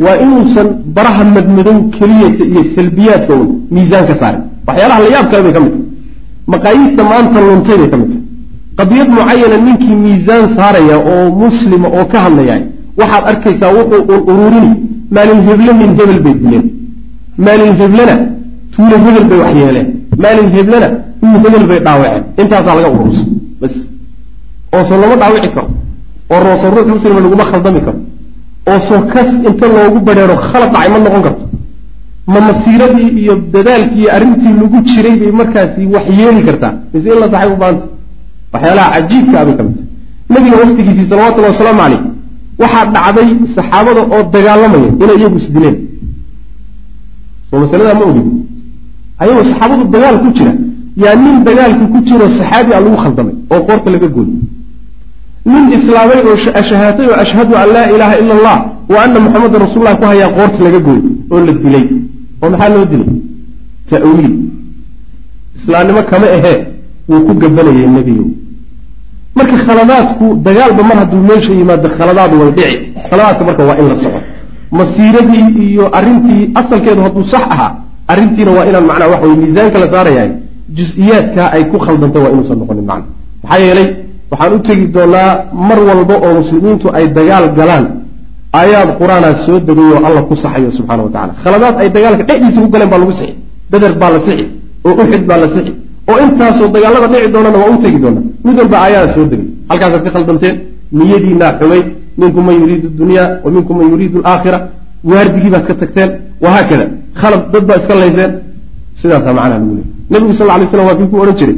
waa 0.04 0.16
inuusan 0.24 0.68
baraha 0.96 1.24
madmadow 1.36 1.76
keliyata 1.96 2.44
iyo 2.52 2.62
salbiyaadka 2.76 3.32
un 3.40 3.48
miisaanka 3.74 4.14
saarin. 4.20 4.42
Waxyaalaha 4.66 5.00
la 5.04 5.08
yaab 5.14 5.26
kale 5.30 5.42
bay 5.46 5.52
ka 5.56 5.60
mid 5.64 5.72
tahay. 5.72 5.86
Maqaayiista 6.52 7.02
maanta 7.10 7.38
luntay 7.46 7.76
bay 7.80 7.88
ka 7.92 7.96
mid 8.00 8.08
tahay. 8.12 8.22
Qadiyad 8.78 9.08
mucayana 9.18 9.56
ninkii 9.66 9.96
miisaan 10.04 10.44
saaraya 10.56 10.96
oo 11.12 11.24
muslima 11.42 11.88
oo 11.96 12.04
ka 12.12 12.18
hadlaya 12.24 12.56
waxaad 13.00 13.24
arkaysaa 13.30 13.70
wuxuu 13.78 14.18
ururini 14.32 14.70
maalin 15.16 15.40
heble 15.48 15.72
min 15.80 15.90
hebel 15.98 16.20
bay 16.24 16.34
dileen. 16.42 16.64
Maalin 17.46 17.72
heblena 17.80 18.14
tuulo 18.74 18.96
hebel 19.04 19.24
bay 19.30 19.38
wax 19.42 19.54
yeeleen. 19.62 19.88
Maalin 20.22 20.48
heblena 20.56 20.88
hebel 21.22 21.66
bay 21.70 21.80
dhaawaceen 21.86 22.24
intaasaa 22.40 22.74
laga 22.76 22.88
urursa 22.96 23.24
bas. 23.60 23.74
Ooso 24.74 24.94
lama 25.02 25.16
dhaawici 25.22 25.50
karo. 25.54 25.68
Oo 26.30 26.40
rooso 26.46 26.66
ruux 26.74 26.86
muslima 26.94 27.20
laguma 27.20 27.44
khaldami 27.50 27.80
karo. 27.86 27.98
Oo 28.70 28.80
soo 28.88 29.00
kas 29.12 29.30
inta 29.48 29.66
loogu 29.74 29.98
badheero 30.06 30.36
khalad 30.36 30.70
dhacay 30.72 30.90
ma 30.94 30.98
noqon 30.98 31.22
karto. 31.26 31.44
Ma 32.32 32.40
masiiradii 32.48 33.10
iyo 33.20 33.34
dadaalkii 33.54 34.00
iyo 34.02 34.10
arrintii 34.16 34.54
lagu 34.60 34.78
jiray 34.88 35.16
bay 35.20 35.32
markaasi 35.40 35.86
wax 35.94 36.06
yeeli 36.18 36.42
kartaa. 36.46 36.74
Mise 36.92 37.06
in 37.14 37.18
la 37.20 37.28
saxay 37.30 37.50
u 37.54 37.56
waxyaalaha 38.52 38.88
cajiibka 38.94 39.36
abay 39.40 39.56
ka 39.56 39.62
mid 39.62 39.76
tahay. 39.76 39.88
Nabiga 40.32 40.56
waqtigiisii 40.62 41.06
salawatullahi 41.10 41.52
wasalaamu 41.54 41.80
caleyh 41.82 42.02
waxaa 42.62 42.86
dhacday 42.94 43.28
saxaabada 43.56 44.02
oo 44.14 44.22
dagaalamaya 44.34 44.88
inay 45.02 45.16
iyagu 45.20 45.36
isdileen 45.42 45.76
soo 47.48 47.58
masaladaa 47.62 47.94
ma 48.00 48.04
ogin 48.10 48.28
ayagoo 49.20 49.44
saxaabadu 49.50 49.84
dagaal 49.94 50.16
ku 50.22 50.28
jira 50.36 50.52
yaa 50.96 51.14
nin 51.16 51.44
dagaalka 51.44 51.84
ku 51.92 51.98
jiro 52.08 52.26
saxaabi 52.38 52.72
a 52.72 52.80
lagu 52.80 52.96
khaldamay 52.96 53.34
oo 53.52 53.60
qoorta 53.68 53.90
laga 53.90 54.08
gooyey. 54.08 54.36
Nin 55.46 55.64
islaamay 55.72 56.20
oo 56.28 56.36
shahaatay 56.70 57.06
oo 57.10 57.16
ashhadu 57.24 57.52
an 57.56 57.68
laa 57.74 57.86
ilaaha 57.94 58.14
ila 58.22 58.32
allah 58.38 58.56
wa 58.92 58.98
ana 59.04 59.20
muxamadan 59.20 59.60
rasuullah 59.66 59.94
ku 60.00 60.04
hayaa 60.04 60.30
qoorta 60.38 60.58
laga 60.66 60.78
gooyey 60.86 61.04
oo 61.30 61.40
la 61.46 61.52
dilay. 61.52 61.86
Oo 62.42 62.50
maxaa 62.50 62.68
loo 62.74 62.84
dilay? 62.92 63.10
Ta'wiil. 63.90 64.34
Islaamnimo 65.58 66.02
kama 66.10 66.26
ahee 66.36 66.58
wuu 67.08 67.20
ku 67.26 67.32
gabanayay 67.34 67.86
nebiyo 67.96 68.24
marka 69.36 69.56
khaladaadku 69.66 70.26
dagaalba 70.46 70.82
mar 70.88 70.96
hadduu 71.02 71.20
meesha 71.30 71.52
yimaado 71.52 71.88
khaladaadu 71.98 72.34
way 72.40 72.50
dhici. 72.58 72.78
Khaladaadka 73.10 73.44
marka 73.48 73.62
waa 73.68 73.76
in 73.80 73.88
la 73.88 73.94
soco. 74.02 74.20
Masiiradii 74.78 75.44
iyo 75.66 75.84
arrintii 75.98 76.50
asalkeedu 76.60 77.00
hadduu 77.02 77.24
sax 77.32 77.42
ahaa 77.54 77.72
arrintiina 78.12 78.50
waa 78.56 78.64
inaan 78.68 78.84
macnaa 78.90 79.08
waxa 79.12 79.26
weye 79.26 79.36
miisaanka 79.42 79.78
la 79.78 79.88
saarayahay 79.94 80.30
jus-iyaadkaa 80.76 81.48
ay 81.56 81.62
ku 81.70 81.76
khaldantay 81.86 82.20
waa 82.24 82.32
inuusan 82.34 82.56
noqonin 82.62 82.86
macna. 82.90 83.06
Maxaa 83.42 83.60
yeelay 83.66 83.88
waxaan 84.30 84.52
u 84.56 84.58
tegi 84.68 84.86
doonaa 84.96 85.30
mar 85.68 85.78
walba 85.88 86.14
oo 86.26 86.32
muslimiintu 86.40 86.86
ay 86.98 87.04
dagaal 87.16 87.46
galaan 87.58 87.84
aayaad 88.60 88.90
qur'aanaa 89.00 89.34
soo 89.46 89.58
degay 89.68 89.88
oo 89.94 90.00
alla 90.08 90.20
ku 90.28 90.34
saxayo 90.42 90.70
subxana 90.78 91.02
wa 91.06 91.10
tacala 91.14 91.32
khaladaad 91.44 91.74
ay 91.82 91.88
dagaalka 91.96 92.22
dhexdiisa 92.28 92.60
ku 92.64 92.68
galeen 92.74 92.90
baa 92.92 93.00
lagu 93.02 93.12
sixi 93.20 93.34
beder 93.72 93.92
baa 94.00 94.10
la 94.14 94.18
sixi 94.26 94.44
oo 94.86 94.92
uxid 95.02 95.22
baa 95.30 95.38
la 95.42 95.48
sixi 95.54 95.72
oo 96.10 96.16
intaasoo 96.24 96.68
dagaalada 96.74 97.06
dhici 97.12 97.28
doonana 97.34 97.58
waa 97.62 97.70
u 97.74 97.76
tegi 97.84 97.98
doonaa 98.04 98.24
mid 98.46 98.54
walba 98.60 98.76
aayaada 98.84 99.08
soo 99.14 99.24
degay. 99.32 99.46
Halkaasaad 99.70 100.02
ka 100.06 100.10
khaldanteen 100.14 100.54
niyadiinaa 100.98 101.52
xumay 101.60 101.82
minkum 102.20 102.42
man 102.46 102.54
yuriidu 102.62 102.88
dunya 103.00 103.24
wa 103.44 103.50
minkum 103.54 103.74
man 103.78 103.86
yuriidu 103.92 104.18
alaakhira 104.24 104.58
waardigii 105.10 105.50
baad 105.54 105.64
ka 105.68 105.74
tagteen 105.80 106.10
wahaakada 106.44 106.84
khalad 107.20 107.42
dad 107.52 107.64
baa 107.68 107.76
iska 107.80 107.94
layseen 108.02 108.32
sidaasaa 109.00 109.32
macnaha 109.38 109.48
lagu 109.58 109.70
leeyay 109.78 109.86
nebigu 110.10 110.34
sal 110.38 110.46
lay 110.60 110.66
slam 110.72 110.86
waa 110.88 110.96
kii 111.00 111.08
ku 111.12 111.16
odhan 111.22 111.36
jiray. 111.40 111.56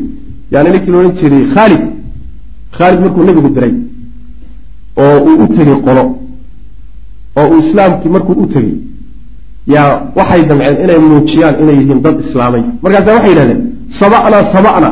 Yani 0.52 0.68
ninkii 0.74 0.90
la 0.92 0.98
odhan 0.98 1.14
jiray 1.20 1.42
khaalid 1.54 1.82
khaalid 2.76 3.00
markuu 3.04 3.24
nebigu 3.28 3.48
diray 3.56 3.72
oo 5.02 5.16
uu 5.28 5.36
u 5.44 5.46
tegey 5.56 5.76
qolo 5.86 6.04
oo 7.40 7.46
uu 7.52 7.58
islaamkii 7.64 8.10
markuu 8.14 8.34
u 8.42 8.46
tegey 8.54 8.74
yaa 9.74 9.90
waxay 10.18 10.42
damceen 10.48 10.76
inay 10.84 10.98
muujiyaan 11.08 11.54
inay 11.62 11.76
yihiin 11.80 12.00
dad 12.04 12.16
islaamay. 12.24 12.62
Markaasa 12.82 13.10
waxay 13.16 13.30
yidhahdeen 13.32 13.60
saba'naa 14.00 14.44
saba'na 14.54 14.90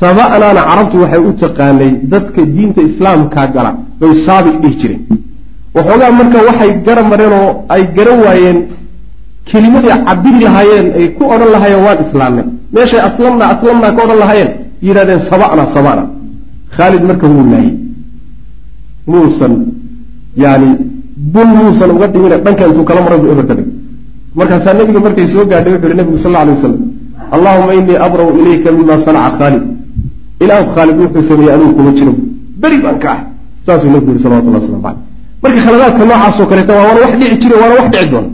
saba'naana 0.00 0.62
carabtu 0.70 0.96
waxay 1.02 1.20
u 1.28 1.32
taqaanay 1.42 1.90
dadka 2.12 2.40
diinta 2.54 2.80
islaamkaa 2.90 3.46
gala. 3.54 3.70
Bay 4.00 4.12
saabi 4.26 4.50
dhihi 4.62 4.76
jireen. 4.80 5.02
Waxoogaa 5.76 6.10
marka 6.20 6.38
waxay 6.48 6.70
gara 6.86 7.02
mareen 7.10 7.32
oo 7.40 7.50
ay 7.74 7.82
garan 7.96 8.18
waayeen 8.26 8.58
kelimaday 9.50 9.94
cabiri 10.06 10.38
lahaayeen 10.46 10.86
ay 10.98 11.06
ku 11.16 11.22
odhan 11.34 11.50
lahaayeen 11.54 11.82
waan 11.86 11.98
islaamnay 12.06 12.44
meeshay 12.74 13.00
aslamna 13.08 13.44
aslamnaa 13.54 13.92
ka 13.96 14.00
odhan 14.04 14.18
lahaayeen 14.22 14.50
yidhahdeen 14.86 15.20
saba'na 15.30 15.64
saba'na 15.76 16.04
khaalid 16.76 17.02
marka 17.08 17.26
wuu 17.34 17.46
laayey 17.52 17.74
muusan 19.06 19.52
yani 20.44 20.70
bun 21.16 21.48
muusan 21.60 21.90
uga 21.96 22.06
dhimine 22.12 22.36
dhanka 22.44 22.66
intuu 22.68 22.84
kala 22.84 23.00
maray 23.06 23.18
buu 23.22 23.30
eber 23.34 23.46
ka 23.46 23.54
dhig. 23.54 23.68
Markaasaa 24.34 24.74
nebiga 24.74 25.00
markay 25.00 25.26
soo 25.32 25.44
gaadhay 25.50 25.72
wuxu 25.74 25.86
uhi 25.86 25.96
nebigu 26.00 26.18
sal 26.18 26.30
lla 26.32 26.40
alay 26.44 26.54
wasalam 26.56 26.80
allahuma 27.34 27.72
inii 27.78 27.98
abra'u 28.06 28.30
ilayka 28.40 28.68
mima 28.72 28.94
sanaca 29.04 29.30
khaalid. 29.38 29.64
Ilaahu 30.42 30.64
khaalid 30.74 30.96
wuxuu 31.02 31.22
sameeyey 31.28 31.54
anigu 31.54 31.72
kuma 31.78 31.90
jiro 31.98 32.12
beri 32.62 32.78
baan 32.84 32.98
ka 32.98 33.10
ah. 33.14 33.20
Saasuu 33.66 33.90
nebigu 33.94 34.10
yihi 34.12 34.22
salawatullah 34.24 34.60
waslamu 34.60 34.82
caleyh 34.82 35.00
marka 35.42 35.60
khaladaadka 35.66 36.02
noocaasoo 36.10 36.46
kaleeta 36.50 36.72
waa 36.76 36.84
waana 36.88 37.00
wax 37.04 37.12
dhici 37.20 37.36
jire 37.42 37.54
waana 37.62 37.74
wax 37.78 37.86
dhici 37.94 38.08
doona. 38.12 38.30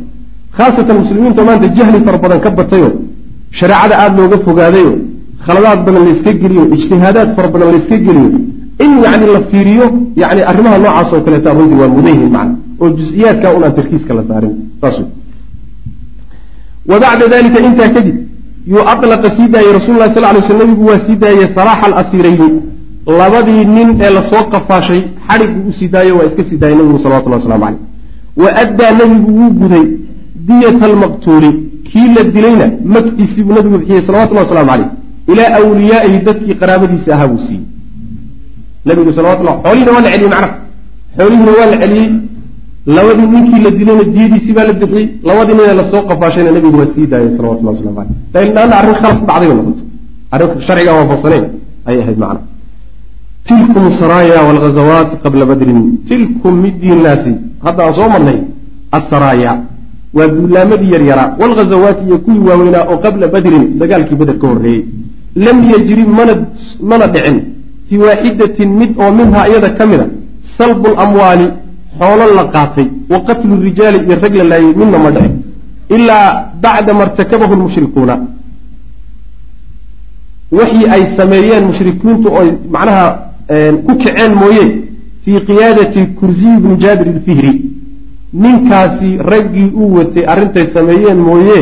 Khaasatan 0.56 0.96
muslimiinta 1.02 1.42
maanta 1.48 1.66
jahli 1.76 1.98
fara 2.06 2.18
badan 2.22 2.40
ka 2.44 2.50
batayo 2.50 2.90
shareecada 3.58 3.94
aada 4.02 4.16
looga 4.22 4.38
fogaadayo 4.46 4.92
khaladaad 5.46 5.78
badan 5.86 6.02
layska 6.08 6.32
geliyo 6.42 6.64
ijtihaadaad 6.76 7.28
fara 7.36 7.48
badan 7.54 7.68
layska 7.74 7.96
geliyo 8.06 8.30
in 8.84 8.92
yani 9.04 9.26
la 9.34 9.40
fiiriyo 9.50 9.86
yani 10.22 10.40
arrimaha 10.50 10.78
noocaas 10.78 11.12
oo 11.12 11.20
kaleeta 11.26 11.54
runtii 11.58 11.80
waa 11.82 11.88
mudan 11.96 12.18
macna 12.36 12.54
oo 12.80 12.90
jus-iyaadka 12.98 13.54
un 13.56 13.62
aan 13.64 13.74
tarkiiska 13.78 14.14
la 14.14 14.22
saarin. 14.28 14.54
Saas 14.80 14.96
wa 16.90 16.96
bacda 17.02 17.28
dalika 17.28 17.58
intaa 17.68 17.88
kadib 17.96 18.16
yuu 18.66 18.82
alaqa 18.92 19.30
sii 19.36 19.48
daayey 19.48 19.72
rasul 19.78 19.96
lah 19.98 20.14
sal 20.14 20.22
lay 20.22 20.42
sl 20.42 20.56
nabigu 20.62 20.84
waa 20.90 21.00
sii 21.06 21.16
daayey 21.16 21.48
saraaxa 21.56 21.86
alasirayni 21.86 22.48
labadii 23.06 23.64
nin 23.76 23.88
ee 24.00 24.10
la 24.16 24.22
soo 24.30 24.44
qafaashay 24.52 25.02
xadhigu 25.28 25.58
u 25.68 25.72
sii 25.78 25.88
daayo 25.88 26.16
waa 26.18 26.26
iska 26.30 26.44
sii 26.48 26.58
daayay 26.62 26.78
nabigu 26.78 26.98
salawatullah 26.98 27.38
waslamu 27.38 27.64
caleyh 27.64 27.80
wa 28.42 28.48
addaa 28.62 28.90
nabigu 29.00 29.30
wuu 29.38 29.50
guday 29.60 29.86
diyata 30.48 30.84
almaqtuuli 30.90 31.69
kii 31.90 32.08
la 32.16 32.22
dilayna 32.34 32.66
magtiisii 32.94 33.42
buu 33.46 33.54
nabigu 33.58 33.76
bixiyey 33.78 34.02
salawatullahi 34.08 34.44
waslamu 34.46 34.70
caleyh 34.70 34.88
ilaa 35.32 35.50
awliyaaihi 35.58 36.18
dadkii 36.28 36.54
qaraabadiisa 36.60 37.10
ahaa 37.16 37.28
buu 37.32 37.40
siiyey. 37.46 37.64
Nabigu 38.88 39.10
salawatullah 39.18 39.56
xoolihiina 39.64 39.92
waa 39.96 40.02
la 40.06 40.10
celiyey 40.12 40.30
macnaha. 40.34 40.50
Xoolihiina 41.18 41.52
waa 41.58 41.70
la 41.72 41.76
celiyey. 41.82 42.08
Labadii 42.96 43.28
ninkii 43.34 43.60
la 43.66 43.70
dilayna 43.78 44.04
diyadiisii 44.14 44.54
baa 44.58 44.66
la 44.70 44.72
bixiyey. 44.80 45.06
Labadii 45.28 45.54
nina 45.58 45.74
la 45.80 45.84
soo 45.92 46.02
qafaashayna 46.10 46.50
nabigu 46.56 46.76
waa 46.82 46.90
sii 46.94 47.06
daayay 47.12 47.30
salawatullah 47.36 47.72
waslamu 47.74 47.96
caleyh 48.32 48.52
laanna 48.56 48.74
arrin 48.80 48.94
khalaf 48.98 49.18
dhacday 49.28 49.48
bay 49.48 49.56
noqotay 49.58 49.86
arrin 50.34 50.50
sharciga 50.66 50.92
waafaqsanayn 50.98 51.44
ayay 51.88 52.00
ahayd 52.04 52.18
macnaha. 52.22 52.48
Tilkum 53.48 53.84
saraaya 54.00 54.38
walghazawaat 54.48 55.10
qabla 55.24 55.44
badrin. 55.50 55.80
Tilkum 56.08 56.54
midiinaasi 56.64 57.32
hadda 57.66 57.80
aan 57.86 57.94
soo 57.98 58.08
marnay 58.14 58.38
asaraaya 58.98 59.52
waa 60.16 60.28
duulaamadii 60.28 60.92
yaryaraa 60.92 61.36
walghazawaati 61.40 62.04
iyo 62.06 62.18
kuwii 62.18 62.38
waaweynaa 62.48 62.84
oo 62.90 62.98
qabla 63.04 63.28
badrin 63.28 63.78
dagaalkii 63.78 64.16
beder 64.20 64.38
ka 64.38 64.46
horreeyey. 64.48 64.84
Lam 65.36 65.70
yajri 65.70 66.04
mana 66.90 67.06
dhicin. 67.14 67.36
Fii 67.88 67.98
waaxidatin 67.98 68.68
mid 68.80 68.90
oo 69.02 69.10
minhaa 69.18 69.48
iyada 69.48 69.70
ka 69.70 69.86
mid 69.86 70.00
a 70.00 70.06
salbu 70.58 70.88
lamwaali 70.96 71.46
xoolo 71.98 72.34
la 72.36 72.44
qaatay. 72.54 72.86
Wa 73.12 73.20
qatlu 73.20 73.62
rijaali 73.62 73.98
iyo 74.06 74.16
rag 74.22 74.34
la 74.34 74.44
laayay 74.44 74.74
midna 74.80 74.98
ma 74.98 75.10
dhicin. 75.10 75.34
Ilaa 75.96 76.28
bacda 76.62 76.94
ma 76.94 77.02
irtakabahu 77.04 77.54
lmushrikuuna 77.54 78.14
wixii 80.52 80.86
ay 80.94 81.16
sameeyeen 81.16 81.64
mushrikiintu 81.64 82.28
oy 82.40 82.48
macnaha 82.70 83.06
ku 83.86 83.92
kaceen 84.02 84.32
mooye 84.34 84.64
fii 85.24 85.40
qiyaadati 85.48 86.00
kursiyi 86.18 86.56
bni 86.62 86.76
jaabir 86.82 87.06
ilfihri 87.06 87.69
ninkaasi 88.32 89.18
raggii 89.32 89.70
uu 89.80 89.94
watay 89.96 90.24
arrintay 90.32 90.66
sameeyeen 90.74 91.18
mooye 91.28 91.58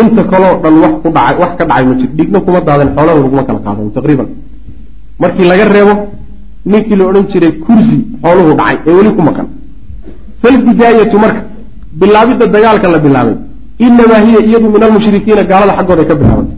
inta 0.00 0.22
kaloo 0.24 0.54
dhan 0.62 0.74
wax 0.82 0.94
ku 1.02 1.08
dhacay 1.16 1.36
wax 1.42 1.52
ka 1.58 1.64
dhacay 1.64 1.84
ma 1.86 1.94
jir. 1.94 2.08
Dhigna 2.18 2.40
kuma 2.40 2.60
daadan 2.60 2.88
xoolana 2.96 3.20
laguma 3.22 3.44
kala 3.44 3.58
qaadan 3.66 3.90
taqriiban. 3.96 4.28
Markii 5.20 5.44
laga 5.50 5.64
reebo 5.74 5.94
ninkii 6.66 6.96
la 6.96 7.04
odhan 7.10 7.26
jiray 7.32 7.52
kursi 7.64 7.96
xooluhu 8.22 8.52
dhacay 8.60 8.76
ee 8.86 8.92
weli 8.98 9.10
ku 9.16 9.22
maqan. 9.22 9.46
Falbidaayatu 10.42 11.18
marka 11.24 11.40
bilaabidda 12.00 12.46
dagaalka 12.54 12.88
la 12.94 12.98
bilaabay. 12.98 13.36
Inamaa 13.78 14.20
hiya 14.26 14.40
iyadu 14.48 14.66
min 14.74 14.82
almushrikiina 14.82 15.42
gaalada 15.50 15.72
xaggooda 15.78 16.04
ka 16.10 16.14
bilaabantay 16.20 16.56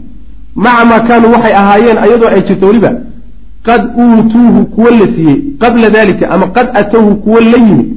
maca 0.63 0.85
maa 0.89 0.99
kaanuu 1.07 1.31
waxay 1.35 1.53
ahaayeen 1.61 1.97
ayadoo 2.05 2.29
ay 2.35 2.41
jirto 2.47 2.65
weliba 2.67 2.91
qad 3.67 3.81
uutuuhu 4.03 4.65
kuwa 4.75 4.91
la 4.99 5.05
siiyey 5.15 5.37
qabla 5.61 5.89
dalika 5.89 6.25
ama 6.33 6.47
qad 6.55 6.67
atowhu 6.81 7.15
kuwa 7.23 7.39
la 7.41 7.57
yimid 7.65 7.87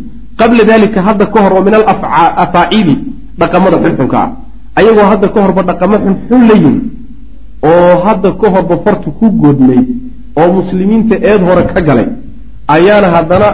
qabla 0.40 0.62
dalika 0.70 0.98
hadda 1.08 1.24
ka 1.32 1.38
hor 1.44 1.52
oo 1.56 1.62
min 1.66 1.74
alafaaciili 1.80 2.94
dhaqamada 3.40 3.76
xunxunka 3.84 4.18
ah. 4.24 4.30
Ayagoo 4.78 5.06
hadda 5.12 5.28
ka 5.34 5.38
horba 5.44 5.62
dhaqamo 5.68 5.96
xunxun 6.04 6.42
la 6.48 6.54
yimid 6.62 6.84
oo 7.70 7.92
hadda 8.06 8.28
ka 8.40 8.46
horba 8.54 8.74
fartu 8.84 9.10
ku 9.18 9.26
goodmay 9.42 9.80
oo 10.40 10.48
muslimiinta 10.58 11.14
eed 11.30 11.40
hore 11.48 11.62
ka 11.72 11.80
galay 11.88 12.08
ayaana 12.74 13.08
haddana 13.16 13.48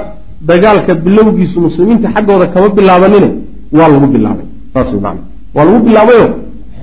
dagaalka 0.48 0.92
bilowgiisu 1.04 1.58
muslimiinta 1.66 2.08
xaggooda 2.14 2.46
kama 2.54 2.68
bilaabanine 2.76 3.28
waa 3.72 3.88
lagu 3.92 4.06
bilaabay. 4.14 4.46
Saas 4.74 4.88
way 4.92 5.00
macana 5.00 5.20
waa 5.54 5.64
lagu 5.68 5.78
bilaabayo 5.86 6.26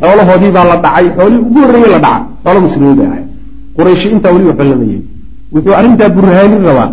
xoolahoodii 0.01 0.51
baa 0.57 0.65
la 0.71 0.75
dhacay 0.85 1.05
xoolihii 1.17 1.43
ugu 1.47 1.59
horreeye 1.65 1.89
la 1.95 1.99
dhaca 2.05 2.25
xoolo 2.43 2.59
muslimiin 2.67 2.95
bay 2.99 3.07
ahayd. 3.11 3.27
Qurayshi 3.77 4.07
intaa 4.15 4.31
weli 4.33 4.45
waxba 4.49 4.63
lama 4.71 4.83
yeeli 4.91 5.05
wuxuu 5.53 5.73
arrintaa 5.79 6.09
burhaanin 6.15 6.61
rabaa 6.69 6.89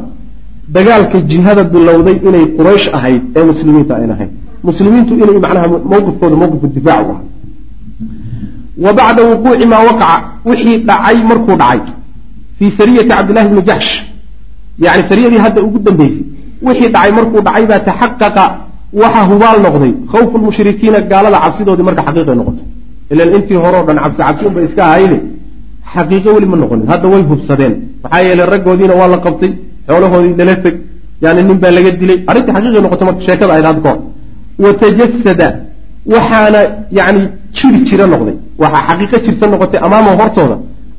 dagaalka 0.76 1.18
jihada 1.30 1.62
bilowday 1.74 2.16
inay 2.28 2.44
quraysh 2.58 2.86
ahayd 2.98 3.22
ee 3.38 3.44
muslimiinta 3.50 3.92
ayn 4.00 4.10
ahayd. 4.16 4.30
Muslimiintu 4.68 5.12
inay 5.22 5.38
macnaha 5.44 5.66
mowqifkooda 5.92 6.36
mowqifku 6.42 6.66
difaac 6.76 7.06
u 7.08 7.12
ahaa 7.12 7.22
wa 8.84 8.90
bacda 8.98 9.22
wuquuci 9.30 9.66
maa 9.72 9.82
waqaca 9.88 10.16
wixii 10.50 10.76
dhacay 10.88 11.16
markuu 11.30 11.56
dhacay. 11.62 11.80
Fii 12.58 12.70
sariyati 12.78 13.08
cabdillahi 13.08 13.48
bni 13.52 13.62
jaxsh 13.68 13.92
yani 14.84 15.02
sariyadii 15.10 15.40
hadda 15.46 15.60
ugu 15.66 15.78
dambeysay. 15.86 16.24
Wixii 16.66 16.88
dhacay 16.94 17.10
markuu 17.18 17.40
dhacay 17.46 17.64
baa 17.70 17.80
taxaqaqa 17.88 18.44
waxaa 19.02 19.24
hubaal 19.30 19.58
noqday. 19.66 19.92
Khawfu 20.12 20.34
lmushrikiina 20.40 20.98
gaalada 21.10 21.38
cabsidoodii 21.44 21.86
marka 21.88 22.02
xaqiiqay 22.08 22.36
noqotay. 22.40 22.66
Ilan 23.12 23.28
intii 23.36 23.58
hore 23.64 23.76
o 23.82 23.84
dhan 23.88 23.98
cabsi 24.04 24.20
cabsi 24.26 24.42
unbay 24.48 24.64
iska 24.68 24.82
ahayne 24.90 25.18
xaqiiqo 25.94 26.28
weli 26.34 26.46
ma 26.52 26.56
noqonin. 26.62 26.86
Hadda 26.92 27.06
way 27.12 27.22
hubsadeen. 27.30 27.74
Maxaa 28.02 28.22
yeelay 28.26 28.46
raggoodiina 28.54 28.94
waa 29.00 29.08
la 29.14 29.18
qabtay 29.26 29.52
xoolahoodii 29.90 30.34
lala 30.40 30.54
teg 30.64 30.74
yani 31.24 31.40
nin 31.48 31.58
baa 31.62 31.72
laga 31.76 31.90
dilay. 32.00 32.18
Arrintii 32.30 32.52
xaqiiqay 32.56 32.82
noqotay 32.86 33.06
marka 33.08 33.22
sheekada 33.28 33.52
ahayd 33.54 33.66
hadda 33.70 33.82
kahor 33.86 33.98
watajasada 34.64 35.48
waxaana 36.14 36.60
yani 36.98 37.22
jiri 37.56 37.78
jira 37.88 38.04
noqday. 38.12 38.36
Waxaa 38.62 38.82
xaqiiqo 38.88 39.16
jirta 39.26 39.46
noqotay 39.52 39.80
amaama 39.86 40.10
hortooda. 40.20 40.56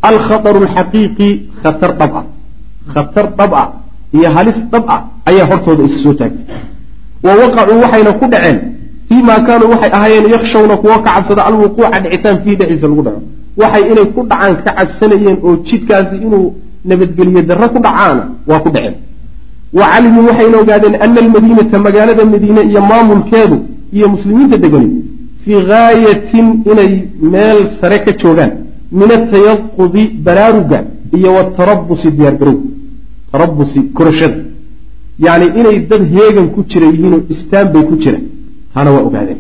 Alkhataru 0.10 0.60
alxaqiiqi 0.66 1.30
khatar 1.64 1.92
dhab 2.00 2.12
ah 2.20 2.26
khatar 2.94 3.26
dhab 3.40 3.52
ah 3.62 3.68
iyo 4.18 4.30
halis 4.36 4.58
dhab 4.72 4.86
ah 4.96 5.00
ayaa 5.30 5.46
hortooda 5.52 5.84
is 5.90 5.96
soo 6.04 6.14
taagtay. 6.20 6.46
Wa 7.26 7.32
waqacuu 7.42 7.78
waxayna 7.84 8.12
ku 8.20 8.26
dhaceen. 8.34 8.58
Fii 9.10 9.22
maa 9.30 9.40
kaanuu 9.48 9.70
waxay 9.74 9.92
ahaayeen 9.98 10.26
yakshawna 10.36 10.76
kuwo 10.82 10.96
ka 11.06 11.10
cabsada 11.16 11.42
alwuquuca 11.50 11.98
dhicitaan 12.04 12.38
fiihi 12.44 12.56
dhexdiisa 12.60 12.88
lagu 12.92 13.02
dhaco. 13.08 13.22
Waxay 13.62 13.84
inay 13.92 14.06
ku 14.16 14.22
dhacaan 14.30 14.54
ka 14.66 14.72
cabsanayeen 14.78 15.38
oo 15.48 15.56
jidkaasi 15.68 16.16
inuu 16.26 16.48
nabadgeliye 16.90 17.42
darro 17.50 17.68
ku 17.74 17.80
dhacaana 17.86 18.24
waa 18.50 18.60
ku 18.66 18.70
dhaceen. 18.76 18.96
Wa 19.80 19.86
calimuu 19.92 20.26
waxayna 20.30 20.58
ogaadeen 20.64 20.96
ana 21.06 21.20
almadiinata 21.24 21.78
magaalada 21.86 22.24
madiine 22.34 22.62
iyo 22.70 22.82
maamulkeedu 22.92 23.58
iyo 23.98 24.08
muslimiinta 24.14 24.58
degani 24.64 24.90
fii 25.44 25.62
gaayatin 25.72 26.48
inay 26.72 26.92
meel 27.34 27.60
sare 27.80 27.98
ka 28.06 28.12
joogaan 28.22 28.52
min 29.00 29.10
atayaqudi 29.18 30.04
baraaruga 30.26 30.80
iyo 31.18 31.30
watarabusi 31.38 32.08
diyaargarow 32.18 32.58
tarabusi 33.32 33.80
korashada. 33.98 34.38
Yacni 35.26 35.48
inay 35.60 35.78
dad 35.90 36.04
heegan 36.16 36.48
ku 36.56 36.60
jira 36.72 36.86
yihiinoo 36.94 37.22
istaan 37.34 37.68
bay 37.74 37.84
ku 37.90 37.96
jira 38.04 38.20
taana 38.74 38.90
waa 38.96 39.04
ogaadeen. 39.10 39.40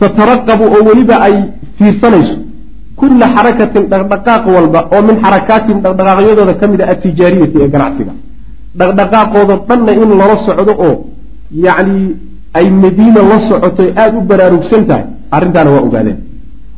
Tataraqabu 0.00 0.64
oo 0.76 0.82
weliba 0.88 1.16
ay 1.26 1.34
fiirsanayso 1.78 2.36
kulla 3.00 3.26
xarakatin 3.36 3.82
dhaqdhaqaaq 3.92 4.44
walba 4.56 4.80
oo 4.94 5.02
min 5.08 5.16
xarakaatin 5.24 5.76
dhaqdhaqaaqyadooda 5.84 6.54
ka 6.60 6.66
mid 6.72 6.80
a 6.82 6.86
atijaariyati 6.94 7.56
ee 7.64 7.68
ganacsiga 7.74 8.12
dhaqdhaqaaqooda 8.80 9.54
dhanna 9.68 9.92
in 10.02 10.10
lala 10.20 10.36
socdo 10.46 10.72
oo 10.88 10.94
yacni 11.66 12.04
ay 12.58 12.66
madiina 12.82 13.20
la 13.30 13.38
socotoy 13.48 13.88
aada 14.02 14.16
u 14.18 14.20
baraarugsan 14.30 14.82
tahay 14.88 15.04
arrintaana 15.36 15.70
waa 15.74 15.82
ogaadeen 15.88 16.18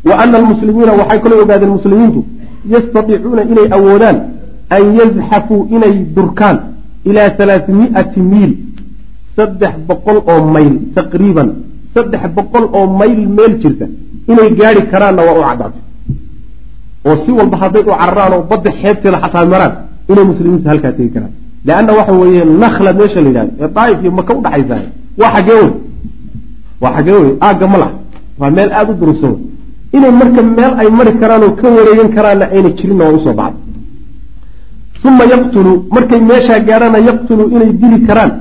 wa 0.08 0.14
ana 0.22 0.34
almuslimiina 0.40 0.92
waxay 1.00 1.18
kaloo 1.24 1.40
ogaadeen 1.44 1.72
muslimiintu 1.78 2.20
yastatiicuuna 2.74 3.42
inay 3.52 3.66
awoodaan 3.76 4.16
an 4.76 4.82
yazxafuu 5.00 5.60
inay 5.76 5.94
durkaan 6.16 6.56
ilaa 7.08 7.28
halaatimi'ati 7.38 8.20
miil 8.32 8.52
saddex 9.36 9.74
boqol 9.88 10.18
oo 10.32 10.40
mayl 10.54 10.72
taqriiban 10.96 11.48
saddex 11.94 12.22
boqol 12.36 12.64
oo 12.78 12.86
mayl 13.00 13.20
meel 13.36 13.52
jirta 13.62 13.86
inay 14.32 14.48
gaari 14.60 14.82
karaanna 14.92 15.22
waa 15.28 15.36
u 15.40 15.42
caddaatay 15.48 15.82
oo 17.08 17.16
si 17.24 17.30
walba 17.38 17.56
hadday 17.62 17.82
u 17.88 17.92
cararaan 18.00 18.32
oo 18.36 18.42
badda 18.50 18.70
xeebteeda 18.80 19.18
xataa 19.24 19.44
maraan 19.52 19.72
inay 20.10 20.24
muslimiinta 20.30 20.68
halkaa 20.72 20.92
tegi 20.96 21.10
karaan. 21.14 21.32
Leanna 21.66 21.92
waxa 21.98 22.12
weeye 22.20 22.42
nakla 22.62 22.90
meesha 22.98 23.20
la 23.24 23.28
yidhahdo 23.28 23.52
ee 23.64 23.68
daaif 23.76 23.98
iyo 24.02 24.10
maka 24.18 24.32
udhaxaysaa 24.38 24.82
waa 25.20 25.30
xagee 25.36 25.56
wey 25.62 25.70
waa 26.82 26.92
xagee 26.96 27.16
wey 27.22 27.32
aagga 27.46 27.66
ma 27.72 27.78
laha. 27.82 27.92
Waa 28.40 28.50
meel 28.56 28.70
aada 28.78 28.90
u 28.92 28.94
durugsan. 29.00 29.34
Inay 29.96 30.12
marka 30.20 30.42
meel 30.58 30.72
ay 30.80 30.88
mari 30.98 31.12
karaan 31.20 31.42
oo 31.46 31.52
ka 31.60 31.66
wareegan 31.76 32.08
karaanna 32.16 32.44
ayna 32.54 32.70
jirinna 32.78 33.04
waa 33.08 33.16
u 33.18 33.20
soo 33.24 33.34
baxday 33.40 33.68
uma 35.08 35.24
yaqtulu 35.32 35.72
markay 35.94 36.20
meeshaa 36.30 36.60
gaadhaana 36.68 36.98
yaqtulu 37.08 37.42
inay 37.54 37.70
dili 37.82 37.98
karaan. 38.08 38.32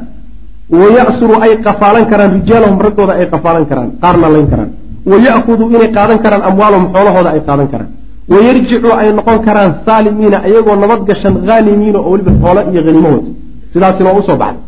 Waya'suru 0.79 1.35
ay 1.45 1.51
qafaalan 1.65 2.05
karaan 2.11 2.31
rijaalahum 2.37 2.77
raggooda 2.85 3.13
ay 3.19 3.25
qafaalan 3.33 3.65
karaan 3.69 3.89
qaarna 4.03 4.27
layn 4.33 4.47
karaan. 4.51 4.69
Waya'kudu 5.11 5.63
inay 5.75 5.89
qaadan 5.97 6.19
karaan 6.23 6.43
amwaalahum 6.49 6.85
xoolahooda 6.93 7.29
ay 7.35 7.41
qaadan 7.47 7.67
karaan 7.73 7.91
wayarjicu 8.33 8.89
ay 9.01 9.09
noqon 9.17 9.39
karaan 9.45 9.73
saalimiina 9.85 10.37
iyagoo 10.49 10.75
nabad 10.83 11.01
gashan 11.09 11.35
haanimiina 11.47 11.99
oo 11.99 12.11
weliba 12.13 12.31
xoolo 12.41 12.61
iyo 12.71 12.81
haniimo 12.85 13.09
wata 13.15 13.31
sidaasina 13.73 14.09
waa 14.09 14.19
u 14.19 14.23
soo 14.27 14.37
baxday 14.43 14.63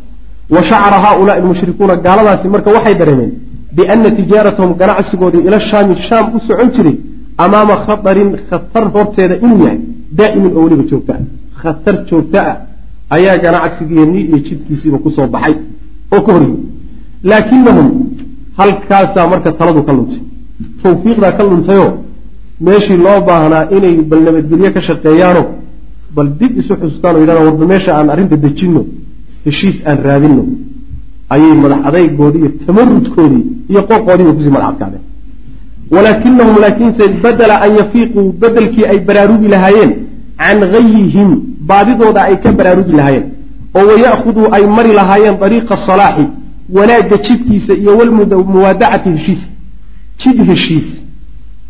wa 0.56 0.62
shacara 0.70 0.98
haaulaai 1.06 1.40
almushrikuuna 1.42 1.96
gaaladaasi 2.06 2.48
marka 2.54 2.70
waxay 2.76 2.96
dareemeen 3.02 3.32
biana 3.76 4.12
tijaaratahum 4.20 4.72
ganacsigoodii 4.82 5.44
ila 5.48 5.60
shaami 5.70 5.96
shaam 6.08 6.26
u 6.36 6.40
socon 6.48 6.70
jiray 6.76 6.98
amaama 7.44 7.76
khatarin 7.86 8.30
khatar 8.50 8.86
horteeda 8.96 9.36
inuu 9.46 9.60
yahay 9.66 9.80
daa'imin 10.20 10.52
oo 10.58 10.64
weliba 10.66 10.84
joogta 10.92 11.14
ah. 11.20 11.24
Khatar 11.62 11.96
joogta 12.10 12.40
ah 12.52 12.58
ayaa 13.16 13.38
ganacsigeennii 13.44 14.24
iyo 14.30 14.38
jidkiisiiba 14.48 14.98
ku 15.04 15.10
soo 15.16 15.28
baxay 15.28 15.56
oo 16.14 16.22
ka 16.26 16.32
horyimi 16.36 16.60
laakinahum 17.30 17.88
halkaasaa 18.60 19.28
marka 19.32 19.50
taladu 19.60 19.82
ka 19.88 19.94
luntay. 19.98 20.22
Tawfiiqdaa 20.84 21.32
ka 21.38 21.44
luntayoo 21.44 21.92
meeshii 22.68 22.98
loo 23.06 23.20
baahnaa 23.28 23.64
inay 23.78 23.96
bal 24.10 24.22
nabadgelye 24.28 24.70
ka 24.76 24.82
shaqeeyaano 24.88 25.44
bal 26.16 26.28
dib 26.40 26.52
isu 26.60 26.74
xusuustaan 26.82 27.16
o 27.16 27.20
yidhahdan 27.20 27.46
warba 27.48 27.66
meesha 27.72 27.92
aan 27.98 28.10
arrinta 28.14 28.36
dejinno 28.46 28.82
heshiis 29.46 29.78
aan 29.90 29.98
raadinno 30.08 30.44
ayay 31.34 31.54
madax 31.64 31.80
adaygoodii 31.90 32.40
iyo 32.42 32.52
tamarudkoodii 32.68 33.44
iyo 33.72 33.82
qooqoodiiba 33.90 34.34
ku 34.34 34.42
sii 34.44 34.50
madax 34.58 34.70
adkaadeen. 34.72 35.04
Walaakinahum 35.92 36.56
laakiinse 36.64 37.04
badela 37.24 37.56
an 37.66 37.72
yafiiquu 37.80 38.22
bedelkii 38.42 38.86
ay 38.92 39.00
baraarugi 39.08 39.48
lahaayeen 39.54 39.92
can 40.38 40.60
gayihim 40.74 41.30
baadidooda 41.70 42.22
ay 42.30 42.36
ka 42.44 42.52
baraarugi 42.52 42.92
lahaayeen. 43.00 43.26
Oo 43.78 43.86
waya'khuduu 43.92 44.48
ay 44.56 44.64
mari 44.78 44.94
lahaayeen 45.00 45.36
dariiqa 45.44 45.78
salaaxi 45.88 46.26
wanaagga 46.78 47.18
jidkiisa 47.28 47.74
iyo 47.74 47.92
walmuwaadacati 47.98 49.10
heshiiska. 49.10 49.52
Jid 50.22 50.38
heshiis 50.50 51.01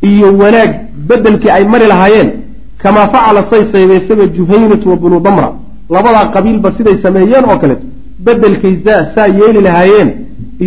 iyo 0.09 0.27
wanaag 0.41 0.71
bedelkii 1.07 1.49
ay 1.49 1.63
mari 1.73 1.87
lahaayeen 1.87 2.29
kamaa 2.77 3.07
facala 3.13 3.41
say 3.49 3.63
saybaysaba 3.71 4.25
juhaynatu 4.37 4.89
wa 4.89 4.95
bnu 4.95 5.19
damra 5.19 5.49
labadaa 5.89 6.25
qabiilba 6.35 6.71
siday 6.77 6.97
sameeyeen 7.03 7.45
oo 7.51 7.57
kaleeto 7.61 7.85
bedelkay 8.25 8.75
saa 9.15 9.27
yeeli 9.39 9.61
lahaayeen 9.67 10.09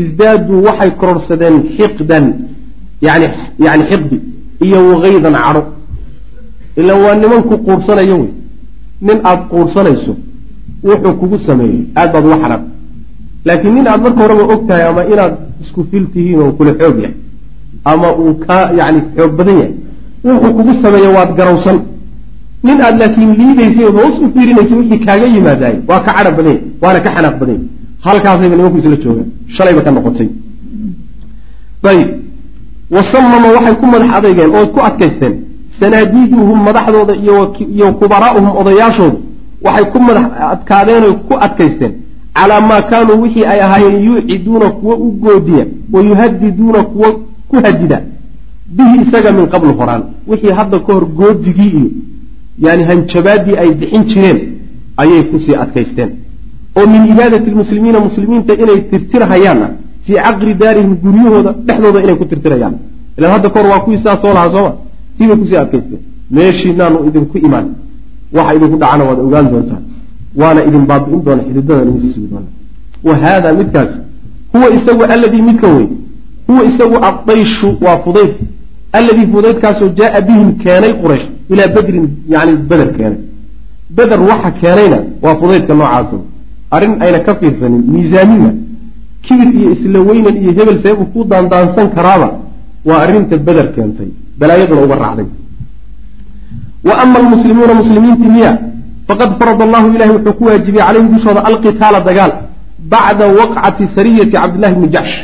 isdaaduu 0.00 0.62
waxay 0.66 0.90
kororsadeen 0.90 1.56
xiqdan 1.76 2.26
yani 3.06 3.26
yani 3.66 3.84
xiqdi 3.90 4.16
iyo 4.66 4.78
wagaydan 4.90 5.34
cadho 5.44 5.62
ilan 6.76 6.98
waa 7.04 7.14
nimanku 7.14 7.54
quursanayo 7.66 8.16
wey. 8.22 8.30
Nin 9.06 9.18
aada 9.24 9.42
quursanayso 9.50 10.12
wuxuu 10.88 11.14
kugu 11.20 11.38
sameeyey 11.38 11.80
aad 11.96 12.12
baad 12.12 12.24
uga 12.26 12.36
xanaaq 12.42 12.62
laakiin 13.46 13.74
nin 13.74 13.86
aad 13.86 14.00
marka 14.04 14.20
horeba 14.22 14.44
og 14.54 14.62
tahay 14.68 14.84
ama 14.90 15.02
inaad 15.12 15.34
isku 15.62 15.80
fil 15.90 16.06
tihiin 16.12 16.40
oo 16.42 16.52
kula 16.58 16.72
xoog 16.80 16.96
yahay 17.02 17.14
ama 17.84 18.08
uu 18.22 18.34
kaa 18.46 18.70
yani 18.78 19.00
xoog 19.16 19.32
badan 19.38 19.56
yahay. 19.58 19.72
Wuxuu 20.24 20.52
kugu 20.56 20.74
sameeya 20.82 21.10
waad 21.16 21.30
garawsan 21.38 21.78
nin 22.66 22.80
aad 22.80 22.96
laakiin 23.00 23.30
liidaysay 23.40 23.84
ood 23.88 23.96
hoos 24.02 24.16
u 24.24 24.26
fiirinaysay 24.34 24.78
wixii 24.78 24.98
kaaga 25.06 25.26
yimaadaay. 25.34 25.76
Waa 25.88 26.00
ka 26.00 26.12
cadha 26.16 26.30
badanya 26.36 26.60
waana 26.82 27.00
ka 27.04 27.10
xanaaq 27.14 27.36
badanya 27.40 27.64
halkaasayba 28.06 28.56
nimanku 28.56 28.78
isla 28.78 28.96
joogaan 29.04 29.28
shalayba 29.56 29.80
ka 29.86 29.90
noqotay. 29.90 30.28
Ayib 31.90 32.08
wasamama 32.90 33.48
waxay 33.56 33.74
ku 33.80 33.86
madax 33.86 34.10
adeygeen 34.18 34.50
oo 34.58 34.66
ku 34.74 34.80
adkaysteen. 34.88 35.34
Sanaadiiduhum 35.80 36.58
madaxdooda 36.68 37.14
iyo 37.76 37.86
kubaraa'uhum 38.00 38.56
odayaashoodu 38.60 39.18
waxay 39.64 39.84
ku 39.92 39.98
madax 40.00 40.26
adkaadeen 40.52 41.04
oy 41.08 41.14
ku 41.28 41.34
adkaysteen. 41.46 41.92
Calaa 42.34 42.60
maa 42.60 42.82
kaanuu 42.90 43.20
wixii 43.22 43.44
ay 43.52 43.60
ahaayeen 43.66 44.04
yuuciduuna 44.06 44.68
kuwo 44.70 44.94
u 45.06 45.10
goodiya 45.22 45.64
wa 45.92 46.00
yuhadiduuna 46.02 46.82
kuwo 46.82 47.08
ku 47.54 47.58
hadida 47.66 47.98
bihi 48.76 48.94
isaga 49.04 49.30
min 49.38 49.46
qabl 49.54 49.68
horaan 49.78 50.02
wixii 50.30 50.52
hadda 50.58 50.76
ka 50.86 50.92
hor 50.96 51.04
goodigii 51.20 51.70
iyo 51.78 51.90
yani 52.66 52.82
hanjabaadii 52.90 53.56
ay 53.62 53.70
bixin 53.80 54.02
jireen 54.10 54.38
ayay 55.02 55.22
ku 55.30 55.36
sii 55.44 55.56
adkaysteen. 55.64 56.10
Oo 56.78 56.86
min 56.94 57.02
ibaadati 57.12 57.48
lmuslimiina 57.54 57.98
muslimiinta 58.08 58.52
inay 58.62 58.78
tirtirhayaanna 58.90 59.68
fii 60.06 60.18
caqri 60.26 60.52
daarihim 60.62 60.92
guryahooda 61.04 61.50
dhexdooda 61.66 61.98
inay 62.04 62.16
ku 62.20 62.24
tirtirayaan 62.30 62.74
ilan 63.18 63.30
hadda 63.34 63.48
kahor 63.54 63.66
waa 63.72 63.80
kuwii 63.84 63.98
sidaa 64.02 64.18
soo 64.22 64.32
lahaa 64.36 64.50
sooma 64.56 64.72
tii 65.16 65.26
bay 65.28 65.36
ku 65.40 65.46
sii 65.50 65.58
adkaysteen. 65.64 66.02
Meeshiinaanu 66.36 66.98
idinku 67.08 67.36
imaan 67.46 67.66
waxa 68.36 68.52
idinku 68.58 68.76
dhacana 68.82 69.02
waad 69.08 69.18
ogaan 69.26 69.46
doontaan 69.52 69.82
waana 70.40 70.60
idin 70.68 70.84
baabi'in 70.90 71.20
doona 71.26 71.42
xididadan 71.48 71.86
idin 71.96 72.10
sugi 72.14 72.28
doona. 72.32 72.48
Wa 73.06 73.14
haada 73.22 73.48
midkaasi 73.60 73.98
huwa 74.54 74.66
isagu 74.76 75.02
alladii 75.14 75.42
midka 75.50 75.66
wey 75.76 75.86
huwa 76.48 76.64
isagu 76.64 76.96
addayshu 77.10 77.68
waa 77.80 77.98
fudayd. 78.04 78.32
Alladii 78.92 79.26
fudaydkaasoo 79.34 79.88
jaaa 79.98 80.20
bihim 80.20 80.48
keenay 80.64 80.92
quraysh 81.02 81.26
ilaa 81.52 81.68
bedrin 81.76 82.06
yani 82.28 82.52
beder 82.70 82.88
keenay. 82.96 83.18
Beder 83.96 84.20
waxa 84.30 84.50
keenayna 84.60 84.98
waa 85.22 85.34
fudaydka 85.40 85.74
noocaasa 85.74 86.16
arrin 86.70 86.94
ayna 87.04 87.18
ka 87.26 87.34
fiirsanin 87.40 87.82
miisaanina 87.94 88.50
kibir 89.22 89.48
iyo 89.60 89.70
isla 89.72 89.98
weynan 90.08 90.36
iyo 90.42 90.52
hebel 90.58 90.78
seebu 90.84 91.04
ku 91.12 91.24
daandaansan 91.30 91.88
karaaba 91.96 92.28
waa 92.88 92.98
arrinta 93.04 93.36
beder 93.36 93.66
keentay. 93.74 94.08
Balaayaduna 94.38 94.82
uga 94.86 94.96
raacday. 95.02 95.26
Wa 96.84 96.94
ama 97.02 97.18
almuslimuuna 97.18 97.74
muslimiintii 97.74 98.28
miya 98.36 98.58
faqad 99.08 99.30
farada 99.38 99.64
allahu 99.64 99.86
ilahi 99.94 100.10
wuxuu 100.16 100.32
ku 100.38 100.44
waajibiyey 100.44 100.84
calayhim 100.86 101.08
dushooda 101.14 101.40
alqitaala 101.50 102.00
dagaal 102.08 102.32
bacda 102.92 103.24
waqcati 103.40 103.84
sariyati 103.96 104.30
cabdillahi 104.36 104.74
bni 104.74 104.88
jaxsh 104.94 105.16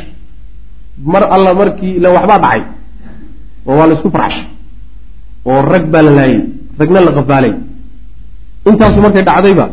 mar 1.05 1.23
alla 1.35 1.53
markii 1.53 1.95
ila 1.97 2.09
waxbaa 2.15 2.39
dhacay 2.39 2.61
oo 3.67 3.75
waa 3.77 3.87
la 3.87 3.93
isku 3.93 4.09
farxshay 4.11 4.45
oo 5.45 5.61
rag 5.61 5.85
baa 5.93 6.01
la 6.01 6.11
laayay 6.11 6.41
ragna 6.79 6.99
la 7.01 7.11
qafaalay. 7.11 7.53
Intaasu 8.69 9.01
markay 9.01 9.23
dhacdayba 9.23 9.65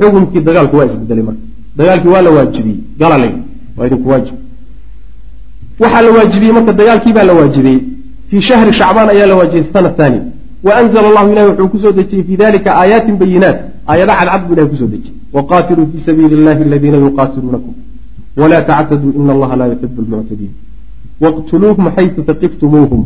xukunkii 0.00 0.40
dagaalku 0.48 0.76
waa 0.76 0.86
isbedelay 0.86 1.24
marka. 1.28 1.42
Dagaalkii 1.78 2.08
waa 2.14 2.22
la 2.22 2.30
waajibiyey 2.30 2.78
galalay 3.00 3.32
waa 3.76 3.86
idinku 3.86 4.08
waajib. 4.10 4.34
Waxaa 5.80 6.02
la 6.02 6.10
waajibiyey 6.16 6.52
marka 6.52 6.72
dagaalkii 6.72 7.12
baa 7.12 7.24
la 7.24 7.32
waajibiyey. 7.38 7.78
Fii 8.30 8.40
shahri 8.48 8.72
shacbaan 8.72 9.08
ayaa 9.10 9.26
la 9.26 9.34
waajibiyey 9.34 9.72
sana 9.72 9.90
thani. 9.98 10.20
Wa 10.66 10.72
anzla 10.76 11.00
allahu 11.08 11.32
ilahi 11.32 11.46
wuxuu 11.50 11.68
ku 11.68 11.78
soo 11.78 11.92
dejiyey 11.92 12.24
fii 12.24 12.36
dalika 12.36 12.70
aayaatin 12.80 13.16
bayinaat 13.20 13.58
aayada 13.88 14.12
cadcad 14.18 14.42
buu 14.46 14.52
ilahi 14.54 14.68
ku 14.68 14.76
soo 14.76 14.86
dejiyey. 14.94 15.14
Waqatiluu 15.32 15.86
fii 15.92 16.00
sabiili 16.06 16.34
illahi 16.38 16.62
aladiina 16.62 16.96
yuqatiluunakum 17.04 17.74
wlaa 18.36 18.62
tactaduu 18.62 19.12
in 19.20 19.30
allaha 19.30 19.56
laa 19.56 19.66
yuxibu 19.72 20.02
lmuctadiin 20.02 20.52
waqtuluuhum 21.20 21.90
xaysu 21.96 22.22
taqiftumuuhum 22.30 23.02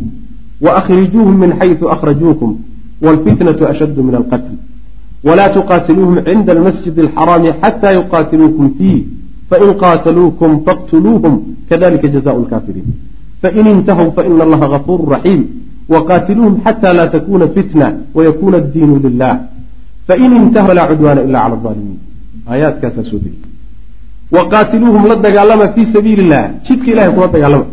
waakhrijuuhum 0.65 1.37
min 1.43 1.51
xaysu 1.59 1.89
akhrajuukum 1.95 2.57
wlfitnatu 3.01 3.67
ashaddu 3.71 4.03
min 4.03 4.15
alqatl 4.21 4.53
wlaa 5.23 5.49
tuqaatiluuhum 5.57 6.23
cinda 6.25 6.51
almasjidi 6.57 7.01
alxaraami 7.01 7.49
xata 7.61 7.93
yuqaatiluukum 7.99 8.65
fiih 8.77 8.99
fain 9.49 9.71
qaataluukum 9.83 10.51
faqtuluuhum 10.65 11.33
kadalika 11.69 12.07
jazaءu 12.15 12.41
lkaafiriin 12.45 12.89
fain 13.41 13.67
intahow 13.73 14.11
faina 14.17 14.43
allaha 14.47 14.67
gafuuru 14.73 15.09
raxiim 15.15 15.41
wqaatiluuhum 15.93 16.55
xata 16.65 16.93
laa 16.97 17.07
takuna 17.15 17.47
fitna 17.55 17.87
wayakuna 18.15 18.57
addiinu 18.63 18.99
lilah 19.05 19.35
fain 20.07 20.31
intahu 20.41 20.67
falaa 20.67 20.87
cudwaana 20.91 21.21
ila 21.27 21.39
cala 21.43 21.55
alaalimiin 21.61 21.99
aayaadkaasaa 22.51 23.03
soo 23.11 23.19
degay 23.25 23.50
waqaatiluuhum 24.37 25.03
la 25.11 25.15
dagaalama 25.15 25.65
fii 25.75 25.85
sabiili 25.93 26.21
illah 26.25 26.43
jidka 26.67 26.87
ilahay 26.91 27.11
kula 27.15 27.27
dagaalama 27.27 27.65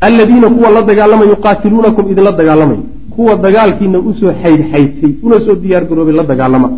aladiina 0.00 0.48
kuwa 0.56 0.70
la 0.76 0.82
dagaalama 0.82 1.24
yuqaatiluunakum 1.32 2.04
idinla 2.12 2.32
dagaalamay 2.40 2.78
kuwa 3.14 3.36
dagaalkiina 3.36 3.98
u 3.98 4.14
soo 4.20 4.32
xaydxaytay 4.42 5.12
una 5.26 5.36
soo 5.46 5.54
diyaar 5.62 5.84
garoobay 5.88 6.14
la 6.20 6.22
dagaalama 6.32 6.68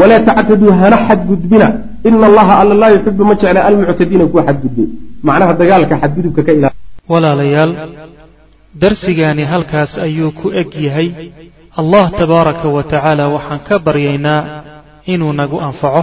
walaa 0.00 0.20
tactaduu 0.28 0.70
hana 0.80 0.96
xadgudbina 1.08 1.68
ina 2.08 2.26
allaha 2.30 2.52
alla 2.60 2.74
laa 2.82 2.90
yuxibu 2.96 3.24
ma 3.24 3.34
jecla 3.34 3.60
almuctadiina 3.68 4.26
kuwa 4.26 4.42
xadgudbay 4.48 4.86
macnaha 5.22 5.52
dagaalka 5.60 5.94
xadgudubka 6.02 6.42
ka 6.46 6.52
ila 6.58 6.70
walaalayaal 7.12 7.72
darsigaani 8.82 9.44
halkaas 9.52 9.92
ayuu 10.06 10.30
ku 10.40 10.46
eg 10.60 10.70
yahay 10.86 11.08
allah 11.80 12.04
tabaaraka 12.20 12.68
wa 12.76 12.82
tacaala 12.92 13.24
waxaan 13.34 13.60
ka 13.68 13.78
baryaynaa 13.86 14.40
inuu 15.12 15.32
nagu 15.32 15.56
anfaco 15.68 16.02